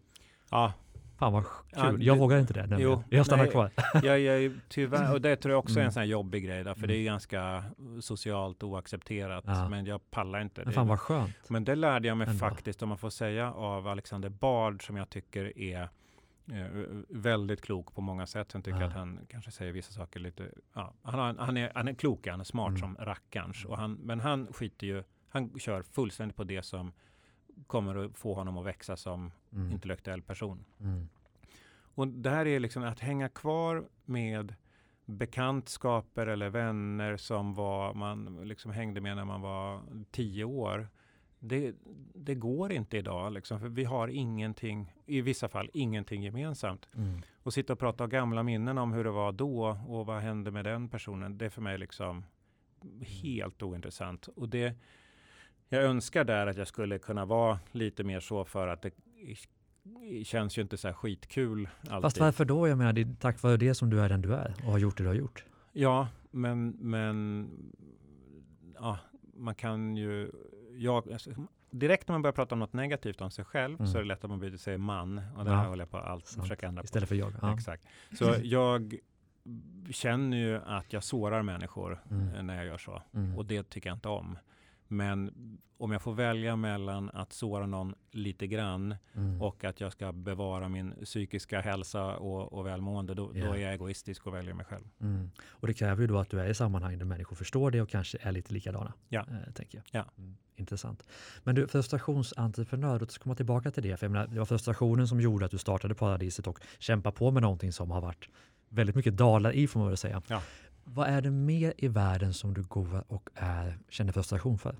Ja, 0.50 0.72
Fan 1.18 1.32
vad 1.32 1.44
kul. 1.44 1.52
Ja, 1.70 1.92
det, 1.92 2.04
jag 2.04 2.16
vågar 2.16 2.38
inte 2.38 2.52
det. 2.52 2.76
Jo, 2.78 3.04
jag 3.10 3.26
stannar 3.26 3.42
nej, 3.42 3.52
kvar. 3.52 3.70
jag, 4.02 4.20
jag, 4.20 4.52
tyvärr, 4.68 5.12
och 5.12 5.20
det 5.20 5.36
tror 5.36 5.52
jag 5.52 5.58
också 5.58 5.74
är 5.74 5.78
en 5.78 5.82
mm. 5.82 5.92
sån 5.92 6.00
här 6.00 6.06
jobbig 6.06 6.44
grej. 6.44 6.64
Där, 6.64 6.74
för 6.74 6.80
mm. 6.80 6.88
det 6.88 6.96
är 6.96 7.04
ganska 7.04 7.64
socialt 8.00 8.62
oaccepterat. 8.62 9.44
Ja. 9.46 9.68
Men 9.68 9.86
jag 9.86 10.10
pallar 10.10 10.40
inte. 10.40 10.64
Men 10.64 10.72
fan 10.72 10.88
vad 10.88 11.00
skönt. 11.00 11.50
Men 11.50 11.64
det 11.64 11.74
lärde 11.74 12.08
jag 12.08 12.16
mig 12.16 12.26
Ändå. 12.26 12.38
faktiskt, 12.38 12.82
om 12.82 12.88
man 12.88 12.98
får 12.98 13.10
säga, 13.10 13.52
av 13.52 13.88
Alexander 13.88 14.28
Bard 14.28 14.86
som 14.86 14.96
jag 14.96 15.10
tycker 15.10 15.58
är 15.58 15.88
väldigt 17.08 17.60
klok 17.60 17.94
på 17.94 18.00
många 18.00 18.26
sätt. 18.26 18.52
Sen 18.52 18.62
tycker 18.62 18.80
jag 18.80 18.88
att 18.88 18.94
han 18.94 19.20
kanske 19.28 19.50
säger 19.50 19.72
vissa 19.72 19.92
saker 19.92 20.20
lite... 20.20 20.50
Ja, 20.72 20.94
han, 21.02 21.38
han, 21.38 21.56
är, 21.56 21.72
han 21.74 21.88
är 21.88 21.94
klok, 21.94 22.26
han 22.26 22.40
är 22.40 22.44
smart 22.44 22.68
mm. 22.68 22.80
som 22.80 22.96
rackarns. 22.96 23.64
Och 23.64 23.78
han, 23.78 23.94
men 23.94 24.20
han 24.20 24.52
skiter 24.52 24.86
ju... 24.86 25.04
Han 25.28 25.58
kör 25.58 25.82
fullständigt 25.82 26.36
på 26.36 26.44
det 26.44 26.62
som 26.62 26.92
kommer 27.66 28.04
att 28.04 28.18
få 28.18 28.34
honom 28.34 28.58
att 28.58 28.66
växa 28.66 28.96
som 28.96 29.32
mm. 29.52 29.72
intellektuell 29.72 30.22
person. 30.22 30.64
Mm. 30.80 31.08
Och 31.94 32.08
det 32.08 32.30
här 32.30 32.46
är 32.46 32.60
liksom 32.60 32.82
att 32.84 33.00
hänga 33.00 33.28
kvar 33.28 33.88
med 34.04 34.54
bekantskaper 35.04 36.26
eller 36.26 36.50
vänner 36.50 37.16
som 37.16 37.54
var, 37.54 37.94
man 37.94 38.48
liksom 38.48 38.70
hängde 38.70 39.00
med 39.00 39.16
när 39.16 39.24
man 39.24 39.40
var 39.40 39.82
tio 40.10 40.44
år. 40.44 40.88
Det, 41.40 41.74
det 42.14 42.34
går 42.34 42.72
inte 42.72 42.96
idag, 42.96 43.32
liksom, 43.32 43.60
för 43.60 43.68
vi 43.68 43.84
har 43.84 44.08
ingenting, 44.08 44.94
i 45.06 45.20
vissa 45.20 45.48
fall 45.48 45.70
ingenting 45.72 46.22
gemensamt. 46.22 46.88
Mm. 46.96 47.22
Och 47.42 47.54
sitta 47.54 47.72
och 47.72 47.78
prata 47.78 48.04
om 48.04 48.10
gamla 48.10 48.42
minnen 48.42 48.78
om 48.78 48.92
hur 48.92 49.04
det 49.04 49.10
var 49.10 49.32
då 49.32 49.78
och 49.88 50.06
vad 50.06 50.22
hände 50.22 50.50
med 50.50 50.64
den 50.64 50.88
personen, 50.88 51.38
det 51.38 51.44
är 51.44 51.50
för 51.50 51.62
mig 51.62 51.78
liksom 51.78 52.24
helt 53.22 53.62
ointressant. 53.62 54.28
Och 54.28 54.48
det, 54.48 54.74
jag 55.68 55.82
önskar 55.82 56.24
där 56.24 56.46
att 56.46 56.56
jag 56.56 56.66
skulle 56.66 56.98
kunna 56.98 57.24
vara 57.24 57.58
lite 57.72 58.04
mer 58.04 58.20
så 58.20 58.44
för 58.44 58.68
att 58.68 58.82
det 58.82 58.92
känns 60.24 60.58
ju 60.58 60.62
inte 60.62 60.76
så 60.76 60.88
här 60.88 60.94
skitkul. 60.94 61.68
Alltid. 61.80 62.02
Fast 62.02 62.20
varför 62.20 62.44
då? 62.44 62.68
Jag 62.68 62.78
menar, 62.78 62.92
det 62.92 63.00
är 63.00 63.14
tack 63.20 63.42
vare 63.42 63.56
det 63.56 63.74
som 63.74 63.90
du 63.90 64.00
är 64.00 64.08
den 64.08 64.22
du 64.22 64.34
är 64.34 64.54
och 64.64 64.72
har 64.72 64.78
gjort 64.78 64.96
det 64.96 65.02
du 65.02 65.08
har 65.08 65.14
gjort. 65.14 65.44
Ja, 65.72 66.08
men, 66.30 66.68
men 66.70 67.48
ja, 68.74 68.98
man 69.34 69.54
kan 69.54 69.96
ju... 69.96 70.30
Jag, 70.78 71.18
direkt 71.70 72.08
när 72.08 72.12
man 72.14 72.22
börjar 72.22 72.32
prata 72.32 72.54
om 72.54 72.58
något 72.58 72.72
negativt 72.72 73.20
om 73.20 73.30
sig 73.30 73.44
själv 73.44 73.80
mm. 73.80 73.92
så 73.92 73.98
är 73.98 74.02
det 74.02 74.08
lätt 74.08 74.24
att 74.24 74.30
man 74.30 74.40
byter 74.40 74.56
sig 74.56 74.78
man. 74.78 75.20
Och 75.36 75.44
det 75.44 75.50
ja. 75.50 75.56
här 75.56 75.68
håller 75.68 75.82
jag 75.82 75.90
på 75.90 75.98
att 75.98 76.28
försöka 76.28 76.66
ändra 76.66 76.82
på. 76.82 76.84
Istället 76.84 77.08
för 77.08 77.16
jag. 77.16 77.32
Ja. 77.42 77.54
Exakt. 77.54 77.86
Så 78.18 78.34
jag 78.42 78.94
känner 79.90 80.36
ju 80.36 80.60
att 80.66 80.92
jag 80.92 81.04
sårar 81.04 81.42
människor 81.42 82.02
mm. 82.10 82.46
när 82.46 82.56
jag 82.56 82.66
gör 82.66 82.78
så. 82.78 83.02
Mm. 83.14 83.38
Och 83.38 83.46
det 83.46 83.70
tycker 83.70 83.90
jag 83.90 83.96
inte 83.96 84.08
om. 84.08 84.38
Men 84.88 85.30
om 85.78 85.92
jag 85.92 86.02
får 86.02 86.14
välja 86.14 86.56
mellan 86.56 87.10
att 87.10 87.32
såra 87.32 87.66
någon 87.66 87.94
lite 88.10 88.46
grann 88.46 88.94
mm. 89.14 89.42
och 89.42 89.64
att 89.64 89.80
jag 89.80 89.92
ska 89.92 90.12
bevara 90.12 90.68
min 90.68 90.94
psykiska 91.04 91.60
hälsa 91.60 92.16
och, 92.16 92.52
och 92.52 92.66
välmående, 92.66 93.14
då, 93.14 93.36
yeah. 93.36 93.48
då, 93.48 93.56
är 93.56 93.60
jag 93.60 93.72
egoistisk 93.72 94.26
och 94.26 94.34
väljer 94.34 94.54
mig 94.54 94.66
själv. 94.66 94.84
Mm. 95.00 95.30
Och 95.48 95.66
det 95.66 95.74
kräver 95.74 96.00
ju 96.00 96.06
då 96.06 96.18
att 96.18 96.30
du 96.30 96.40
är 96.40 96.46
i 96.46 96.54
sammanhang 96.54 96.98
där 96.98 97.04
människor 97.04 97.36
förstår 97.36 97.70
det 97.70 97.82
och 97.82 97.88
kanske 97.88 98.18
är 98.20 98.32
lite 98.32 98.52
likadana. 98.52 98.92
Ja. 99.08 99.20
Äh, 99.20 99.52
tänker 99.52 99.78
jag. 99.78 99.84
Ja. 100.00 100.10
Mm. 100.18 100.36
Intressant. 100.56 101.04
Men 101.44 101.54
du, 101.54 101.68
frustrationsentreprenör, 101.68 102.98
låt 103.00 103.08
oss 103.08 103.18
komma 103.18 103.34
tillbaka 103.34 103.70
till 103.70 103.82
det. 103.82 103.96
För 103.96 104.06
jag 104.06 104.12
menar, 104.12 104.26
det 104.26 104.38
var 104.38 104.46
frustrationen 104.46 105.08
som 105.08 105.20
gjorde 105.20 105.44
att 105.44 105.50
du 105.50 105.58
startade 105.58 105.94
Paradiset 105.94 106.46
och 106.46 106.60
kämpar 106.78 107.10
på 107.10 107.30
med 107.30 107.42
någonting 107.42 107.72
som 107.72 107.90
har 107.90 108.00
varit 108.00 108.28
väldigt 108.68 108.96
mycket 108.96 109.16
dalar 109.16 109.52
i 109.52 109.66
får 109.66 109.80
man 109.80 109.88
väl 109.88 109.96
säga. 109.96 110.22
Ja. 110.26 110.42
Vad 110.94 111.08
är 111.08 111.20
det 111.20 111.30
mer 111.30 111.74
i 111.76 111.88
världen 111.88 112.34
som 112.34 112.54
du 112.54 112.62
går 112.62 113.04
och 113.08 113.30
är, 113.34 113.78
känner 113.88 114.12
frustration 114.12 114.58
för? 114.58 114.76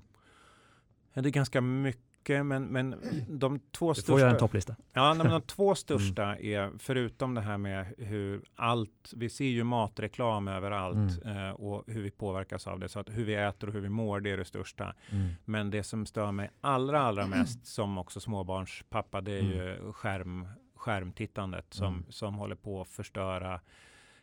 Det 1.13 1.29
är 1.29 1.31
ganska 1.31 1.61
mycket, 1.61 2.45
men, 2.45 2.65
men 2.65 2.95
de 3.27 3.59
två 3.59 3.93
största... 3.93 4.11
Du 4.11 4.13
får 4.13 4.19
göra 4.19 4.31
en 4.31 4.37
topplista. 4.37 4.75
Ja, 4.93 5.13
men 5.13 5.29
de 5.31 5.41
två 5.41 5.75
största 5.75 6.23
mm. 6.23 6.45
är, 6.45 6.71
förutom 6.79 7.33
det 7.33 7.41
här 7.41 7.57
med 7.57 7.93
hur 7.97 8.43
allt, 8.55 9.13
vi 9.15 9.29
ser 9.29 9.45
ju 9.45 9.63
matreklam 9.63 10.47
överallt 10.47 11.23
mm. 11.23 11.37
eh, 11.37 11.51
och 11.51 11.83
hur 11.87 12.01
vi 12.01 12.11
påverkas 12.11 12.67
av 12.67 12.79
det. 12.79 12.89
Så 12.89 12.99
att 12.99 13.09
hur 13.09 13.25
vi 13.25 13.35
äter 13.35 13.67
och 13.67 13.73
hur 13.73 13.81
vi 13.81 13.89
mår, 13.89 14.19
det 14.19 14.31
är 14.31 14.37
det 14.37 14.45
största. 14.45 14.93
Mm. 15.09 15.29
Men 15.45 15.69
det 15.69 15.83
som 15.83 16.05
stör 16.05 16.31
mig 16.31 16.49
allra, 16.61 17.01
allra 17.01 17.27
mest 17.27 17.65
som 17.65 17.97
också 17.97 18.19
småbarnspappa, 18.19 19.21
det 19.21 19.31
är 19.31 19.39
mm. 19.39 19.51
ju 19.51 19.93
skärm, 19.93 20.47
skärmtittandet 20.75 21.73
som, 21.73 21.93
mm. 21.93 22.05
som 22.09 22.35
håller 22.35 22.55
på 22.55 22.81
att 22.81 22.89
förstöra 22.89 23.59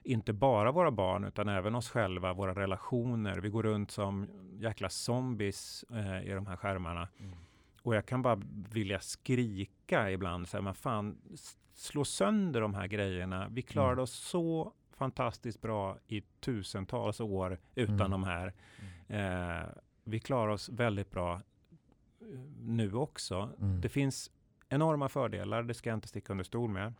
inte 0.06 0.32
bara 0.32 0.72
våra 0.72 0.90
barn 0.90 1.24
utan 1.24 1.48
även 1.48 1.74
oss 1.74 1.90
själva, 1.90 2.32
våra 2.32 2.54
relationer. 2.54 3.40
Vi 3.40 3.48
går 3.48 3.62
runt 3.62 3.90
som 3.90 4.28
jäkla 4.58 4.88
zombies 4.88 5.84
eh, 5.90 6.26
i 6.26 6.30
de 6.30 6.46
här 6.46 6.56
skärmarna. 6.56 7.08
Mm. 7.18 7.32
Och 7.82 7.94
jag 7.94 8.06
kan 8.06 8.22
bara 8.22 8.40
vilja 8.70 9.00
skrika 9.00 10.10
ibland, 10.10 10.48
så 10.48 10.56
här, 10.56 10.62
men 10.62 10.74
fan, 10.74 11.18
slå 11.74 12.04
sönder 12.04 12.60
de 12.60 12.74
här 12.74 12.86
grejerna. 12.86 13.48
Vi 13.50 13.62
klarade 13.62 13.92
mm. 13.92 14.02
oss 14.02 14.12
så 14.12 14.72
fantastiskt 14.96 15.60
bra 15.60 15.98
i 16.06 16.20
tusentals 16.20 17.20
år 17.20 17.58
utan 17.74 18.00
mm. 18.00 18.10
de 18.10 18.24
här. 18.24 18.52
Mm. 19.08 19.62
Eh, 19.62 19.68
vi 20.04 20.20
klarar 20.20 20.52
oss 20.52 20.68
väldigt 20.68 21.10
bra 21.10 21.34
eh, 21.34 21.40
nu 22.60 22.94
också. 22.94 23.50
Mm. 23.60 23.80
Det 23.80 23.88
finns 23.88 24.30
enorma 24.68 25.08
fördelar, 25.08 25.62
det 25.62 25.74
ska 25.74 25.90
jag 25.90 25.96
inte 25.96 26.08
sticka 26.08 26.32
under 26.32 26.44
stol 26.44 26.70
med. 26.70 26.94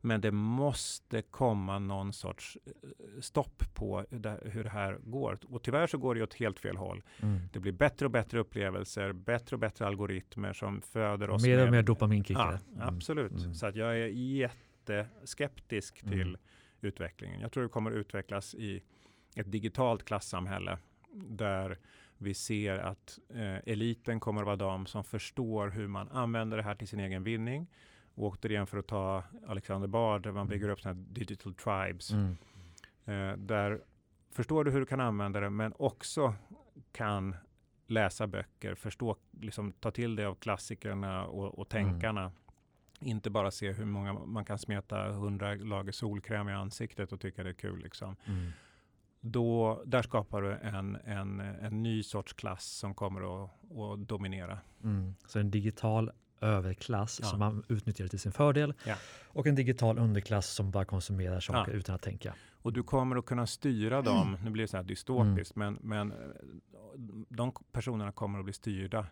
Men 0.00 0.20
det 0.20 0.30
måste 0.32 1.22
komma 1.22 1.78
någon 1.78 2.12
sorts 2.12 2.58
eh, 2.66 3.20
stopp 3.20 3.74
på 3.74 4.04
hur 4.42 4.64
det 4.64 4.70
här 4.70 4.98
går. 5.02 5.38
Och 5.48 5.62
tyvärr 5.62 5.86
så 5.86 5.98
går 5.98 6.14
det 6.14 6.22
åt 6.22 6.34
helt 6.34 6.60
fel 6.60 6.76
håll. 6.76 7.02
Mm. 7.22 7.40
Det 7.52 7.60
blir 7.60 7.72
bättre 7.72 8.06
och 8.06 8.12
bättre 8.12 8.38
upplevelser, 8.38 9.12
bättre 9.12 9.56
och 9.56 9.60
bättre 9.60 9.86
algoritmer 9.86 10.52
som 10.52 10.82
föder 10.82 11.30
oss. 11.30 11.42
Mer 11.42 11.66
och 11.66 11.70
mer 11.70 11.82
dopaminkickar. 11.82 12.60
Ja, 12.74 12.82
mm. 12.82 12.96
Absolut. 12.96 13.32
Mm. 13.32 13.54
Så 13.54 13.66
att 13.66 13.76
jag 13.76 13.98
är 13.98 14.06
jätteskeptisk 14.06 16.02
mm. 16.02 16.12
till 16.12 16.38
utvecklingen. 16.80 17.40
Jag 17.40 17.52
tror 17.52 17.62
det 17.62 17.68
kommer 17.68 17.90
utvecklas 17.90 18.54
i 18.54 18.82
ett 19.36 19.52
digitalt 19.52 20.04
klassamhälle 20.04 20.78
där 21.12 21.78
vi 22.18 22.34
ser 22.34 22.78
att 22.78 23.18
eh, 23.34 23.56
eliten 23.66 24.20
kommer 24.20 24.40
att 24.40 24.46
vara 24.46 24.56
de 24.56 24.86
som 24.86 25.04
förstår 25.04 25.68
hur 25.68 25.86
man 25.86 26.08
använder 26.08 26.56
det 26.56 26.62
här 26.62 26.74
till 26.74 26.88
sin 26.88 27.00
egen 27.00 27.22
vinning 27.22 27.66
och 28.18 28.24
återigen 28.24 28.66
för 28.66 28.78
att 28.78 28.86
ta 28.86 29.22
Alexander 29.46 29.88
Bard, 29.88 30.22
där 30.22 30.32
man 30.32 30.40
mm. 30.40 30.48
bygger 30.48 30.68
upp 30.68 30.80
sådana 30.80 31.00
digital 31.00 31.54
tribes. 31.54 32.10
Mm. 32.10 32.36
Eh, 33.04 33.36
där 33.36 33.80
förstår 34.30 34.64
du 34.64 34.70
hur 34.70 34.80
du 34.80 34.86
kan 34.86 35.00
använda 35.00 35.40
det, 35.40 35.50
men 35.50 35.72
också 35.78 36.34
kan 36.92 37.36
läsa 37.86 38.26
böcker, 38.26 38.74
förstå, 38.74 39.16
liksom, 39.30 39.72
ta 39.72 39.90
till 39.90 40.16
det 40.16 40.24
av 40.24 40.34
klassikerna 40.34 41.24
och, 41.24 41.58
och 41.58 41.68
tänkarna. 41.68 42.20
Mm. 42.20 42.32
Inte 43.00 43.30
bara 43.30 43.50
se 43.50 43.72
hur 43.72 43.84
många 43.84 44.12
man 44.12 44.44
kan 44.44 44.58
smeta 44.58 45.12
hundra 45.12 45.54
lager 45.54 45.92
solkräm 45.92 46.48
i 46.48 46.52
ansiktet 46.52 47.12
och 47.12 47.20
tycka 47.20 47.42
det 47.42 47.50
är 47.50 47.54
kul. 47.54 47.78
Liksom. 47.78 48.16
Mm. 48.26 48.50
Då, 49.20 49.82
där 49.86 50.02
skapar 50.02 50.42
du 50.42 50.52
en, 50.52 50.96
en, 50.96 51.40
en 51.40 51.82
ny 51.82 52.02
sorts 52.02 52.32
klass 52.32 52.64
som 52.64 52.94
kommer 52.94 53.44
att, 53.44 53.50
att 53.70 54.08
dominera. 54.08 54.58
Mm. 54.84 55.14
Så 55.26 55.38
en 55.38 55.50
digital 55.50 56.10
överklass 56.40 57.20
ja. 57.22 57.28
som 57.28 57.38
man 57.38 57.62
utnyttjar 57.68 58.08
till 58.08 58.20
sin 58.20 58.32
fördel 58.32 58.74
ja. 58.86 58.94
och 59.24 59.46
en 59.46 59.54
digital 59.54 59.98
underklass 59.98 60.46
som 60.46 60.70
bara 60.70 60.84
konsumerar 60.84 61.40
saker 61.40 61.72
ja. 61.72 61.78
utan 61.78 61.94
att 61.94 62.02
tänka. 62.02 62.34
Och 62.62 62.72
du 62.72 62.82
kommer 62.82 63.16
att 63.16 63.26
kunna 63.26 63.46
styra 63.46 64.02
dem, 64.02 64.36
nu 64.44 64.50
blir 64.50 64.64
det 64.64 64.68
så 64.68 64.76
här 64.76 64.84
dystopiskt, 64.84 65.56
mm. 65.56 65.78
men, 65.80 66.08
men 66.08 66.18
eh, 66.18 66.28
de 67.28 67.52
personerna 67.72 68.12
kommer 68.12 68.38
att 68.38 68.44
bli 68.44 68.54
styrda 68.54 69.06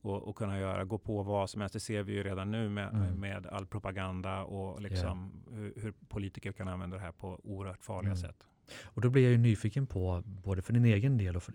och, 0.00 0.28
och, 0.28 0.36
kunna 0.36 0.58
göra, 0.58 0.84
gå 0.84 0.98
på 0.98 1.22
vad 1.22 1.50
som 1.50 1.60
helst. 1.60 1.72
Det 1.72 1.80
ser 1.80 2.02
vi 2.02 2.12
ju 2.12 2.22
redan 2.22 2.50
nu 2.50 2.68
med, 2.68 2.88
mm. 2.88 3.20
med 3.20 3.46
all 3.46 3.66
propaganda 3.66 4.42
och 4.42 4.82
liksom 4.82 5.32
yeah. 5.50 5.60
hur, 5.60 5.72
hur, 5.82 5.92
politiker 6.08 6.52
kan 6.52 6.68
använda 6.68 6.96
det 6.96 7.02
här 7.02 7.12
på 7.12 7.40
oerhört 7.44 7.84
farliga 7.84 8.12
mm. 8.12 8.22
sätt. 8.22 8.46
Och 8.82 9.00
då 9.00 9.10
blir 9.10 9.22
jag 9.22 9.32
ju 9.32 9.38
nyfiken 9.38 9.86
på, 9.86 10.22
både 10.24 10.62
för 10.62 10.72
din 10.72 10.84
egen 10.84 11.18
del 11.18 11.36
och 11.36 11.42
för 11.42 11.54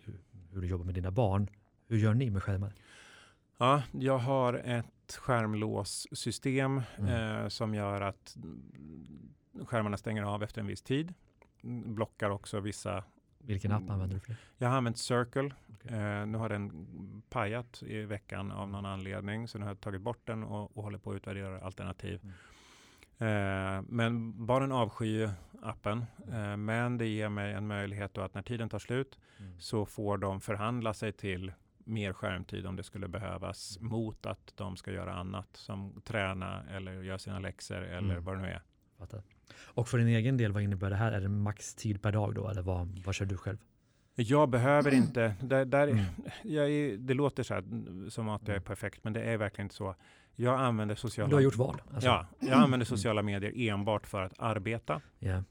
hur 0.51 0.61
du 0.61 0.67
jobbar 0.67 0.85
med 0.85 0.95
dina 0.95 1.11
barn. 1.11 1.47
Hur 1.87 1.97
gör 1.97 2.13
ni 2.13 2.29
med 2.29 2.43
skärmar? 2.43 2.73
Ja, 3.57 3.83
jag 3.91 4.17
har 4.17 4.53
ett 4.53 4.85
skärmlåssystem 5.15 6.81
mm. 6.97 7.41
eh, 7.43 7.47
som 7.47 7.73
gör 7.73 8.01
att 8.01 8.37
skärmarna 9.65 9.97
stänger 9.97 10.23
av 10.23 10.43
efter 10.43 10.61
en 10.61 10.67
viss 10.67 10.81
tid. 10.81 11.13
Blockar 11.85 12.29
också 12.29 12.59
vissa 12.59 13.03
vilken 13.37 13.71
app 13.71 13.89
använder 13.89 14.15
du 14.15 14.19
för 14.19 14.31
det? 14.31 14.37
Jag 14.57 14.69
har 14.69 14.77
använt 14.77 14.97
Circle. 14.97 15.51
Okay. 15.73 15.97
Eh, 15.97 16.25
nu 16.25 16.37
har 16.37 16.49
den 16.49 16.71
pajat 17.29 17.83
i 17.83 18.01
veckan 18.01 18.51
av 18.51 18.69
någon 18.69 18.85
anledning, 18.85 19.47
så 19.47 19.57
nu 19.57 19.65
har 19.65 19.69
jag 19.69 19.81
tagit 19.81 20.01
bort 20.01 20.27
den 20.27 20.43
och, 20.43 20.77
och 20.77 20.83
håller 20.83 20.97
på 20.97 21.11
att 21.11 21.15
utvärdera 21.15 21.59
alternativ. 21.59 22.19
Mm. 22.23 22.33
Eh, 23.21 23.83
men 23.87 24.45
barnen 24.45 24.71
avskyr 24.71 25.31
appen, 25.61 26.05
eh, 26.31 26.57
men 26.57 26.97
det 26.97 27.07
ger 27.07 27.29
mig 27.29 27.53
en 27.53 27.67
möjlighet 27.67 28.17
att 28.17 28.33
när 28.33 28.41
tiden 28.41 28.69
tar 28.69 28.79
slut 28.79 29.19
mm. 29.39 29.59
så 29.59 29.85
får 29.85 30.17
de 30.17 30.41
förhandla 30.41 30.93
sig 30.93 31.11
till 31.11 31.51
mer 31.91 32.13
skärmtid 32.13 32.65
om 32.65 32.75
det 32.75 32.83
skulle 32.83 33.07
behövas 33.07 33.77
mm. 33.77 33.91
mot 33.91 34.25
att 34.25 34.53
de 34.55 34.77
ska 34.77 34.91
göra 34.91 35.13
annat 35.13 35.47
som 35.53 36.01
träna 36.05 36.63
eller 36.69 37.01
göra 37.01 37.19
sina 37.19 37.39
läxor 37.39 37.81
eller 37.81 37.97
mm. 37.97 38.23
vad 38.23 38.37
det 38.37 38.41
nu 38.41 38.47
är. 38.47 38.61
Fattar. 38.97 39.23
Och 39.59 39.87
för 39.87 39.97
din 39.97 40.07
egen 40.07 40.37
del, 40.37 40.51
vad 40.51 40.63
innebär 40.63 40.89
det 40.89 40.95
här? 40.95 41.11
Är 41.11 41.21
det 41.21 41.29
max 41.29 41.75
tid 41.75 42.01
per 42.01 42.11
dag 42.11 42.35
då 42.35 42.49
eller 42.49 42.61
vad, 42.61 42.99
vad 43.05 43.15
kör 43.15 43.25
du 43.25 43.37
själv? 43.37 43.57
Jag 44.15 44.49
behöver 44.49 44.93
inte. 44.93 45.35
Där, 45.41 45.65
där, 45.65 45.87
mm. 45.87 46.05
är, 46.43 46.97
det 46.97 47.13
låter 47.13 47.43
så 47.43 47.53
här, 47.53 47.63
som 48.09 48.29
att 48.29 48.41
jag 48.41 48.49
är 48.49 48.53
mm. 48.53 48.63
perfekt, 48.63 49.03
men 49.03 49.13
det 49.13 49.21
är 49.21 49.37
verkligen 49.37 49.65
inte 49.65 49.75
så. 49.75 49.95
Jag 50.35 50.59
använder 50.59 50.95
sociala... 50.95 51.29
Du 51.29 51.35
har 51.35 51.41
gjort 51.41 51.55
val? 51.55 51.81
Alltså. 51.93 52.09
Ja, 52.09 52.27
jag 52.39 52.53
använder 52.53 52.85
sociala 52.95 53.21
medier 53.21 53.69
enbart 53.69 54.07
för 54.07 54.21
att 54.21 54.33
arbeta. 54.37 55.01
Yeah. 55.19 55.43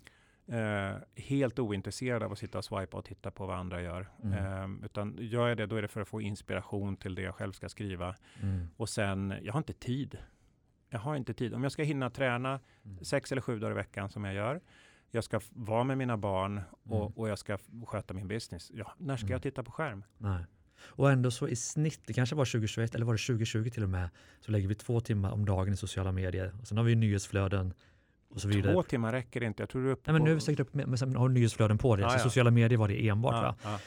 Eh, 0.51 0.97
helt 1.17 1.59
ointresserad 1.59 2.23
av 2.23 2.33
att 2.33 2.39
sitta 2.39 2.59
och 2.59 2.65
swipa 2.65 2.97
och 2.97 3.05
titta 3.05 3.31
på 3.31 3.47
vad 3.47 3.57
andra 3.59 3.83
gör. 3.83 4.09
Mm. 4.23 4.79
Eh, 4.81 4.85
utan 4.85 5.17
gör 5.21 5.49
jag 5.49 5.57
det, 5.57 5.67
då 5.67 5.77
är 5.77 5.83
det 5.83 5.89
för 5.89 6.01
att 6.01 6.09
få 6.09 6.21
inspiration 6.21 6.97
till 6.97 7.15
det 7.15 7.23
jag 7.23 7.35
själv 7.35 7.53
ska 7.53 7.69
skriva. 7.69 8.15
Mm. 8.43 8.69
Och 8.77 8.89
sen, 8.89 9.35
jag 9.43 9.53
har 9.53 9.59
inte 9.59 9.73
tid. 9.73 10.19
Jag 10.89 10.99
har 10.99 11.17
inte 11.17 11.35
tid. 11.35 11.55
Om 11.55 11.63
jag 11.63 11.73
ska 11.73 11.83
hinna 11.83 12.11
träna 12.11 12.61
mm. 12.85 13.05
sex 13.05 13.33
eller 13.33 13.43
sju 13.43 13.59
dagar 13.59 13.71
i 13.71 13.75
veckan 13.75 14.11
som 14.11 14.25
jag 14.25 14.35
gör. 14.35 14.61
Jag 15.11 15.25
ska 15.25 15.41
vara 15.51 15.85
med 15.85 15.99
mina 15.99 16.17
barn 16.17 16.61
och, 16.83 17.01
mm. 17.01 17.13
och 17.17 17.29
jag 17.29 17.39
ska 17.39 17.59
sköta 17.87 18.15
min 18.15 18.29
business. 18.29 18.71
Ja, 18.75 18.93
när 18.99 19.17
ska 19.17 19.27
jag 19.27 19.31
mm. 19.31 19.41
titta 19.41 19.63
på 19.63 19.73
skärm? 19.73 20.05
Nej. 20.19 20.45
Och 20.83 21.11
ändå 21.11 21.31
så 21.31 21.49
i 21.49 21.57
snitt, 21.57 22.01
det 22.07 22.13
kanske 22.13 22.35
var 22.35 22.45
2021 22.45 22.95
eller 22.95 23.07
var 23.07 23.13
det 23.13 23.27
2020 23.27 23.71
till 23.71 23.83
och 23.83 23.89
med, 23.89 24.09
så 24.41 24.53
lägger 24.53 24.69
vi 24.69 24.75
två 24.75 25.01
timmar 25.01 25.31
om 25.31 25.45
dagen 25.45 25.73
i 25.73 25.77
sociala 25.77 26.13
medier. 26.13 26.53
Och 26.61 26.69
sen 26.69 26.77
har 26.79 26.85
vi 26.85 26.95
nyhetsflöden 26.95 27.75
och 28.35 28.41
så 28.41 28.49
vidare. 28.49 28.73
Två 28.73 28.83
timmar 28.83 29.13
räcker 29.13 29.43
inte. 29.43 29.63
Jag 29.63 29.71
tror 29.71 29.83
du 29.83 29.89
är 29.89 29.93
uppe 29.93 30.13
Nej, 30.13 30.21
men 30.21 30.25
nu 30.25 30.31
är 30.31 30.35
vi 30.35 30.41
säkert 30.41 30.61
upp 30.61 30.75
med, 30.75 30.89
men 30.89 30.99
sen 30.99 31.17
har 31.17 31.29
nyhetsflöden 31.29 31.79
på 31.79 31.97
det. 31.97 32.07
Ah, 32.07 32.11
så 32.11 32.17
ja. 32.17 32.23
sociala 32.23 32.51
medier 32.51 32.79
var 32.79 32.89
det 32.89 33.09
enbart. 33.09 33.35
Ah, 33.35 33.43
va? 33.43 33.55
Ah. 33.63 33.79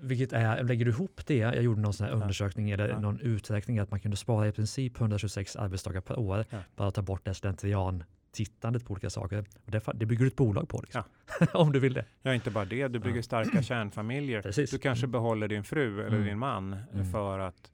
Vilket 0.00 0.32
är, 0.32 0.62
lägger 0.62 0.84
du 0.84 0.90
ihop 0.90 1.20
det, 1.26 1.36
jag 1.36 1.62
gjorde 1.62 1.80
någon 1.80 1.92
sån 1.92 2.06
här 2.06 2.14
undersökning 2.14 2.70
eller 2.70 2.88
ja. 2.88 3.00
någon 3.00 3.20
uträkning 3.20 3.78
att 3.78 3.90
man 3.90 4.00
kunde 4.00 4.16
spara 4.16 4.48
i 4.48 4.52
princip 4.52 5.00
126 5.00 5.56
arbetsdagar 5.56 6.00
per 6.00 6.18
år, 6.18 6.44
ja. 6.50 6.58
bara 6.76 6.90
ta 6.90 7.02
bort 7.02 7.24
det 7.24 7.34
slentrian 7.34 8.04
tittandet 8.32 8.84
på 8.84 8.92
olika 8.92 9.10
saker. 9.10 9.44
Det, 9.64 9.82
det 9.94 10.06
bygger 10.06 10.24
du 10.24 10.26
ett 10.26 10.36
bolag 10.36 10.68
på, 10.68 10.80
liksom. 10.80 11.02
ja. 11.40 11.46
om 11.52 11.72
du 11.72 11.80
vill 11.80 11.94
det. 11.94 12.04
Ja, 12.22 12.34
inte 12.34 12.50
bara 12.50 12.64
det, 12.64 12.88
du 12.88 12.98
bygger 12.98 13.22
starka 13.22 13.62
kärnfamiljer. 13.62 14.42
Precis. 14.42 14.70
Du 14.70 14.78
kanske 14.78 15.06
behåller 15.06 15.48
din 15.48 15.64
fru 15.64 16.00
eller 16.00 16.16
mm. 16.16 16.28
din 16.28 16.38
man 16.38 16.76
mm. 16.92 17.12
för 17.12 17.38
att 17.38 17.70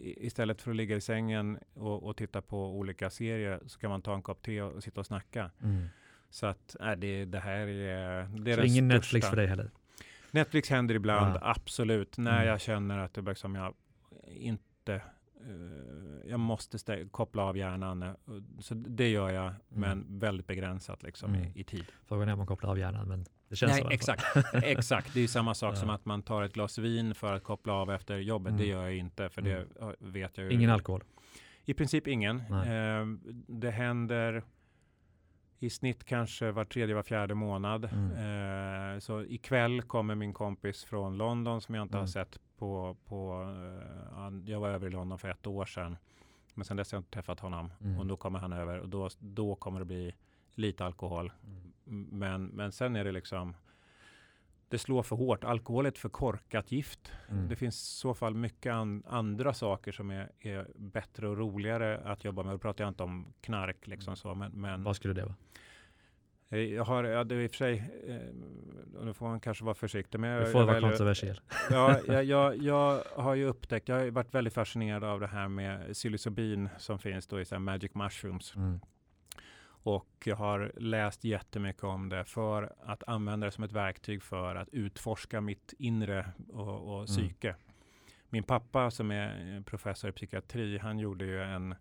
istället 0.00 0.62
för 0.62 0.70
att 0.70 0.76
ligga 0.76 0.96
i 0.96 1.00
sängen 1.00 1.58
och, 1.74 2.02
och, 2.02 2.16
titta 2.16 2.42
på 2.42 2.78
olika 2.78 3.10
serier 3.10 3.60
så 3.66 3.78
kan 3.78 3.90
man 3.90 4.02
ta 4.02 4.14
en 4.14 4.22
kopp 4.22 4.42
te 4.42 4.62
och, 4.62 4.72
och 4.72 4.82
sitta 4.82 5.00
och 5.00 5.06
snacka. 5.06 5.50
Mm. 5.62 5.86
Så 6.30 6.46
att 6.46 6.76
äh, 6.80 6.92
det, 6.92 7.24
det 7.24 7.38
här 7.38 7.66
är, 7.66 8.24
det 8.24 8.52
är 8.52 8.56
så 8.56 8.62
ingen 8.62 8.90
största. 8.90 8.94
Netflix 8.94 9.28
för 9.28 9.36
dig 9.36 9.46
heller? 9.46 9.70
Netflix 10.30 10.70
händer 10.70 10.94
ibland, 10.94 11.36
ja. 11.36 11.40
absolut. 11.42 12.18
När 12.18 12.36
mm. 12.36 12.46
jag 12.46 12.60
känner 12.60 12.98
att 12.98 13.14
det 13.14 13.22
liksom 13.22 13.54
jag 13.54 13.74
inte 14.26 15.02
uh, 15.46 16.30
jag 16.30 16.40
måste 16.40 17.04
koppla 17.10 17.42
av 17.42 17.56
hjärnan. 17.56 18.02
Eh, 18.02 18.12
så 18.60 18.74
det 18.74 19.08
gör 19.08 19.30
jag, 19.30 19.46
mm. 19.46 19.58
men 19.68 20.18
väldigt 20.18 20.46
begränsat 20.46 21.02
liksom 21.02 21.34
mm. 21.34 21.46
i, 21.46 21.60
i, 21.60 21.64
tid. 21.64 21.84
Frågan 22.04 22.28
är 22.28 22.32
om 22.32 22.38
man 22.38 22.46
kopplar 22.46 22.70
av 22.70 22.78
hjärnan, 22.78 23.08
men 23.08 23.26
det 23.48 23.56
känns 23.56 23.72
Nej, 23.72 23.82
så. 23.82 23.90
Exakt, 23.90 24.24
exakt. 24.52 25.14
Det 25.14 25.20
är 25.20 25.26
samma 25.26 25.54
sak 25.54 25.72
ja. 25.72 25.76
som 25.76 25.90
att 25.90 26.04
man 26.04 26.22
tar 26.22 26.42
ett 26.42 26.52
glas 26.52 26.78
vin 26.78 27.14
för 27.14 27.32
att 27.32 27.44
koppla 27.44 27.72
av 27.72 27.90
efter 27.90 28.18
jobbet. 28.18 28.58
Det 28.58 28.64
mm. 28.64 28.76
gör 28.76 28.82
jag 28.82 28.96
inte, 28.96 29.28
för 29.28 29.42
det 29.42 29.66
mm. 29.80 29.94
vet 29.98 30.38
jag 30.38 30.46
ju. 30.46 30.52
Ingen 30.52 30.70
alkohol? 30.70 31.04
I 31.64 31.74
princip 31.74 32.06
ingen. 32.06 32.40
Uh, 32.40 33.18
det 33.46 33.70
händer 33.70 34.42
i 35.58 35.70
snitt 35.70 36.04
kanske 36.04 36.50
var 36.50 36.64
tredje, 36.64 36.94
var 36.94 37.02
fjärde 37.02 37.34
månad. 37.34 37.84
Mm. 37.92 38.94
Eh, 38.94 38.98
så 38.98 39.22
ikväll 39.22 39.82
kommer 39.82 40.14
min 40.14 40.32
kompis 40.32 40.84
från 40.84 41.16
London 41.16 41.60
som 41.60 41.74
jag 41.74 41.82
inte 41.82 41.96
mm. 41.96 42.02
har 42.02 42.06
sett 42.06 42.40
på, 42.58 42.96
på 43.04 43.42
eh, 44.16 44.50
jag 44.52 44.60
var 44.60 44.68
över 44.68 44.86
i 44.86 44.90
London 44.90 45.18
för 45.18 45.28
ett 45.28 45.46
år 45.46 45.64
sedan. 45.64 45.96
Men 46.54 46.64
sen 46.64 46.76
dess 46.76 46.92
har 46.92 46.96
jag 46.96 47.00
inte 47.00 47.10
träffat 47.10 47.40
honom 47.40 47.72
mm. 47.80 47.98
och 47.98 48.06
då 48.06 48.16
kommer 48.16 48.38
han 48.38 48.52
över 48.52 48.78
och 48.78 48.88
då, 48.88 49.08
då 49.18 49.54
kommer 49.54 49.78
det 49.78 49.84
bli 49.84 50.14
lite 50.58 50.84
alkohol. 50.84 51.32
Mm. 51.86 52.08
Men, 52.10 52.46
men 52.46 52.72
sen 52.72 52.96
är 52.96 53.04
det 53.04 53.12
liksom 53.12 53.54
det 54.68 54.78
slår 54.78 55.02
för 55.02 55.16
hårt. 55.16 55.44
Alkohol 55.44 55.84
är 55.84 55.88
ett 55.88 55.98
för 55.98 56.08
korkat 56.08 56.72
gift. 56.72 57.12
Mm. 57.28 57.48
Det 57.48 57.56
finns 57.56 57.74
i 57.74 57.96
så 57.96 58.14
fall 58.14 58.34
mycket 58.34 58.72
an 58.72 59.02
andra 59.06 59.54
saker 59.54 59.92
som 59.92 60.10
är, 60.10 60.30
är, 60.40 60.66
bättre 60.76 61.28
och 61.28 61.38
roligare 61.38 61.98
att 61.98 62.24
jobba 62.24 62.42
med. 62.42 62.54
Då 62.54 62.58
pratar 62.58 62.84
jag 62.84 62.90
inte 62.90 63.02
om 63.02 63.26
knark 63.40 63.86
liksom 63.86 64.10
mm. 64.10 64.16
så. 64.16 64.34
Men, 64.34 64.52
men 64.52 64.82
Vad 64.82 64.96
skulle 64.96 65.14
det 65.14 65.24
vara? 65.24 65.34
Eh, 66.50 66.58
jag 66.58 66.84
har, 66.84 67.04
ja, 67.04 67.24
det 67.24 67.34
är 67.34 67.38
i 67.38 67.46
och 67.46 67.50
för 67.50 67.56
sig, 67.56 67.74
eh, 68.06 69.04
nu 69.04 69.14
får 69.14 69.26
man 69.26 69.40
kanske 69.40 69.64
vara 69.64 69.74
försiktig 69.74 70.20
med. 70.20 70.42
Du 70.42 70.52
får 70.52 70.64
vara 70.64 70.80
kontroversiell. 70.80 71.40
Ja, 71.70 72.00
jag, 72.06 72.24
jag, 72.24 72.56
jag, 72.56 73.02
har 73.16 73.34
ju 73.34 73.44
upptäckt, 73.44 73.88
jag 73.88 73.96
har 73.96 74.10
varit 74.10 74.34
väldigt 74.34 74.54
fascinerad 74.54 75.04
av 75.04 75.20
det 75.20 75.26
här 75.26 75.48
med 75.48 75.92
psilocybin 75.92 76.68
som 76.78 76.98
finns 76.98 77.26
då 77.26 77.40
i 77.40 77.44
så 77.44 77.58
magic 77.58 77.94
mushrooms. 77.94 78.56
Mm. 78.56 78.80
Och 79.82 80.22
jag 80.24 80.36
har 80.36 80.72
läst 80.76 81.24
jättemycket 81.24 81.84
om 81.84 82.08
det 82.08 82.24
för 82.24 82.72
att 82.80 83.02
använda 83.06 83.46
det 83.46 83.50
som 83.50 83.64
ett 83.64 83.72
verktyg 83.72 84.22
för 84.22 84.54
att 84.54 84.68
utforska 84.68 85.40
mitt 85.40 85.74
inre 85.78 86.32
och, 86.48 86.94
och 86.94 86.94
mm. 86.94 87.06
psyke. 87.06 87.54
Min 88.28 88.42
pappa 88.42 88.90
som 88.90 89.10
är 89.10 89.60
professor 89.62 90.10
i 90.10 90.12
psykiatri, 90.12 90.78
han 90.78 90.98
gjorde 90.98 91.24
ju 91.24 91.42
en, 91.42 91.74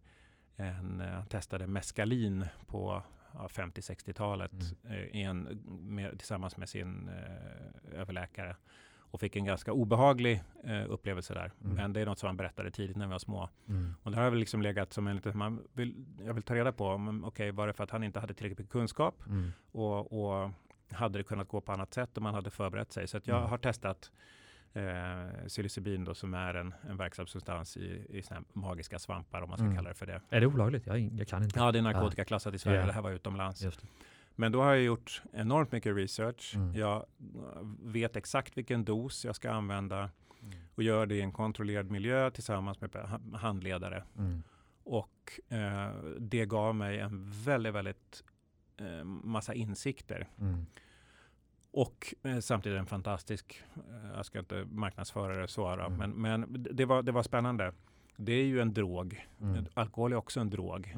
en 0.55 0.99
han 0.99 1.27
testade 1.27 1.67
meskalin 1.67 2.45
på 2.67 3.03
ja, 3.33 3.47
50-60-talet 3.47 4.51
mm. 4.83 5.99
eh, 5.99 6.09
tillsammans 6.09 6.57
med 6.57 6.69
sin 6.69 7.09
eh, 7.09 7.99
överläkare 7.99 8.55
och 9.11 9.19
fick 9.19 9.35
en 9.35 9.45
ganska 9.45 9.73
obehaglig 9.73 10.43
eh, 10.63 10.91
upplevelse 10.91 11.33
där. 11.33 11.51
Mm. 11.63 11.75
Men 11.75 11.93
det 11.93 12.01
är 12.01 12.05
något 12.05 12.19
som 12.19 12.27
han 12.27 12.37
berättade 12.37 12.71
tidigt 12.71 12.97
när 12.97 13.05
vi 13.05 13.11
var 13.11 13.19
små. 13.19 13.49
Mm. 13.67 13.95
Och 14.03 14.11
det 14.11 14.17
har 14.17 14.29
väl 14.29 14.39
liksom 14.39 14.61
legat 14.61 14.93
som 14.93 15.07
en 15.07 15.15
liten, 15.15 15.37
man 15.37 15.67
vill, 15.73 16.05
jag 16.25 16.33
vill 16.33 16.43
ta 16.43 16.55
reda 16.55 16.71
på, 16.71 16.93
okej, 16.93 17.23
okay, 17.23 17.51
var 17.51 17.67
det 17.67 17.73
för 17.73 17.83
att 17.83 17.91
han 17.91 18.03
inte 18.03 18.19
hade 18.19 18.33
tillräckligt 18.33 18.59
mycket 18.59 18.71
kunskap 18.71 19.15
mm. 19.27 19.51
och, 19.71 20.13
och, 20.13 20.51
hade 20.91 21.19
det 21.19 21.23
kunnat 21.23 21.47
gå 21.47 21.61
på 21.61 21.71
annat 21.71 21.93
sätt 21.93 22.17
om 22.17 22.23
man 22.23 22.33
hade 22.33 22.49
förberett 22.49 22.91
sig. 22.91 23.07
Så 23.07 23.17
att 23.17 23.27
jag 23.27 23.37
mm. 23.37 23.49
har 23.49 23.57
testat 23.57 24.11
eh, 24.73 25.47
psilocybin 25.47 26.03
då, 26.03 26.13
som 26.13 26.33
är 26.33 26.53
en, 26.53 26.73
en 26.89 26.97
verksam 26.97 27.27
substans 27.27 27.77
i, 27.77 27.85
i 28.09 28.23
magiska 28.53 28.99
svampar 28.99 29.41
om 29.41 29.49
man 29.49 29.57
ska 29.57 29.65
mm. 29.65 29.75
kalla 29.75 29.89
det 29.89 29.95
för 29.95 30.05
det. 30.05 30.21
Är 30.29 30.41
det 30.41 30.47
olagligt? 30.47 30.87
Jag, 30.87 30.99
jag 30.99 31.27
kan 31.27 31.43
inte. 31.43 31.59
Ja, 31.59 31.71
det 31.71 31.79
är 31.79 31.83
narkotikaklassat 31.83 32.53
i 32.53 32.59
Sverige. 32.59 32.79
Ja. 32.79 32.85
Det 32.85 32.91
här 32.91 33.01
var 33.01 33.11
utomlands. 33.11 33.65
Men 34.39 34.51
då 34.51 34.61
har 34.61 34.73
jag 34.73 34.83
gjort 34.83 35.21
enormt 35.33 35.71
mycket 35.71 35.95
research. 35.95 36.55
Mm. 36.55 36.75
Jag 36.75 37.05
vet 37.83 38.15
exakt 38.15 38.57
vilken 38.57 38.85
dos 38.85 39.25
jag 39.25 39.35
ska 39.35 39.51
använda 39.51 39.97
mm. 39.97 40.53
och 40.75 40.83
gör 40.83 41.05
det 41.05 41.15
i 41.15 41.21
en 41.21 41.31
kontrollerad 41.31 41.91
miljö 41.91 42.31
tillsammans 42.31 42.81
med 42.81 42.91
handledare. 43.33 44.03
Mm. 44.17 44.43
Och 44.83 45.39
eh, 45.49 45.91
det 46.19 46.45
gav 46.45 46.75
mig 46.75 46.99
en 46.99 47.31
väldigt, 47.31 47.73
väldigt 47.73 48.23
eh, 48.77 49.03
massa 49.03 49.53
insikter. 49.53 50.27
Mm. 50.39 50.65
Och 51.71 52.13
eh, 52.23 52.39
samtidigt 52.39 52.79
en 52.79 52.85
fantastisk, 52.85 53.63
eh, 53.75 54.15
jag 54.15 54.25
ska 54.25 54.39
inte 54.39 54.65
marknadsföra 54.65 55.41
det 55.41 55.47
så, 55.47 55.67
mm. 55.67 55.93
men, 55.93 56.11
men 56.11 56.67
det, 56.71 56.85
var, 56.85 57.03
det 57.03 57.11
var 57.11 57.23
spännande. 57.23 57.73
Det 58.15 58.33
är 58.33 58.45
ju 58.45 58.61
en 58.61 58.73
drog. 58.73 59.27
Mm. 59.41 59.65
Alkohol 59.73 60.11
är 60.11 60.15
också 60.15 60.39
en 60.39 60.49
drog. 60.49 60.95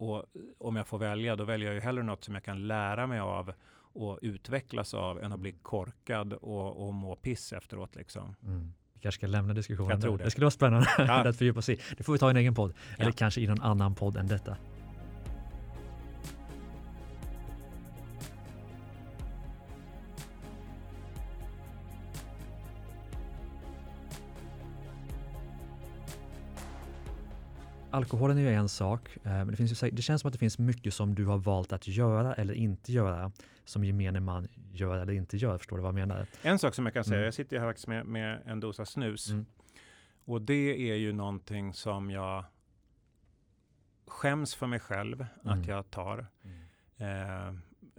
Mm. 0.00 0.10
Och 0.10 0.24
om 0.58 0.76
jag 0.76 0.86
får 0.86 0.98
välja, 0.98 1.36
då 1.36 1.44
väljer 1.44 1.68
jag 1.68 1.74
ju 1.74 1.80
hellre 1.80 2.02
något 2.02 2.24
som 2.24 2.34
jag 2.34 2.44
kan 2.44 2.66
lära 2.66 3.06
mig 3.06 3.20
av 3.20 3.52
och 3.92 4.18
utvecklas 4.22 4.94
av 4.94 5.22
än 5.22 5.32
att 5.32 5.40
bli 5.40 5.52
korkad 5.52 6.32
och, 6.32 6.86
och 6.86 6.94
må 6.94 7.16
piss 7.16 7.52
efteråt. 7.52 7.96
Liksom. 7.96 8.36
Mm. 8.42 8.72
Vi 8.94 9.00
kanske 9.00 9.18
ska 9.18 9.26
lämna 9.26 9.54
diskussionen. 9.54 9.90
Jag 9.90 10.00
tror 10.00 10.18
det. 10.18 10.24
det 10.24 10.30
skulle 10.30 10.44
vara 10.44 10.50
spännande 10.50 10.88
ja. 10.98 11.28
att 11.28 11.36
fördjupa 11.36 11.62
sig 11.62 11.78
Det 11.96 12.04
får 12.04 12.12
vi 12.12 12.18
ta 12.18 12.28
i 12.28 12.30
en 12.30 12.36
egen 12.36 12.54
podd. 12.54 12.74
Ja. 12.96 13.02
Eller 13.02 13.12
kanske 13.12 13.40
i 13.40 13.46
någon 13.46 13.62
annan 13.62 13.94
podd 13.94 14.16
än 14.16 14.28
detta. 14.28 14.56
Alkoholen 27.98 28.38
är 28.38 28.42
ju 28.42 28.54
en 28.54 28.68
sak, 28.68 29.16
eh, 29.16 29.30
men 29.30 29.46
det, 29.46 29.56
finns 29.56 29.82
ju, 29.82 29.90
det 29.90 30.02
känns 30.02 30.20
som 30.20 30.28
att 30.28 30.32
det 30.32 30.38
finns 30.38 30.58
mycket 30.58 30.94
som 30.94 31.14
du 31.14 31.26
har 31.26 31.38
valt 31.38 31.72
att 31.72 31.88
göra 31.88 32.34
eller 32.34 32.54
inte 32.54 32.92
göra 32.92 33.32
som 33.64 33.84
gemene 33.84 34.20
man 34.20 34.48
gör 34.72 34.98
eller 34.98 35.12
inte 35.12 35.36
gör. 35.36 35.58
Förstår 35.58 35.76
du 35.76 35.82
vad 35.82 35.88
jag 35.88 35.94
menar? 35.94 36.26
En 36.42 36.58
sak 36.58 36.74
som 36.74 36.86
jag 36.86 36.94
kan 36.94 37.04
säga, 37.04 37.16
mm. 37.16 37.24
jag 37.24 37.34
sitter 37.34 37.58
här 37.58 37.66
faktiskt 37.66 37.86
med, 37.86 38.06
med 38.06 38.42
en 38.46 38.60
dosa 38.60 38.84
snus 38.84 39.30
mm. 39.30 39.46
och 40.24 40.42
det 40.42 40.90
är 40.90 40.94
ju 40.94 41.12
någonting 41.12 41.74
som 41.74 42.10
jag 42.10 42.44
skäms 44.06 44.54
för 44.54 44.66
mig 44.66 44.80
själv 44.80 45.26
mm. 45.44 45.58
att 45.60 45.66
jag 45.66 45.90
tar. 45.90 46.26
Mm. 46.44 46.58
Eh, 46.96 47.54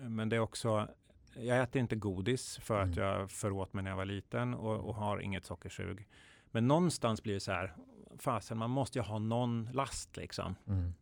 men 0.10 0.30
det 0.30 0.36
är 0.36 0.40
också, 0.40 0.88
jag 1.36 1.60
äter 1.60 1.80
inte 1.80 1.96
godis 1.96 2.58
för 2.58 2.82
att 2.82 2.98
mm. 2.98 3.04
jag 3.04 3.32
föråt 3.32 3.74
mig 3.74 3.84
när 3.84 3.92
jag 3.92 3.98
var 3.98 4.06
liten 4.06 4.54
och, 4.54 4.90
och 4.90 4.96
har 4.96 5.20
inget 5.20 5.46
sockersug. 5.46 6.08
Men 6.52 6.68
någonstans 6.68 7.24
blir 7.24 7.34
det 7.34 7.40
så 7.40 7.52
här, 7.52 7.74
fasen 8.22 8.58
man 8.58 8.70
måste 8.70 9.00
ju 9.00 9.04
ha 9.04 9.20
någon 9.20 9.70
last 9.74 10.18
liksom. 10.18 10.56
Mm. 10.68 10.94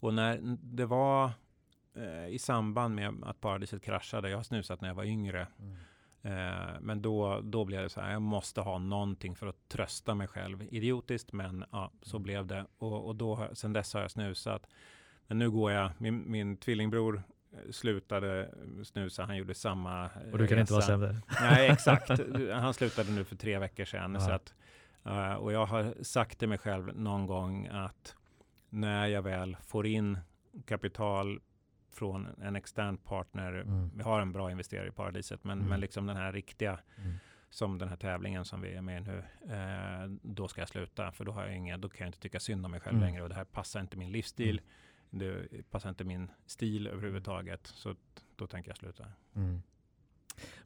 Och 0.00 0.14
när 0.14 0.40
det 0.62 0.86
var 0.86 1.30
eh, 1.94 2.28
i 2.28 2.38
samband 2.38 2.94
med 2.94 3.14
att 3.22 3.40
paradiset 3.40 3.82
kraschade, 3.82 4.30
jag 4.30 4.38
har 4.38 4.42
snusat 4.42 4.80
när 4.80 4.88
jag 4.88 4.94
var 4.94 5.04
yngre, 5.04 5.46
mm. 5.58 5.76
eh, 6.22 6.80
men 6.80 7.02
då, 7.02 7.40
då 7.40 7.64
blev 7.64 7.82
det 7.82 7.88
så 7.88 8.00
här, 8.00 8.12
jag 8.12 8.22
måste 8.22 8.60
ha 8.60 8.78
någonting 8.78 9.36
för 9.36 9.46
att 9.46 9.68
trösta 9.68 10.14
mig 10.14 10.28
själv. 10.28 10.62
Idiotiskt, 10.70 11.32
men 11.32 11.64
ja, 11.72 11.92
så 12.02 12.16
mm. 12.16 12.22
blev 12.22 12.46
det. 12.46 12.66
Och, 12.78 13.06
och 13.06 13.16
då, 13.16 13.48
sen 13.52 13.72
dess 13.72 13.94
har 13.94 14.00
jag 14.00 14.10
snusat. 14.10 14.66
Men 15.26 15.38
nu 15.38 15.50
går 15.50 15.72
jag, 15.72 15.90
min, 15.98 16.30
min 16.30 16.56
tvillingbror 16.56 17.22
eh, 17.52 17.70
slutade 17.70 18.54
snusa, 18.84 19.24
han 19.24 19.36
gjorde 19.36 19.54
samma 19.54 20.10
Och 20.32 20.38
du 20.38 20.46
kan 20.46 20.58
resa. 20.58 20.60
inte 20.60 20.72
vara 20.72 20.82
sämre? 20.82 21.16
Nej, 21.40 21.68
exakt. 21.68 22.08
Han 22.52 22.74
slutade 22.74 23.10
nu 23.10 23.24
för 23.24 23.36
tre 23.36 23.58
veckor 23.58 23.84
sedan. 23.84 24.14
Ja. 24.14 24.20
Så 24.20 24.30
att, 24.30 24.54
uh, 25.08 25.34
och 25.34 25.52
jag 25.52 25.66
har 25.66 25.94
sagt 26.02 26.38
till 26.38 26.48
mig 26.48 26.58
själv 26.58 26.96
någon 26.96 27.26
gång 27.26 27.66
att 27.66 28.14
när 28.70 29.06
jag 29.06 29.22
väl 29.22 29.56
får 29.66 29.86
in 29.86 30.18
kapital 30.66 31.40
från 31.90 32.26
en 32.42 32.56
extern 32.56 32.96
partner. 32.96 33.52
Mm. 33.52 33.90
Vi 33.94 34.02
har 34.02 34.20
en 34.20 34.32
bra 34.32 34.50
investerare 34.50 34.88
i 34.88 34.90
paradiset, 34.90 35.44
men, 35.44 35.58
mm. 35.58 35.70
men 35.70 35.80
liksom 35.80 36.06
den 36.06 36.16
här 36.16 36.32
riktiga 36.32 36.80
mm. 36.96 37.14
som 37.50 37.78
den 37.78 37.88
här 37.88 37.96
tävlingen 37.96 38.44
som 38.44 38.60
vi 38.60 38.74
är 38.74 38.82
med 38.82 39.02
i 39.02 39.04
nu. 39.04 39.24
Eh, 39.54 40.10
då 40.22 40.48
ska 40.48 40.60
jag 40.60 40.68
sluta 40.68 41.12
för 41.12 41.24
då 41.24 41.32
har 41.32 41.44
jag 41.44 41.56
inga, 41.56 41.78
då 41.78 41.88
kan 41.88 42.04
jag 42.04 42.08
inte 42.08 42.20
tycka 42.20 42.40
synd 42.40 42.64
om 42.64 42.70
mig 42.70 42.80
själv 42.80 42.96
mm. 42.96 43.06
längre 43.06 43.22
och 43.22 43.28
det 43.28 43.34
här 43.34 43.44
passar 43.44 43.80
inte 43.80 43.96
min 43.96 44.12
livsstil. 44.12 44.60
Mm. 44.60 44.68
Det 45.10 45.62
passar 45.70 45.88
inte 45.88 46.04
min 46.04 46.30
stil 46.46 46.86
överhuvudtaget. 46.86 47.66
Så 47.66 47.94
då 48.36 48.46
tänker 48.46 48.70
jag 48.70 48.76
sluta. 48.76 49.06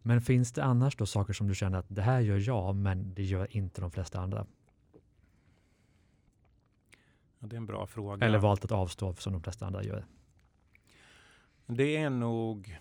Men 0.03 0.21
finns 0.21 0.53
det 0.53 0.65
annars 0.65 0.97
då 0.97 1.07
saker 1.07 1.33
som 1.33 1.49
du 1.49 1.55
känner 1.55 1.79
att 1.79 1.87
det 1.89 2.03
här 2.03 2.21
gör 2.21 2.39
jag, 2.39 2.75
men 2.75 3.15
det 3.15 3.23
gör 3.23 3.57
inte 3.57 3.81
de 3.81 3.91
flesta 3.91 4.21
andra? 4.21 4.47
Ja, 7.39 7.47
det 7.47 7.57
är 7.57 7.59
en 7.59 7.67
bra 7.67 7.87
fråga. 7.87 8.27
Eller 8.27 8.39
valt 8.39 8.65
att 8.65 8.73
avstå 8.73 9.15
som 9.15 9.33
de 9.33 9.43
flesta 9.43 9.67
andra 9.67 9.83
gör. 9.83 10.07
Det 11.67 11.97
är 11.97 12.11
nog 12.11 12.79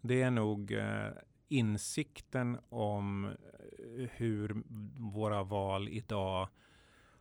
det 0.00 0.22
är 0.22 0.30
nog 0.30 0.72
eh, 0.72 1.10
insikten 1.48 2.58
om 2.68 3.24
eh, 3.24 4.08
hur 4.12 4.62
våra 4.96 5.42
val 5.42 5.88
idag 5.88 6.48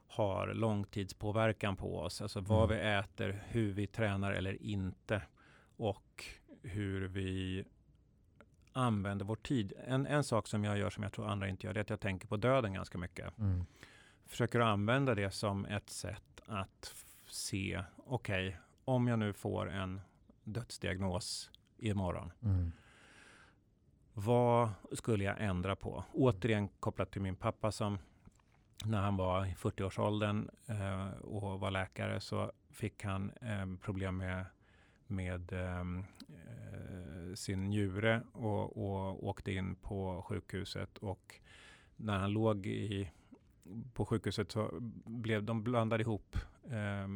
har 0.07 0.53
långtidspåverkan 0.53 1.75
på 1.75 1.99
oss. 1.99 2.21
Alltså 2.21 2.41
vad 2.41 2.71
mm. 2.71 2.77
vi 2.77 2.91
äter, 2.91 3.43
hur 3.47 3.73
vi 3.73 3.87
tränar 3.87 4.31
eller 4.31 4.63
inte 4.63 5.21
och 5.77 6.25
hur 6.61 7.07
vi 7.07 7.65
använder 8.73 9.25
vår 9.25 9.35
tid. 9.35 9.73
En, 9.87 10.05
en 10.05 10.23
sak 10.23 10.47
som 10.47 10.63
jag 10.63 10.77
gör 10.77 10.89
som 10.89 11.03
jag 11.03 11.13
tror 11.13 11.27
andra 11.27 11.47
inte 11.47 11.67
gör, 11.67 11.73
det 11.73 11.79
är 11.79 11.81
att 11.81 11.89
jag 11.89 11.99
tänker 11.99 12.27
på 12.27 12.37
döden 12.37 12.73
ganska 12.73 12.97
mycket. 12.97 13.37
Mm. 13.37 13.65
Försöker 14.25 14.59
använda 14.59 15.15
det 15.15 15.31
som 15.31 15.65
ett 15.65 15.89
sätt 15.89 16.41
att 16.45 16.95
se, 17.27 17.83
okej, 17.97 18.47
okay, 18.47 18.59
om 18.85 19.07
jag 19.07 19.19
nu 19.19 19.33
får 19.33 19.69
en 19.69 20.01
dödsdiagnos 20.43 21.51
imorgon. 21.77 22.31
Mm. 22.41 22.71
Vad 24.13 24.69
skulle 24.91 25.23
jag 25.23 25.35
ändra 25.39 25.75
på? 25.75 26.03
Återigen 26.13 26.67
kopplat 26.67 27.11
till 27.11 27.21
min 27.21 27.35
pappa 27.35 27.71
som 27.71 27.99
när 28.85 29.01
han 29.01 29.17
var 29.17 29.45
i 29.45 29.53
40-årsåldern 29.53 30.49
eh, 30.65 31.07
och 31.21 31.59
var 31.59 31.71
läkare 31.71 32.19
så 32.19 32.51
fick 32.69 33.03
han 33.03 33.31
eh, 33.31 33.65
problem 33.81 34.17
med, 34.17 34.45
med 35.07 35.53
ehm, 35.53 36.05
eh, 36.29 37.33
sin 37.35 37.63
njure 37.63 38.21
och, 38.33 38.77
och 38.77 39.27
åkte 39.27 39.51
in 39.51 39.75
på 39.75 40.25
sjukhuset. 40.27 40.97
Och 40.97 41.39
när 41.95 42.17
han 42.17 42.31
låg 42.31 42.65
i, 42.65 43.11
på 43.93 44.05
sjukhuset 44.05 44.51
så 44.51 44.69
blev 45.05 45.43
de 45.43 45.63
blandade 45.63 46.03
ihop 46.03 46.37
eh, 46.71 47.07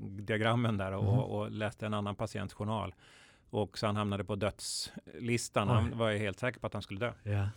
diagrammen 0.00 0.76
där 0.76 0.92
och, 0.92 1.02
mm. 1.02 1.18
och, 1.18 1.50
läste 1.50 1.86
en 1.86 1.94
annan 1.94 2.14
patients 2.14 2.54
journal. 2.54 2.94
Och 3.50 3.78
så 3.78 3.86
han 3.86 3.96
hamnade 3.96 4.24
på 4.24 4.36
dödslistan. 4.36 5.68
Oj. 5.68 5.74
Han 5.74 5.98
var 5.98 6.10
ju 6.10 6.18
helt 6.18 6.38
säker 6.38 6.60
på 6.60 6.66
att 6.66 6.72
han 6.72 6.82
skulle 6.82 7.00
dö. 7.00 7.12
Yeah. 7.24 7.48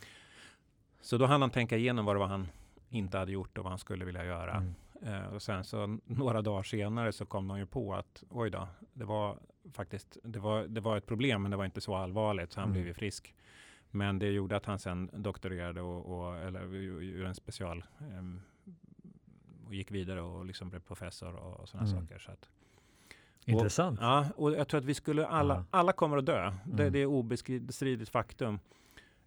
Så 1.02 1.18
då 1.18 1.26
hann 1.26 1.42
han 1.42 1.50
tänka 1.50 1.78
igenom 1.78 2.06
vad 2.06 2.16
det 2.16 2.20
var 2.20 2.28
han 2.28 2.48
inte 2.90 3.18
hade 3.18 3.32
gjort 3.32 3.58
och 3.58 3.64
vad 3.64 3.72
han 3.72 3.80
skulle 3.80 4.06
vilja 4.06 4.26
göra. 4.26 4.56
Mm. 4.56 4.76
Eh, 5.02 5.26
och 5.26 5.42
sen 5.42 5.64
så 5.64 5.88
några 6.06 6.42
dagar 6.42 6.64
senare 6.64 7.12
så 7.12 7.26
kom 7.26 7.48
de 7.48 7.58
ju 7.60 7.66
på 7.66 7.94
att 7.94 8.24
oj 8.30 8.50
då, 8.50 8.68
det 8.94 9.06
var 9.06 9.40
faktiskt, 9.72 10.18
det 10.24 10.40
var, 10.40 10.64
det 10.64 10.82
var 10.82 10.98
ett 10.98 11.06
problem 11.06 11.42
men 11.42 11.52
det 11.52 11.58
var 11.58 11.66
inte 11.66 11.82
så 11.82 11.96
allvarligt 11.96 12.52
så 12.52 12.60
han 12.60 12.70
mm. 12.70 12.74
blev 12.74 12.88
ju 12.88 12.94
frisk. 12.94 13.36
Men 13.92 14.20
det 14.20 14.28
gjorde 14.28 14.58
att 14.58 14.66
han 14.66 14.80
sen 14.80 15.10
doktorerade 15.14 15.82
och, 15.82 16.18
och 16.18 16.38
eller 16.38 16.62
gjorde 17.02 17.28
en 17.28 17.36
special 17.36 17.84
um, 18.00 18.42
och 19.66 19.74
gick 19.74 19.92
vidare 19.92 20.22
och 20.22 20.46
liksom 20.46 20.70
blev 20.70 20.80
professor 20.80 21.36
och 21.36 21.70
sådana 21.70 21.90
mm. 21.90 22.02
saker. 22.02 22.20
Så 22.20 22.32
att, 22.32 22.50
Intressant. 23.46 24.00
Och, 24.00 24.06
ja, 24.06 24.26
och 24.36 24.52
jag 24.52 24.68
tror 24.68 24.80
att 24.80 24.86
vi 24.86 24.94
skulle 24.94 25.28
alla, 25.28 25.56
ja. 25.56 25.66
alla 25.70 25.92
kommer 25.92 26.18
att 26.18 26.26
dö. 26.26 26.48
Mm. 26.48 26.78
Det, 26.78 26.90
det 26.90 27.00
är 27.00 27.06
obestridligt 27.06 28.10
faktum. 28.10 28.60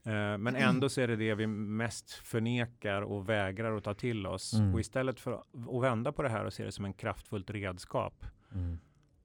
Uh, 0.06 0.38
men 0.38 0.56
ändå 0.56 0.88
så 0.88 1.00
är 1.00 1.08
det 1.08 1.16
det 1.16 1.34
vi 1.34 1.46
mest 1.46 2.10
förnekar 2.10 3.02
och 3.02 3.28
vägrar 3.28 3.76
att 3.76 3.84
ta 3.84 3.94
till 3.94 4.26
oss. 4.26 4.54
Mm. 4.54 4.74
Och 4.74 4.80
istället 4.80 5.20
för 5.20 5.32
att 5.32 5.82
vända 5.82 6.12
på 6.12 6.22
det 6.22 6.28
här 6.28 6.44
och 6.44 6.52
se 6.52 6.64
det 6.64 6.72
som 6.72 6.84
en 6.84 6.92
kraftfullt 6.92 7.50
redskap 7.50 8.24
mm. 8.52 8.78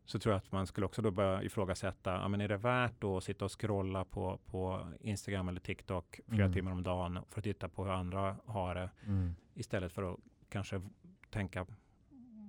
så 0.05 0.19
tror 0.19 0.33
jag 0.33 0.37
att 0.37 0.51
man 0.51 0.67
skulle 0.67 0.85
också 0.85 1.01
då 1.01 1.11
börja 1.11 1.43
ifrågasätta, 1.43 2.11
ja, 2.11 2.27
men 2.27 2.41
är 2.41 2.47
det 2.47 2.57
värt 2.57 3.03
att 3.03 3.23
sitta 3.23 3.45
och 3.45 3.61
scrolla 3.61 4.05
på, 4.05 4.39
på 4.45 4.87
Instagram 4.99 5.47
eller 5.47 5.59
TikTok 5.59 6.19
flera 6.27 6.45
mm. 6.45 6.53
timmar 6.53 6.71
om 6.71 6.83
dagen 6.83 7.19
för 7.29 7.39
att 7.39 7.43
titta 7.43 7.69
på 7.69 7.83
hur 7.83 7.91
andra 7.91 8.35
har 8.45 8.75
det 8.75 8.89
mm. 9.05 9.35
istället 9.53 9.91
för 9.91 10.13
att 10.13 10.19
kanske 10.49 10.81
tänka 11.29 11.65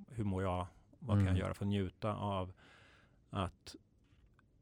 hur 0.08 0.24
mår 0.24 0.42
jag? 0.42 0.66
Vad 0.98 1.16
kan 1.16 1.24
jag 1.24 1.28
mm. 1.28 1.40
göra 1.40 1.54
för 1.54 1.64
att 1.64 1.68
njuta 1.68 2.14
av 2.14 2.52
att 3.30 3.76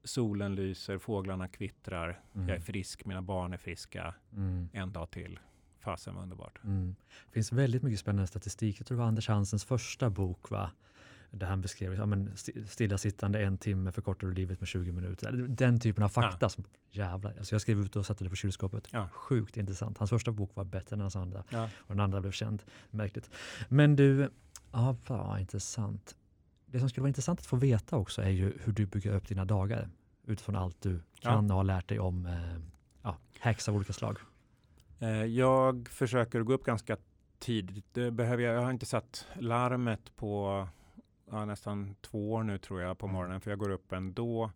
solen 0.05 0.55
lyser, 0.55 0.99
fåglarna 0.99 1.49
kvittrar, 1.49 2.23
mm. 2.35 2.49
jag 2.49 2.57
är 2.57 2.61
frisk, 2.61 3.05
mina 3.05 3.23
barn 3.23 3.53
är 3.53 3.57
friska, 3.57 4.15
mm. 4.33 4.69
en 4.73 4.93
dag 4.93 5.11
till. 5.11 5.39
Fasen 5.81 6.15
vad 6.15 6.23
underbart. 6.23 6.59
Mm. 6.65 6.95
Det 7.27 7.33
finns 7.33 7.53
väldigt 7.53 7.83
mycket 7.83 8.01
spännande 8.01 8.27
statistik. 8.27 8.81
Jag 8.81 8.87
tror 8.87 8.97
det 8.97 9.01
var 9.01 9.09
Anders 9.09 9.29
Hansens 9.29 9.65
första 9.65 10.11
bok, 10.11 10.51
va? 10.51 10.71
där 11.39 11.47
han 11.47 11.61
beskrev 11.61 11.95
ja, 11.95 12.07
men 12.07 12.31
stillasittande 12.67 13.43
en 13.45 13.59
timme 13.59 13.93
förkortar 13.93 14.27
du 14.27 14.35
livet 14.35 14.61
med 14.61 14.69
20 14.69 14.93
minuter. 14.93 15.33
Den 15.33 15.81
typen 15.81 16.05
av 16.05 16.09
fakta. 16.09 16.39
Ja. 16.41 16.49
Som, 16.49 16.65
jävlar, 16.91 17.35
alltså 17.39 17.55
jag 17.55 17.63
skrev 17.63 17.81
ut 17.81 17.97
och 17.97 18.07
satte 18.07 18.25
det 18.25 18.31
på 18.31 18.37
kylskåpet. 18.37 18.89
Ja. 18.91 19.09
Sjukt 19.09 19.57
intressant. 19.57 19.99
Hans 19.99 20.11
första 20.11 20.33
bok 20.33 20.51
var 20.55 20.65
bättre 20.65 20.95
än 20.95 21.01
hans 21.01 21.17
andra. 21.17 21.45
Ja. 21.51 21.69
Och 21.77 21.89
den 21.95 22.01
andra 22.01 22.21
blev 22.21 22.31
känd. 22.31 22.63
Märkligt. 22.91 23.31
Men 23.69 23.97
du, 23.97 24.31
ja, 24.73 24.97
vad 25.07 25.41
intressant. 25.41 26.17
Det 26.75 26.81
som 26.81 26.89
skulle 26.89 27.03
vara 27.03 27.09
intressant 27.09 27.41
att 27.41 27.47
få 27.47 27.57
veta 27.57 27.97
också 27.97 28.23
är 28.23 28.31
ju 28.31 28.53
hur 28.65 28.73
du 28.73 28.87
bygger 28.87 29.13
upp 29.13 29.29
dina 29.29 29.45
dagar 29.45 29.89
utifrån 30.27 30.57
allt 30.57 30.83
du 30.83 31.01
kan 31.21 31.51
och 31.51 31.57
har 31.57 31.65
lärt 31.65 31.89
dig 31.89 31.99
om 31.99 32.27
eh, 32.27 32.33
ja, 33.03 33.17
hacks 33.39 33.69
av 33.69 33.77
olika 33.77 33.93
slag. 33.93 34.19
Eh, 35.01 35.25
jag 35.25 35.89
försöker 35.89 36.41
gå 36.41 36.53
upp 36.53 36.65
ganska 36.65 36.97
tidigt. 37.39 37.85
Det 37.93 38.11
behöver 38.11 38.43
jag, 38.43 38.55
jag 38.55 38.63
har 38.63 38.71
inte 38.71 38.87
satt 38.87 39.27
larmet 39.35 40.17
på 40.17 40.69
ja, 41.31 41.45
nästan 41.45 41.95
två 42.01 42.33
år 42.33 42.43
nu 42.43 42.59
tror 42.59 42.81
jag 42.81 42.99
på 42.99 43.07
mm. 43.07 43.17
morgonen, 43.17 43.41
för 43.41 43.51
jag 43.51 43.59
går 43.59 43.71
upp 43.71 43.93
ändå. 43.93 44.51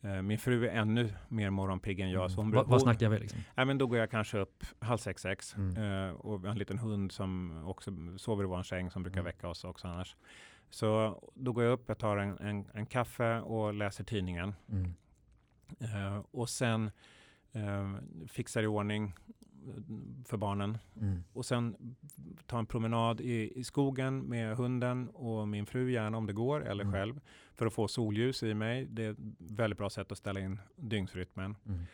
Eh, 0.00 0.22
min 0.22 0.38
fru 0.38 0.66
är 0.66 0.72
ännu 0.72 1.12
mer 1.28 1.50
morgonpigg 1.50 2.00
än 2.00 2.10
jag. 2.10 2.20
Mm. 2.20 2.30
Så 2.30 2.40
hon, 2.40 2.50
vad, 2.50 2.68
vad 2.68 2.82
snackar 2.82 3.08
vi 3.08 3.18
liksom? 3.18 3.40
Ja, 3.54 3.64
men 3.64 3.78
då 3.78 3.86
går 3.86 3.98
jag 3.98 4.10
kanske 4.10 4.38
upp 4.38 4.64
halv 4.78 4.98
sex, 4.98 5.22
sex. 5.22 5.56
Mm. 5.56 6.08
Eh, 6.08 6.14
och 6.14 6.42
vi 6.42 6.46
har 6.46 6.52
en 6.52 6.58
liten 6.58 6.78
hund 6.78 7.12
som 7.12 7.62
också 7.66 7.90
sover 8.16 8.44
i 8.44 8.46
vår 8.46 8.62
säng 8.62 8.90
som 8.90 9.02
brukar 9.02 9.20
mm. 9.20 9.32
väcka 9.32 9.48
oss 9.48 9.64
också 9.64 9.88
annars. 9.88 10.16
Så 10.72 11.18
då 11.34 11.52
går 11.52 11.64
jag 11.64 11.72
upp, 11.72 11.84
jag 11.86 11.98
tar 11.98 12.16
en, 12.16 12.38
en, 12.38 12.68
en 12.74 12.86
kaffe 12.86 13.40
och 13.40 13.74
läser 13.74 14.04
tidningen. 14.04 14.54
Mm. 14.68 14.94
Eh, 15.80 16.24
och 16.30 16.48
sen 16.48 16.90
eh, 17.52 17.94
fixar 18.28 18.62
i 18.62 18.66
ordning 18.66 19.14
för 20.24 20.36
barnen. 20.36 20.78
Mm. 21.00 21.24
Och 21.32 21.46
sen 21.46 21.96
ta 22.46 22.58
en 22.58 22.66
promenad 22.66 23.20
i, 23.20 23.52
i, 23.58 23.64
skogen 23.64 24.18
med 24.18 24.56
hunden 24.56 25.08
och 25.08 25.48
min 25.48 25.66
fru 25.66 25.90
gärna 25.90 26.18
om 26.18 26.26
det 26.26 26.32
går, 26.32 26.66
eller 26.66 26.84
mm. 26.84 26.92
själv, 26.92 27.20
för 27.54 27.66
att 27.66 27.72
få 27.72 27.88
solljus 27.88 28.42
i 28.42 28.54
mig. 28.54 28.86
Det 28.90 29.04
är 29.04 29.10
ett 29.10 29.18
väldigt 29.38 29.78
bra 29.78 29.90
sätt 29.90 30.12
att 30.12 30.18
ställa 30.18 30.40
in 30.40 30.60
dygnsrytmen. 30.76 31.56
Mm. 31.66 31.84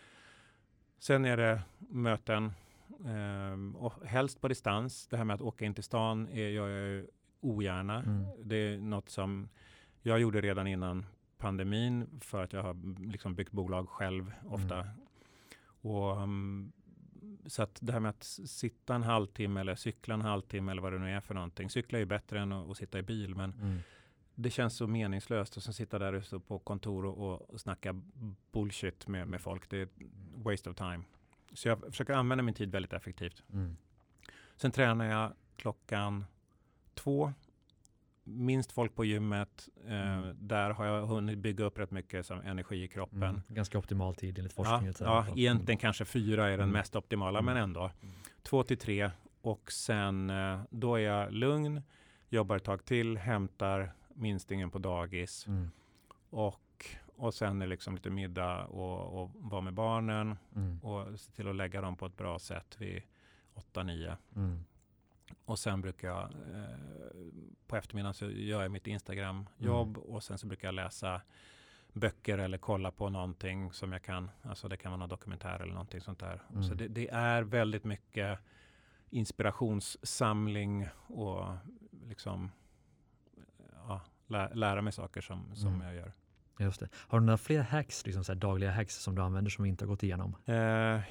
Sen 0.99 1.25
är 1.25 1.37
det 1.37 1.63
möten, 1.79 2.53
Um, 3.05 3.77
och 3.77 4.07
helst 4.07 4.41
på 4.41 4.49
distans. 4.49 5.07
Det 5.07 5.17
här 5.17 5.25
med 5.25 5.35
att 5.35 5.41
åka 5.41 5.65
in 5.65 5.75
till 5.75 5.85
stan 5.85 6.29
är, 6.29 6.49
gör 6.49 6.69
jag 6.69 6.89
ju 6.89 7.07
ogärna. 7.41 8.03
Mm. 8.03 8.27
Det 8.45 8.57
är 8.57 8.79
något 8.79 9.09
som 9.09 9.49
jag 10.03 10.21
gjorde 10.21 10.41
redan 10.41 10.67
innan 10.67 11.07
pandemin 11.39 12.21
för 12.21 12.45
att 12.45 12.53
jag 12.53 12.63
har 12.63 13.03
liksom 13.07 13.35
byggt 13.35 13.53
bolag 13.53 13.89
själv 13.89 14.33
ofta. 14.45 14.81
Mm. 14.81 14.95
Och, 15.81 16.23
um, 16.23 16.73
så 17.47 17.63
att 17.63 17.79
det 17.81 17.93
här 17.93 18.01
med 18.01 18.09
att 18.09 18.25
sitta 18.25 18.95
en 18.95 19.03
halvtimme 19.03 19.61
eller 19.61 19.75
cykla 19.75 20.15
en 20.15 20.21
halvtimme 20.21 20.73
eller 20.73 20.83
vad 20.83 20.93
det 20.93 20.99
nu 20.99 21.11
är 21.11 21.21
för 21.21 21.35
någonting. 21.35 21.71
Cykla 21.71 21.99
är 21.99 22.01
ju 22.01 22.07
bättre 22.07 22.41
än 22.41 22.53
att, 22.53 22.71
att 22.71 22.77
sitta 22.77 22.99
i 22.99 23.03
bil 23.03 23.35
men 23.35 23.53
mm. 23.53 23.79
det 24.35 24.51
känns 24.51 24.77
så 24.77 24.87
meningslöst 24.87 25.57
att 25.57 25.75
sitta 25.75 25.99
där 25.99 26.13
ute 26.13 26.39
på 26.39 26.59
kontor 26.59 27.05
och, 27.07 27.51
och 27.51 27.61
snacka 27.61 28.01
bullshit 28.53 29.09
med, 29.09 29.29
med 29.29 29.41
folk. 29.41 29.71
Det 29.71 29.77
är 29.77 29.89
waste 30.35 30.71
of 30.71 30.77
time. 30.77 31.01
Så 31.53 31.69
jag 31.69 31.81
försöker 31.81 32.13
använda 32.13 32.43
min 32.43 32.55
tid 32.55 32.71
väldigt 32.71 32.93
effektivt. 32.93 33.43
Mm. 33.53 33.77
Sen 34.57 34.71
tränar 34.71 35.05
jag 35.05 35.33
klockan 35.57 36.25
två. 36.99 37.33
Minst 38.25 38.73
folk 38.73 38.95
på 38.95 39.05
gymmet. 39.05 39.69
Eh, 39.87 40.19
mm. 40.19 40.37
Där 40.41 40.71
har 40.71 40.85
jag 40.85 41.07
hunnit 41.07 41.39
bygga 41.39 41.65
upp 41.65 41.79
rätt 41.79 41.91
mycket 41.91 42.27
som 42.27 42.41
energi 42.41 42.83
i 42.83 42.89
kroppen. 42.89 43.23
Mm. 43.23 43.43
Ganska 43.49 43.79
optimal 43.79 44.15
tid 44.15 44.39
enligt 44.39 44.53
forskningen. 44.53 44.95
Ja, 45.01 45.27
ja 45.29 45.35
egentligen 45.37 45.79
kanske 45.79 46.05
fyra 46.05 46.47
är 46.47 46.51
den 46.51 46.61
mm. 46.61 46.73
mest 46.73 46.97
optimala, 46.97 47.43
men 47.43 47.57
mm. 47.57 47.63
ändå. 47.63 47.81
Mm. 47.81 48.15
Två 48.43 48.63
till 48.63 48.79
tre 48.79 49.11
och 49.41 49.73
sen 49.73 50.31
eh, 50.31 50.61
då 50.71 50.95
är 50.95 51.01
jag 51.01 51.33
lugn, 51.33 51.83
jobbar 52.29 52.57
ett 52.57 52.65
tag 52.65 52.85
till, 52.85 53.19
hämtar 53.19 53.93
minstingen 54.15 54.71
på 54.71 54.79
dagis 54.79 55.47
och 56.31 56.61
och 57.19 57.35
sen 57.35 57.63
är 57.63 57.67
liksom 57.67 57.95
lite 57.95 58.11
middag 58.11 58.65
och, 58.65 59.23
och 59.23 59.31
vara 59.35 59.61
med 59.61 59.75
barnen 59.75 60.37
mm. 60.57 60.79
och 60.79 61.21
se 61.21 61.33
till 61.33 61.49
att 61.49 61.57
lägga 61.57 61.81
dem 61.81 61.97
på 61.97 62.07
ett 62.07 62.17
bra 62.17 62.39
sätt 62.39 62.77
vid 62.79 63.03
8-9. 63.75 64.17
Mm. 64.37 64.65
Och 65.49 65.59
sen 65.59 65.81
brukar 65.81 66.09
jag 66.09 66.23
eh, 66.23 66.77
på 67.67 67.77
eftermiddagen 67.77 68.15
så 68.15 68.31
gör 68.31 68.63
jag 68.63 68.71
mitt 68.71 68.87
Instagram-jobb 68.87 69.97
mm. 69.97 70.11
och 70.11 70.23
sen 70.23 70.39
så 70.39 70.47
brukar 70.47 70.69
jag 70.69 70.75
läsa 70.75 71.21
böcker 71.93 72.39
eller 72.39 72.59
kolla 72.59 72.91
på 72.91 73.09
någonting 73.09 73.73
som 73.73 73.93
jag 73.93 74.03
kan. 74.03 74.31
Alltså 74.43 74.69
det 74.69 74.77
kan 74.77 74.93
vara 74.93 74.99
någon 74.99 75.09
dokumentär 75.09 75.61
eller 75.61 75.73
någonting 75.73 76.01
sånt 76.01 76.19
där. 76.19 76.43
Mm. 76.51 76.63
Så 76.63 76.75
det, 76.75 76.89
det, 76.89 77.09
är 77.11 77.43
väldigt 77.43 77.85
mycket 77.85 78.39
inspirationssamling 79.11 80.89
och 81.07 81.57
liksom 82.09 82.51
ja, 83.89 84.01
lä, 84.27 84.55
lära 84.55 84.83
mig 84.83 84.93
saker 84.93 85.21
som, 85.21 85.55
som 85.55 85.75
mm. 85.75 85.87
jag 85.87 85.95
gör. 85.95 86.13
Just 86.59 86.81
det. 86.81 86.89
Har 86.95 87.21
du 87.21 87.27
några 87.27 87.39
fler 87.39 87.63
hacks, 87.63 88.07
liksom 88.07 88.25
så 88.25 88.35
dagliga 88.35 88.71
hacks 88.71 88.95
som 88.95 89.15
du 89.15 89.23
använder 89.23 89.51
som 89.51 89.63
vi 89.63 89.69
inte 89.69 89.85
har 89.85 89.89
gått 89.89 90.03
igenom? 90.03 90.37
Eh, 90.45 90.55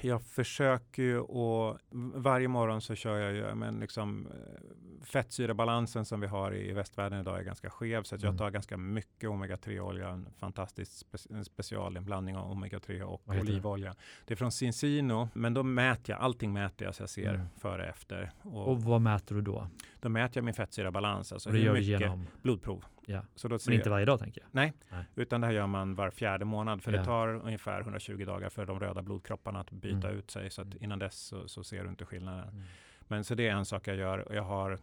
jag 0.06 0.22
försöker 0.22 1.02
ju 1.02 1.18
och 1.18 1.78
varje 2.14 2.48
morgon 2.48 2.80
så 2.80 2.94
kör 2.94 3.18
jag 3.18 3.32
ju, 3.32 3.54
men 3.54 3.80
liksom 3.80 4.26
eh, 4.26 5.04
fettsyrabalansen 5.04 6.04
som 6.04 6.20
vi 6.20 6.26
har 6.26 6.54
i 6.54 6.72
västvärlden 6.72 7.20
idag 7.20 7.38
är 7.38 7.42
ganska 7.42 7.70
skev 7.70 8.02
så 8.02 8.14
att 8.14 8.22
jag 8.22 8.28
mm. 8.28 8.38
tar 8.38 8.50
ganska 8.50 8.76
mycket 8.76 9.30
omega-3-olja, 9.30 10.08
en 10.08 10.28
fantastisk 10.38 10.92
spe 10.92 11.44
specialinblandning 11.44 12.36
av 12.36 12.52
omega-3 12.52 13.02
och 13.02 13.22
olivolja. 13.28 13.94
Det 14.26 14.34
är 14.34 14.36
från 14.36 14.52
Cincino, 14.52 15.28
men 15.34 15.54
då 15.54 15.62
mäter 15.62 16.14
jag, 16.14 16.20
allting 16.20 16.52
mäter 16.52 16.86
jag 16.86 16.94
så 16.94 17.02
jag 17.02 17.10
ser 17.10 17.34
mm. 17.34 17.46
före 17.56 17.82
och 17.82 17.88
efter. 17.88 18.30
Och, 18.42 18.68
och 18.68 18.82
vad 18.82 19.00
mäter 19.00 19.34
du 19.34 19.40
då? 19.40 19.68
Då 20.00 20.08
mäter 20.08 20.36
jag 20.36 20.44
min 20.44 20.54
fettsyrabalans, 20.54 21.32
alltså 21.32 21.50
det 21.50 21.58
hur 21.58 21.72
mycket 21.72 22.00
genom... 22.00 22.26
blodprov. 22.42 22.84
Ja. 23.10 23.22
Så 23.34 23.48
då 23.48 23.58
Men 23.66 23.74
inte 23.74 23.90
varje 23.90 24.06
dag 24.06 24.18
tänker 24.18 24.40
jag? 24.40 24.48
Nej, 24.52 24.72
Nej, 24.88 25.04
utan 25.14 25.40
det 25.40 25.46
här 25.46 25.54
gör 25.54 25.66
man 25.66 25.94
var 25.94 26.10
fjärde 26.10 26.44
månad. 26.44 26.82
För 26.82 26.92
ja. 26.92 26.98
det 26.98 27.04
tar 27.04 27.28
ungefär 27.28 27.80
120 27.80 28.24
dagar 28.24 28.48
för 28.48 28.66
de 28.66 28.80
röda 28.80 29.02
blodkropparna 29.02 29.60
att 29.60 29.70
byta 29.70 30.08
mm. 30.08 30.18
ut 30.18 30.30
sig. 30.30 30.50
Så 30.50 30.62
att 30.62 30.66
mm. 30.66 30.84
innan 30.84 30.98
dess 30.98 31.18
så, 31.18 31.48
så, 31.48 31.64
ser 31.64 31.84
du 31.84 31.90
inte 31.90 32.04
skillnaden. 32.04 32.48
Mm. 32.48 32.62
Men 33.00 33.24
så 33.24 33.34
det 33.34 33.48
är 33.48 33.52
en 33.52 33.64
sak 33.64 33.88
jag 33.88 33.96
gör. 33.96 34.28
Jag 34.30 34.42
har 34.42 34.78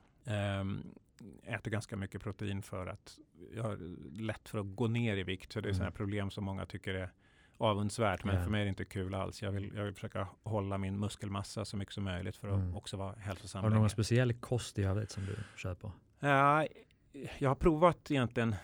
um, 0.59 0.95
äter 1.43 1.71
ganska 1.71 1.95
mycket 1.95 2.23
protein 2.23 2.61
för 2.61 2.87
att 2.87 3.17
jag 3.55 3.63
har 3.63 3.77
lätt 4.21 4.49
för 4.49 4.59
att 4.59 4.75
gå 4.75 4.87
ner 4.87 5.17
i 5.17 5.23
vikt. 5.23 5.51
Så 5.51 5.61
det 5.61 5.65
är 5.65 5.69
mm. 5.69 5.77
sådana 5.77 5.91
problem 5.91 6.31
som 6.31 6.43
många 6.43 6.65
tycker 6.65 6.93
är 6.93 7.09
avundsvärt. 7.57 8.23
Men 8.23 8.33
yeah. 8.33 8.43
för 8.43 8.51
mig 8.51 8.61
är 8.61 8.65
det 8.65 8.69
inte 8.69 8.85
kul 8.85 9.13
alls. 9.13 9.41
Jag 9.41 9.51
vill, 9.51 9.71
jag 9.75 9.83
vill 9.83 9.93
försöka 9.93 10.27
hålla 10.43 10.77
min 10.77 10.99
muskelmassa 10.99 11.65
så 11.65 11.77
mycket 11.77 11.93
som 11.93 12.03
möjligt 12.03 12.37
för 12.37 12.47
att 12.47 12.59
mm. 12.59 12.75
också 12.75 12.97
vara 12.97 13.15
hälsosam. 13.15 13.63
Har 13.63 13.69
du 13.69 13.75
någon 13.75 13.89
speciell 13.89 14.33
kost 14.33 14.79
i 14.79 14.83
övrigt 14.83 15.11
som 15.11 15.25
du 15.25 15.75
på? 15.75 15.91
Ja, 16.19 16.67
jag 17.37 17.49
har 17.49 17.55
provat 17.55 18.11
egentligen 18.11 18.55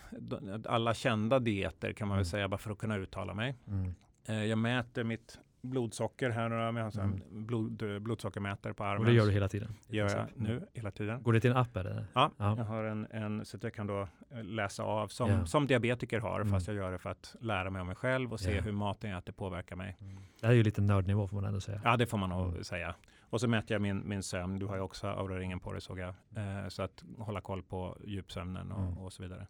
alla 0.65 0.93
kända 0.93 1.39
dieter 1.39 1.93
kan 1.93 2.07
man 2.07 2.17
väl 2.17 2.21
mm. 2.21 2.25
säga 2.25 2.47
bara 2.47 2.57
för 2.57 2.71
att 2.71 2.77
kunna 2.77 2.97
uttala 2.97 3.33
mig. 3.33 3.55
Mm. 3.67 3.93
Eh, 4.25 4.45
jag 4.45 4.57
mäter 4.57 5.03
mitt 5.03 5.39
blodsocker 5.61 6.29
här. 6.29 6.51
Jag 6.51 6.73
har 6.83 6.99
en 6.99 6.99
mm. 6.99 7.45
blod, 7.45 8.01
blodsockermätare 8.01 8.73
på 8.73 8.83
armen. 8.83 8.99
Och 8.99 9.05
det 9.05 9.13
gör 9.13 9.25
du 9.25 9.31
hela 9.31 9.47
tiden? 9.47 9.75
gör 9.87 10.09
jag 10.09 10.25
nu 10.35 10.67
hela 10.73 10.91
tiden. 10.91 11.23
Går 11.23 11.33
det 11.33 11.39
till 11.39 11.51
en 11.51 11.57
app 11.57 11.77
eller? 11.77 12.05
Ja, 12.13 12.31
ja. 12.37 12.57
jag 12.57 12.65
har 12.65 12.83
en, 12.83 13.07
en, 13.11 13.45
så 13.45 13.57
att 13.57 13.63
jag 13.63 13.73
kan 13.73 13.87
då 13.87 14.07
eh, 14.31 14.43
läsa 14.43 14.83
av 14.83 15.07
som, 15.07 15.29
yeah. 15.29 15.45
som 15.45 15.67
diabetiker 15.67 16.19
har, 16.19 16.41
mm. 16.41 16.53
fast 16.53 16.67
jag 16.67 16.75
gör 16.75 16.91
det 16.91 16.99
för 16.99 17.09
att 17.09 17.35
lära 17.39 17.69
mig 17.69 17.81
om 17.81 17.87
mig 17.87 17.95
själv 17.95 18.33
och 18.33 18.39
se 18.39 18.51
yeah. 18.51 18.65
hur 18.65 18.71
maten 18.71 19.09
jag 19.09 19.19
äter 19.19 19.33
påverkar 19.33 19.75
mig. 19.75 19.97
Mm. 20.01 20.17
Det 20.39 20.47
här 20.47 20.53
är 20.53 20.57
ju 20.57 20.63
lite 20.63 20.81
nördnivå 20.81 21.27
får 21.27 21.35
man 21.35 21.45
ändå 21.45 21.61
säga. 21.61 21.81
Ja, 21.83 21.97
det 21.97 22.07
får 22.07 22.17
man 22.17 22.29
nog 22.29 22.47
mm. 22.47 22.63
säga. 22.63 22.95
Och 23.32 23.41
så 23.41 23.47
mäter 23.47 23.75
jag 23.75 23.82
min, 23.82 24.09
min 24.09 24.23
sömn. 24.23 24.59
Du 24.59 24.65
har 24.65 24.75
ju 24.75 24.82
också 24.82 25.07
Aura-ringen 25.07 25.59
på 25.59 25.71
dig 25.71 25.82
såg 25.82 25.99
jag. 25.99 26.13
Eh, 26.36 26.67
så 26.67 26.84
att 26.84 27.03
hålla 27.17 27.41
koll 27.41 27.63
på 27.63 27.97
djupsömnen 28.03 28.71
och, 28.71 28.84
mm. 28.84 28.97
och 28.97 29.13
så 29.13 29.23
vidare. 29.23 29.47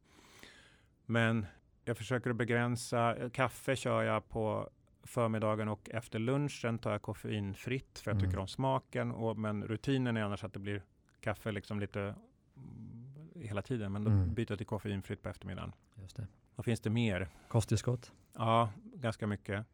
Men 1.05 1.45
jag 1.85 1.97
försöker 1.97 2.29
att 2.29 2.35
begränsa. 2.35 3.15
Kaffe 3.33 3.75
kör 3.75 4.03
jag 4.03 4.29
på 4.29 4.69
förmiddagen 5.03 5.67
och 5.67 5.89
efter 5.89 6.19
lunchen 6.19 6.79
tar 6.79 6.91
jag 6.91 7.01
koffeinfritt 7.01 7.99
för 7.99 8.11
jag 8.11 8.17
mm. 8.17 8.29
tycker 8.29 8.39
om 8.41 8.47
smaken. 8.47 9.11
Och, 9.11 9.37
men 9.37 9.63
rutinen 9.63 10.17
är 10.17 10.21
annars 10.23 10.43
att 10.43 10.53
det 10.53 10.59
blir 10.59 10.83
kaffe 11.21 11.51
liksom 11.51 11.79
lite 11.79 11.99
mm, 12.01 13.29
hela 13.35 13.61
tiden. 13.61 13.91
Men 13.91 14.03
då 14.03 14.11
mm. 14.11 14.33
byter 14.33 14.51
jag 14.51 14.57
till 14.57 14.67
koffeinfritt 14.67 15.23
på 15.23 15.29
eftermiddagen. 15.29 15.73
Just 15.95 16.15
det. 16.15 16.27
Vad 16.55 16.65
finns 16.65 16.79
det 16.79 16.89
mer? 16.89 17.29
Kosttillskott? 17.47 18.11
Ja, 18.33 18.69
ganska 18.95 19.27
mycket 19.27 19.65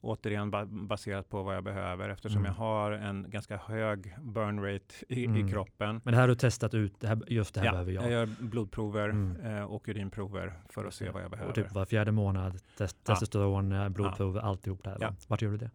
återigen 0.00 0.50
baserat 0.88 1.28
på 1.28 1.42
vad 1.42 1.56
jag 1.56 1.64
behöver 1.64 2.08
eftersom 2.08 2.38
mm. 2.38 2.46
jag 2.46 2.52
har 2.54 2.92
en 2.92 3.30
ganska 3.30 3.56
hög 3.56 4.14
burn 4.22 4.64
rate 4.64 4.94
i, 5.08 5.24
mm. 5.24 5.46
i, 5.46 5.50
kroppen. 5.50 6.00
Men 6.04 6.12
det 6.12 6.16
här 6.16 6.20
har 6.20 6.28
du 6.28 6.34
testat 6.34 6.74
ut, 6.74 7.00
det 7.00 7.08
här, 7.08 7.22
just 7.26 7.54
det 7.54 7.60
här 7.60 7.66
ja, 7.66 7.72
behöver 7.72 7.92
jag? 7.92 8.04
jag 8.04 8.10
gör 8.10 8.28
blodprover 8.40 9.08
mm. 9.08 9.56
eh, 9.56 9.64
och 9.64 9.88
urinprover 9.88 10.52
för 10.68 10.84
att 10.84 10.94
se 10.94 11.10
vad 11.10 11.22
jag 11.22 11.30
behöver. 11.30 11.50
Och 11.50 11.54
typ 11.54 11.72
var 11.72 11.84
fjärde 11.84 12.12
månad, 12.12 12.60
test, 12.78 13.04
testosteron, 13.04 13.70
ja. 13.70 13.88
blodprover, 13.88 14.40
ja. 14.40 14.46
alltihop 14.46 14.84
det 14.84 14.90
här. 14.90 14.98
Ja. 15.00 15.14
Vart 15.28 15.42
gör 15.42 15.50
du 15.50 15.56
det? 15.56 15.70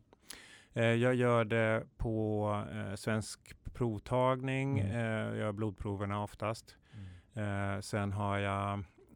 Eh, 0.73 0.85
jag 0.85 1.15
gör 1.15 1.45
det 1.45 1.83
på 1.97 2.65
eh, 2.73 2.95
Svensk 2.95 3.39
provtagning, 3.73 4.79
mm. 4.79 4.95
eh, 4.95 5.27
jag 5.27 5.37
gör 5.37 5.51
blodproverna 5.51 6.23
oftast. 6.23 6.75
Mm. 7.35 7.75
Eh, 7.75 7.81
sen 7.81 8.13
har 8.13 8.37
jag 8.37 8.73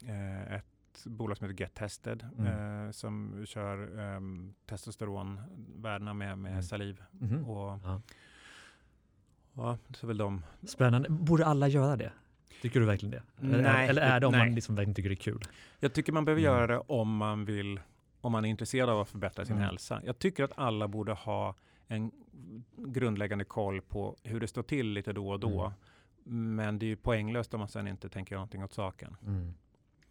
eh, 0.08 0.60
ett 1.06 1.12
bolag 1.12 1.38
som 1.38 1.48
heter 1.50 1.64
Get 1.64 1.74
Tested 1.74 2.28
mm. 2.38 2.86
eh, 2.86 2.91
som 2.91 3.45
kör 3.48 4.00
eh, 4.00 4.20
testosteronvärdena 4.66 6.14
med, 6.14 6.38
med 6.38 6.52
mm. 6.52 6.64
saliv. 6.64 7.04
Mm. 7.22 7.45
Och, 7.45 7.80
ja. 7.84 8.02
ja, 9.54 9.78
så 9.93 10.08
väl 10.08 10.18
de. 10.18 10.43
Spännande. 10.64 11.10
Borde 11.10 11.45
alla 11.45 11.68
göra 11.68 11.95
det? 11.95 12.12
Tycker 12.62 12.80
du 12.80 12.86
verkligen 12.86 13.12
det? 13.12 13.24
Nej, 13.62 13.89
eller 13.89 14.02
är 14.02 14.20
det 14.20 14.28
om 14.28 14.32
nej. 14.32 14.45
man 14.45 14.56
liksom 14.56 14.76
verkligen 14.76 14.95
tycker 14.95 15.10
det 15.10 15.14
är 15.14 15.16
kul? 15.16 15.41
Jag 15.80 15.93
tycker 15.93 16.12
man 16.14 16.26
behöver 16.26 16.41
mm. 16.41 16.54
göra 16.54 16.68
det 16.68 16.80
om 16.88 17.18
man 17.18 17.45
vill, 17.45 17.80
om 18.22 18.32
man 18.32 18.45
är 18.45 18.50
intresserad 18.50 18.89
av 18.89 19.00
att 19.00 19.10
förbättra 19.10 19.45
sin 19.45 19.56
mm. 19.56 19.66
hälsa. 19.66 20.02
Jag 20.06 20.20
tycker 20.20 20.43
att 20.43 20.52
alla 20.56 20.88
borde 20.88 21.14
ha 21.14 21.56
en 21.88 22.12
grundläggande 22.78 23.45
koll 23.45 23.82
på 23.82 24.16
hur 24.24 24.39
det 24.39 24.48
står 24.48 24.64
till 24.64 24.88
lite 24.88 25.14
då 25.14 25.30
och 25.30 25.39
då. 25.39 25.74
Mm. 26.26 26.56
Men 26.56 26.80
det 26.80 26.86
är 26.86 26.88
ju 26.88 26.95
poänglöst 26.95 27.54
om 27.54 27.60
man 27.60 27.70
sen 27.70 27.88
inte 27.88 28.10
tänker 28.10 28.36
någonting 28.36 28.64
åt 28.64 28.74
saken. 28.74 29.16
Mm. 29.26 29.54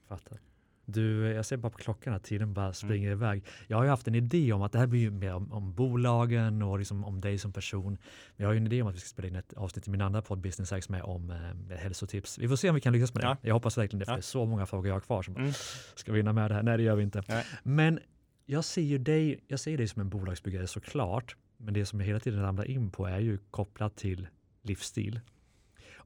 Fattar. 0.09 0.39
Du, 0.87 1.33
jag 1.33 1.47
ser 1.47 1.57
bara 1.57 1.71
på 1.71 1.79
klockan 1.79 2.15
att 2.15 2.25
tiden 2.25 2.55
bara 2.55 2.65
mm. 2.65 2.75
springer 2.75 3.13
mm. 3.13 3.19
iväg. 3.19 3.45
Jag 3.67 3.77
har 3.77 3.85
ju 3.85 3.91
haft 3.91 4.09
en 4.09 4.15
idé 4.15 4.53
om 4.53 4.63
att 4.63 4.73
det 4.73 4.79
här 4.79 4.87
blir 4.87 5.11
mer 5.11 5.35
om, 5.35 5.53
om 5.53 5.75
bolagen 5.75 6.63
och 6.63 6.79
liksom 6.79 7.05
om 7.05 7.21
dig 7.21 7.39
som 7.39 7.53
person. 7.53 7.93
Men 7.93 7.99
jag 8.37 8.47
har 8.47 8.53
ju 8.53 8.57
en 8.57 8.67
idé 8.67 8.83
om 8.83 8.89
att 8.89 8.95
vi 8.95 9.01
ska 9.01 9.09
spela 9.09 9.29
in 9.29 9.37
ett 9.37 9.53
avsnitt 9.53 9.89
i 9.89 9.91
min 9.91 10.01
andra 10.01 10.23
podd 10.23 10.41
Business 10.41 10.71
Hacks 10.71 10.89
med 10.89 11.03
om 11.03 11.31
eh, 11.31 11.77
hälsotips. 11.77 12.39
Vi 12.39 12.49
får 12.49 12.57
se 12.57 12.69
om 12.69 12.75
vi 12.75 12.81
kan 12.81 12.93
lyckas 12.93 13.15
med 13.15 13.23
det. 13.23 13.27
Ja. 13.27 13.37
Jag 13.41 13.55
hoppas 13.55 13.79
verkligen 13.79 13.99
det, 13.99 14.05
för 14.05 14.13
ja. 14.13 14.17
det 14.17 14.21
är 14.21 14.23
så 14.23 14.47
många 14.47 14.67
frågor 14.67 14.87
jag 14.87 14.95
har 14.95 15.01
kvar 15.01 15.23
som 15.23 15.37
mm. 15.37 15.53
ska 15.95 16.13
vinna 16.13 16.33
med 16.33 16.51
det 16.51 16.55
här. 16.55 16.63
Nej, 16.63 16.77
det 16.77 16.83
gör 16.83 16.97
vi 16.97 17.03
inte. 17.03 17.23
Nej. 17.29 17.45
Men 17.63 17.99
jag 18.47 18.65
ser 18.65 18.83
ju 18.83 18.99
dig, 18.99 19.41
jag 19.49 19.61
ser 19.61 19.77
dig 19.79 19.89
som 19.89 20.01
en 20.01 20.09
bolagsbyggare 20.09 20.67
såklart. 20.67 21.37
Men 21.57 21.75
det 21.75 21.87
som 21.87 22.01
jag 22.01 22.07
hela 22.07 22.21
tiden 22.21 22.43
ramlar 22.43 22.65
in 22.65 22.91
på 22.91 23.07
är 23.07 23.19
ju 23.19 23.39
kopplat 23.51 23.97
till 23.97 24.29
livsstil. 24.63 25.21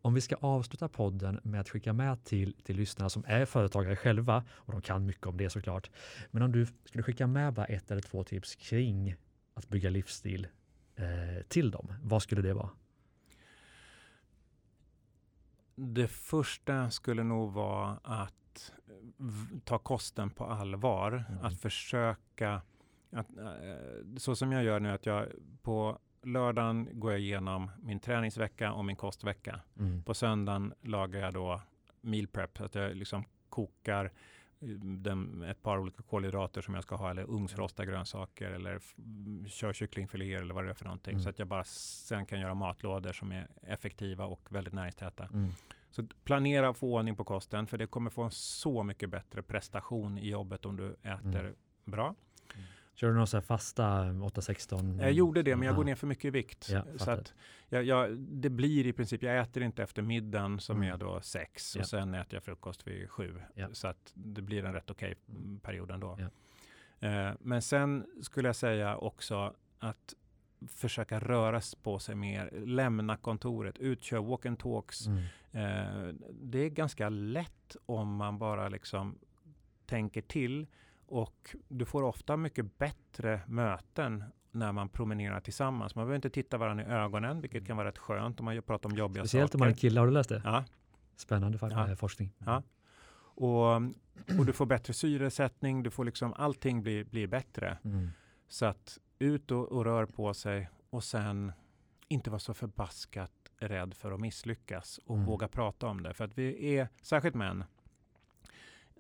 Om 0.03 0.15
vi 0.15 0.21
ska 0.21 0.37
avsluta 0.37 0.89
podden 0.89 1.41
med 1.43 1.61
att 1.61 1.69
skicka 1.69 1.93
med 1.93 2.25
till, 2.25 2.55
till 2.63 2.77
lyssnarna 2.77 3.11
som 3.11 3.25
är 3.27 3.45
företagare 3.45 3.97
själva, 3.97 4.45
och 4.51 4.73
de 4.73 4.83
kan 4.83 5.07
mycket 5.07 5.27
om 5.27 5.37
det 5.37 5.51
såklart, 5.51 5.91
men 6.31 6.43
om 6.43 6.53
du 6.53 6.67
skulle 6.85 7.03
skicka 7.03 7.27
med 7.27 7.53
bara 7.53 7.67
ett 7.67 7.91
eller 7.91 8.03
två 8.03 8.25
tips 8.25 8.55
kring 8.55 9.15
att 9.55 9.69
bygga 9.69 9.91
livsstil 9.91 10.49
eh, 10.97 11.43
till 11.49 11.71
dem, 11.71 11.95
vad 12.03 12.23
skulle 12.23 12.43
det 12.43 12.55
vara? 12.55 12.71
Det 15.75 16.09
första 16.09 16.91
skulle 16.91 17.23
nog 17.23 17.53
vara 17.53 17.99
att 18.03 18.73
ta 19.65 19.79
kosten 19.79 20.31
på 20.31 20.45
allvar. 20.45 21.25
Mm. 21.29 21.45
Att 21.45 21.61
försöka, 21.61 22.63
att, 23.13 23.39
eh, 23.39 24.17
så 24.17 24.37
som 24.37 24.53
jag 24.53 24.65
gör 24.65 24.81
nu, 24.81 24.91
att 24.91 25.07
jag 25.07 25.27
på 25.63 25.99
lördagen 26.23 26.89
går 26.93 27.11
jag 27.11 27.21
igenom 27.21 27.71
min 27.83 28.01
träningsvecka 28.01 28.73
och 28.73 28.85
min 28.85 28.97
kostvecka. 28.97 29.61
Mm. 29.79 30.03
På 30.03 30.15
söndagen 30.15 30.75
lagar 30.81 31.21
jag 31.21 31.35
då 31.35 31.61
meal 32.01 32.27
prep, 32.27 32.59
så 32.59 32.65
att 32.65 32.75
jag 32.75 32.97
liksom 32.97 33.25
kokar 33.49 34.05
eh, 34.61 34.69
den, 34.79 35.43
ett 35.43 35.63
par 35.63 35.79
olika 35.79 36.03
kolhydrater 36.03 36.61
som 36.61 36.75
jag 36.75 36.83
ska 36.83 36.97
ha 36.97 37.11
eller 37.11 37.31
ugnsrosta 37.31 37.85
grönsaker 37.85 38.51
eller 38.51 38.81
kör 39.49 39.73
kycklingfiléer 39.73 40.41
eller 40.41 40.55
vad 40.55 40.65
det 40.65 40.71
är 40.71 40.75
för 40.75 40.85
någonting. 40.85 41.13
Mm. 41.13 41.23
Så 41.23 41.31
att 41.31 41.39
jag 41.39 41.49
bara 41.49 41.65
sen 41.65 42.27
kan 42.27 42.41
göra 42.41 42.55
matlådor 42.55 43.13
som 43.13 43.33
är 43.33 43.49
effektiva 43.63 44.25
och 44.25 44.49
väldigt 44.49 44.75
näringstäta. 44.75 45.25
Mm. 45.25 45.51
Så 45.91 46.07
planera 46.25 46.71
och 46.71 46.77
få 46.77 46.95
ordning 46.95 47.17
på 47.17 47.25
kosten 47.25 47.67
för 47.67 47.79
det 47.79 47.87
kommer 47.87 48.11
få 48.11 48.23
en 48.23 48.31
så 48.31 48.83
mycket 48.83 49.11
bättre 49.11 49.43
prestation 49.43 50.19
i 50.19 50.31
jobbet 50.31 50.67
om 50.67 50.77
du 50.77 50.97
äter 51.03 51.41
mm. 51.41 51.55
bra. 51.85 52.15
Kör 53.01 53.09
du 53.09 53.15
några 53.15 53.43
fasta 53.43 53.83
8-16? 54.05 55.03
Jag 55.03 55.13
gjorde 55.13 55.43
det, 55.43 55.57
men 55.57 55.67
jag 55.67 55.77
går 55.77 55.85
ner 55.85 55.95
för 55.95 56.07
mycket 56.07 56.25
i 56.25 56.31
vikt. 56.31 56.69
Ja, 56.71 56.85
så 56.97 57.11
att 57.11 57.35
jag, 57.69 57.85
jag, 57.85 58.19
det 58.19 58.51
blir 58.51 58.87
i 58.87 58.93
princip, 58.93 59.23
jag 59.23 59.39
äter 59.39 59.63
inte 59.63 59.83
efter 59.83 60.03
middagen 60.03 60.61
som 60.61 60.77
mm. 60.77 60.95
är 60.95 60.99
då 60.99 61.21
6 61.21 61.77
och 61.77 61.87
sen 61.87 62.15
äter 62.15 62.35
jag 62.35 62.43
frukost 62.43 62.87
vid 62.87 63.11
7. 63.11 63.41
Så 63.73 63.89
att 63.89 64.13
det 64.15 64.43
blir 64.43 64.65
en 64.65 64.73
rätt 64.73 64.91
okej 64.91 65.15
okay 65.27 65.59
period 65.63 65.91
ändå. 65.91 66.19
Eh, 67.01 67.31
men 67.41 67.63
sen 67.63 68.07
skulle 68.23 68.49
jag 68.49 68.57
säga 68.57 68.97
också 68.97 69.55
att 69.79 70.15
försöka 70.69 71.21
röra 71.21 71.61
på 71.83 71.99
sig 71.99 72.15
mer, 72.15 72.51
lämna 72.67 73.17
kontoret, 73.17 73.79
utkör 73.79 74.19
walk 74.19 74.47
and 74.47 74.59
talks. 74.59 75.07
Mm. 75.07 75.23
Eh, 75.53 76.15
det 76.33 76.59
är 76.59 76.69
ganska 76.69 77.09
lätt 77.09 77.77
om 77.87 78.15
man 78.17 78.39
bara 78.39 78.69
liksom 78.69 79.19
tänker 79.87 80.23
till 80.23 80.67
och 81.11 81.57
du 81.69 81.85
får 81.85 82.03
ofta 82.03 82.37
mycket 82.37 82.79
bättre 82.79 83.41
möten 83.47 84.25
när 84.51 84.73
man 84.73 84.89
promenerar 84.89 85.41
tillsammans. 85.41 85.95
Man 85.95 86.05
behöver 86.05 86.17
inte 86.17 86.31
titta 86.31 86.59
varandra 86.59 86.85
i 86.85 86.87
ögonen, 86.87 87.41
vilket 87.41 87.67
kan 87.67 87.77
vara 87.77 87.89
rätt 87.89 87.99
skönt 87.99 88.41
om 88.41 88.45
man 88.45 88.63
pratar 88.63 88.91
om 88.91 88.97
jobbiga 88.97 89.25
Speciellt 89.25 89.53
saker. 89.53 89.57
om 89.57 89.67
man 89.67 89.69
är 89.69 89.79
kille, 89.79 90.01
har 90.01 90.07
du 90.07 90.13
läst 90.13 90.29
det? 90.29 90.43
Ja. 90.45 90.65
Spännande 91.17 91.59
ja. 91.61 91.97
forskning. 91.97 92.33
Ja. 92.39 92.63
Och, 93.35 93.75
och 94.39 94.47
du 94.47 94.53
får 94.53 94.67
bättre 94.67 94.93
syresättning, 94.93 95.83
du 95.83 95.91
får 95.91 96.05
liksom 96.05 96.33
allting 96.33 96.83
blir, 96.83 97.05
blir 97.05 97.27
bättre. 97.27 97.79
Mm. 97.85 98.11
Så 98.49 98.67
att 98.67 98.99
ut 99.19 99.51
och, 99.51 99.73
och, 99.73 99.85
rör 99.85 100.07
på 100.07 100.35
sig 100.35 100.69
och 100.91 101.05
sen 101.05 101.53
inte 102.09 102.31
vara 102.31 102.39
så 102.39 102.55
förbaskat 102.55 103.33
rädd 103.59 103.95
för 103.95 104.13
att 104.13 104.21
misslyckas 104.21 105.01
och 105.05 105.15
mm. 105.15 105.27
våga 105.27 105.49
prata 105.49 105.87
om 105.87 106.03
det. 106.03 106.15
För 106.15 106.25
att 106.25 106.39
vi 106.39 106.77
är, 106.77 106.89
särskilt 107.03 107.35
män, 107.35 107.65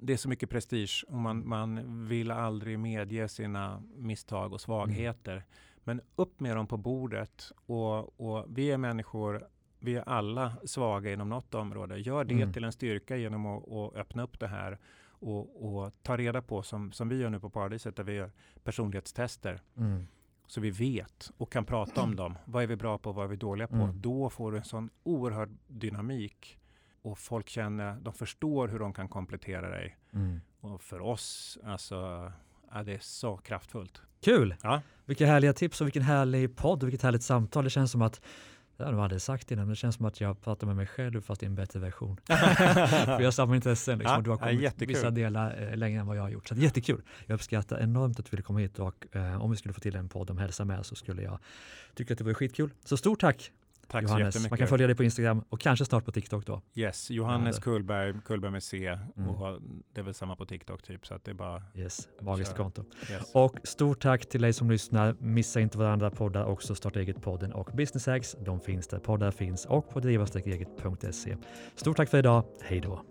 det 0.02 0.12
är 0.12 0.16
så 0.16 0.28
mycket 0.28 0.50
prestige 0.50 1.04
och 1.08 1.18
man, 1.18 1.48
man 1.48 2.06
vill 2.08 2.30
aldrig 2.30 2.78
medge 2.78 3.28
sina 3.28 3.82
misstag 3.96 4.52
och 4.52 4.60
svagheter. 4.60 5.32
Mm. 5.32 5.44
Men 5.84 6.00
upp 6.16 6.40
med 6.40 6.56
dem 6.56 6.66
på 6.66 6.76
bordet 6.76 7.52
och, 7.66 8.20
och, 8.20 8.46
vi 8.48 8.70
är 8.70 8.78
människor, 8.78 9.48
vi 9.78 9.96
är 9.96 10.08
alla 10.08 10.52
svaga 10.64 11.12
inom 11.12 11.28
något 11.28 11.54
område. 11.54 11.98
Gör 11.98 12.24
det 12.24 12.34
mm. 12.34 12.52
till 12.52 12.64
en 12.64 12.72
styrka 12.72 13.16
genom 13.16 13.46
att, 13.46 13.72
att, 13.72 13.96
öppna 13.96 14.22
upp 14.22 14.40
det 14.40 14.48
här 14.48 14.78
och, 15.02 15.76
och, 15.76 15.92
ta 16.02 16.16
reda 16.16 16.42
på, 16.42 16.62
som, 16.62 16.92
som 16.92 17.08
vi 17.08 17.16
gör 17.16 17.30
nu 17.30 17.40
på 17.40 17.50
Paradiset, 17.50 17.96
där 17.96 18.04
vi 18.04 18.12
gör 18.12 18.30
personlighetstester. 18.64 19.60
Mm. 19.76 20.06
Så 20.46 20.60
vi 20.60 20.70
vet 20.70 21.30
och 21.36 21.52
kan 21.52 21.64
prata 21.64 22.02
om 22.02 22.16
dem. 22.16 22.38
Vad 22.44 22.62
är 22.62 22.66
vi 22.66 22.76
bra 22.76 22.98
på? 22.98 23.12
Vad 23.12 23.24
är 23.24 23.28
vi 23.28 23.36
dåliga 23.36 23.68
på? 23.68 23.74
Mm. 23.74 24.00
Då 24.00 24.30
får 24.30 24.52
du 24.52 24.58
en 24.58 24.64
sån 24.64 24.90
oerhörd 25.02 25.50
dynamik 25.66 26.59
och 27.02 27.18
folk 27.18 27.48
känner, 27.48 27.96
de 28.00 28.12
förstår 28.12 28.68
hur 28.68 28.78
de 28.78 28.92
kan 28.92 29.08
komplettera 29.08 29.68
dig. 29.68 29.96
Mm. 30.12 30.40
Och 30.60 30.82
för 30.82 31.00
oss, 31.00 31.58
alltså, 31.64 32.32
ja, 32.72 32.82
det 32.82 32.92
är 32.92 32.98
så 32.98 33.36
kraftfullt. 33.36 34.02
Kul! 34.20 34.54
Ja. 34.62 34.82
Vilka 35.04 35.26
härliga 35.26 35.52
tips 35.52 35.80
och 35.80 35.86
vilken 35.86 36.02
härlig 36.02 36.56
podd 36.56 36.82
och 36.82 36.88
vilket 36.88 37.02
härligt 37.02 37.22
samtal. 37.22 37.64
Det 37.64 37.70
känns 37.70 37.90
som 37.90 38.02
att 38.02 38.20
det 38.76 38.84
har 38.84 38.92
jag 38.92 39.02
aldrig 39.02 39.22
sagt 39.22 39.50
innan, 39.50 39.64
men 39.64 39.70
det 39.70 39.76
känns 39.76 39.96
som 39.96 40.06
att 40.06 40.20
jag 40.20 40.40
pratar 40.40 40.66
med 40.66 40.76
mig 40.76 40.86
själv 40.86 41.20
fast 41.20 41.42
i 41.42 41.46
en 41.46 41.54
bättre 41.54 41.80
version. 41.80 42.16
För 42.26 43.20
jag 43.20 43.24
har 43.24 43.30
samma 43.30 43.56
intressen 43.56 43.98
liksom, 43.98 44.16
ja, 44.16 44.20
du 44.20 44.30
har 44.30 44.36
kommit 44.36 44.62
ja, 44.62 44.70
vissa 44.76 45.10
delar 45.10 45.62
eh, 45.62 45.76
längre 45.76 46.00
än 46.00 46.06
vad 46.06 46.16
jag 46.16 46.22
har 46.22 46.30
gjort. 46.30 46.48
Så 46.48 46.54
jättekul. 46.54 47.02
Jag 47.26 47.34
uppskattar 47.34 47.78
enormt 47.78 48.18
att 48.18 48.24
du 48.24 48.30
ville 48.30 48.42
komma 48.42 48.58
hit 48.58 48.78
och 48.78 49.06
eh, 49.12 49.42
om 49.42 49.50
vi 49.50 49.56
skulle 49.56 49.74
få 49.74 49.80
till 49.80 49.96
en 49.96 50.08
podd 50.08 50.30
om 50.30 50.38
hälsa 50.38 50.64
med 50.64 50.86
så 50.86 50.94
skulle 50.94 51.22
jag 51.22 51.38
tycka 51.94 52.14
att 52.14 52.18
det 52.18 52.24
var 52.24 52.34
skitkul. 52.34 52.70
Så 52.84 52.96
stort 52.96 53.20
tack 53.20 53.52
Tack 53.90 54.02
Johannes. 54.02 54.18
så 54.18 54.26
jättemycket. 54.26 54.50
Man 54.50 54.58
kan 54.58 54.68
följa 54.68 54.86
dig 54.86 54.96
på 54.96 55.04
Instagram 55.04 55.44
och 55.48 55.60
kanske 55.60 55.84
snart 55.84 56.04
på 56.04 56.12
TikTok 56.12 56.46
då. 56.46 56.62
Yes, 56.74 57.10
Johannes 57.10 57.56
ja, 57.56 57.62
Kullberg, 57.62 58.14
Kullberg 58.24 58.52
med 58.52 58.62
C 58.62 58.86
mm. 59.16 59.30
och 59.30 59.60
det 59.94 60.00
är 60.00 60.04
väl 60.04 60.14
samma 60.14 60.36
på 60.36 60.46
TikTok 60.46 60.82
typ 60.82 61.06
så 61.06 61.14
att 61.14 61.24
det 61.24 61.30
är 61.30 61.34
bara 61.34 61.62
Yes, 61.74 62.08
magiskt 62.20 62.56
konto. 62.56 62.84
Yes. 63.10 63.30
Och 63.34 63.56
stort 63.64 64.02
tack 64.02 64.28
till 64.28 64.42
dig 64.42 64.52
som 64.52 64.70
lyssnar. 64.70 65.16
Missa 65.18 65.60
inte 65.60 65.78
varandra 65.78 66.10
poddar 66.10 66.44
också 66.44 66.74
Starta 66.74 67.00
eget-podden 67.00 67.52
och 67.52 67.70
Business 67.74 68.06
Hacks. 68.06 68.36
De 68.40 68.60
finns 68.60 68.88
där 68.88 68.98
poddar 68.98 69.30
finns 69.30 69.64
och 69.66 69.90
på 69.90 70.00
driva 70.00 70.26
Stort 71.76 71.96
tack 71.96 72.08
för 72.10 72.18
idag. 72.18 72.44
Hej 72.62 72.80
då! 72.80 73.04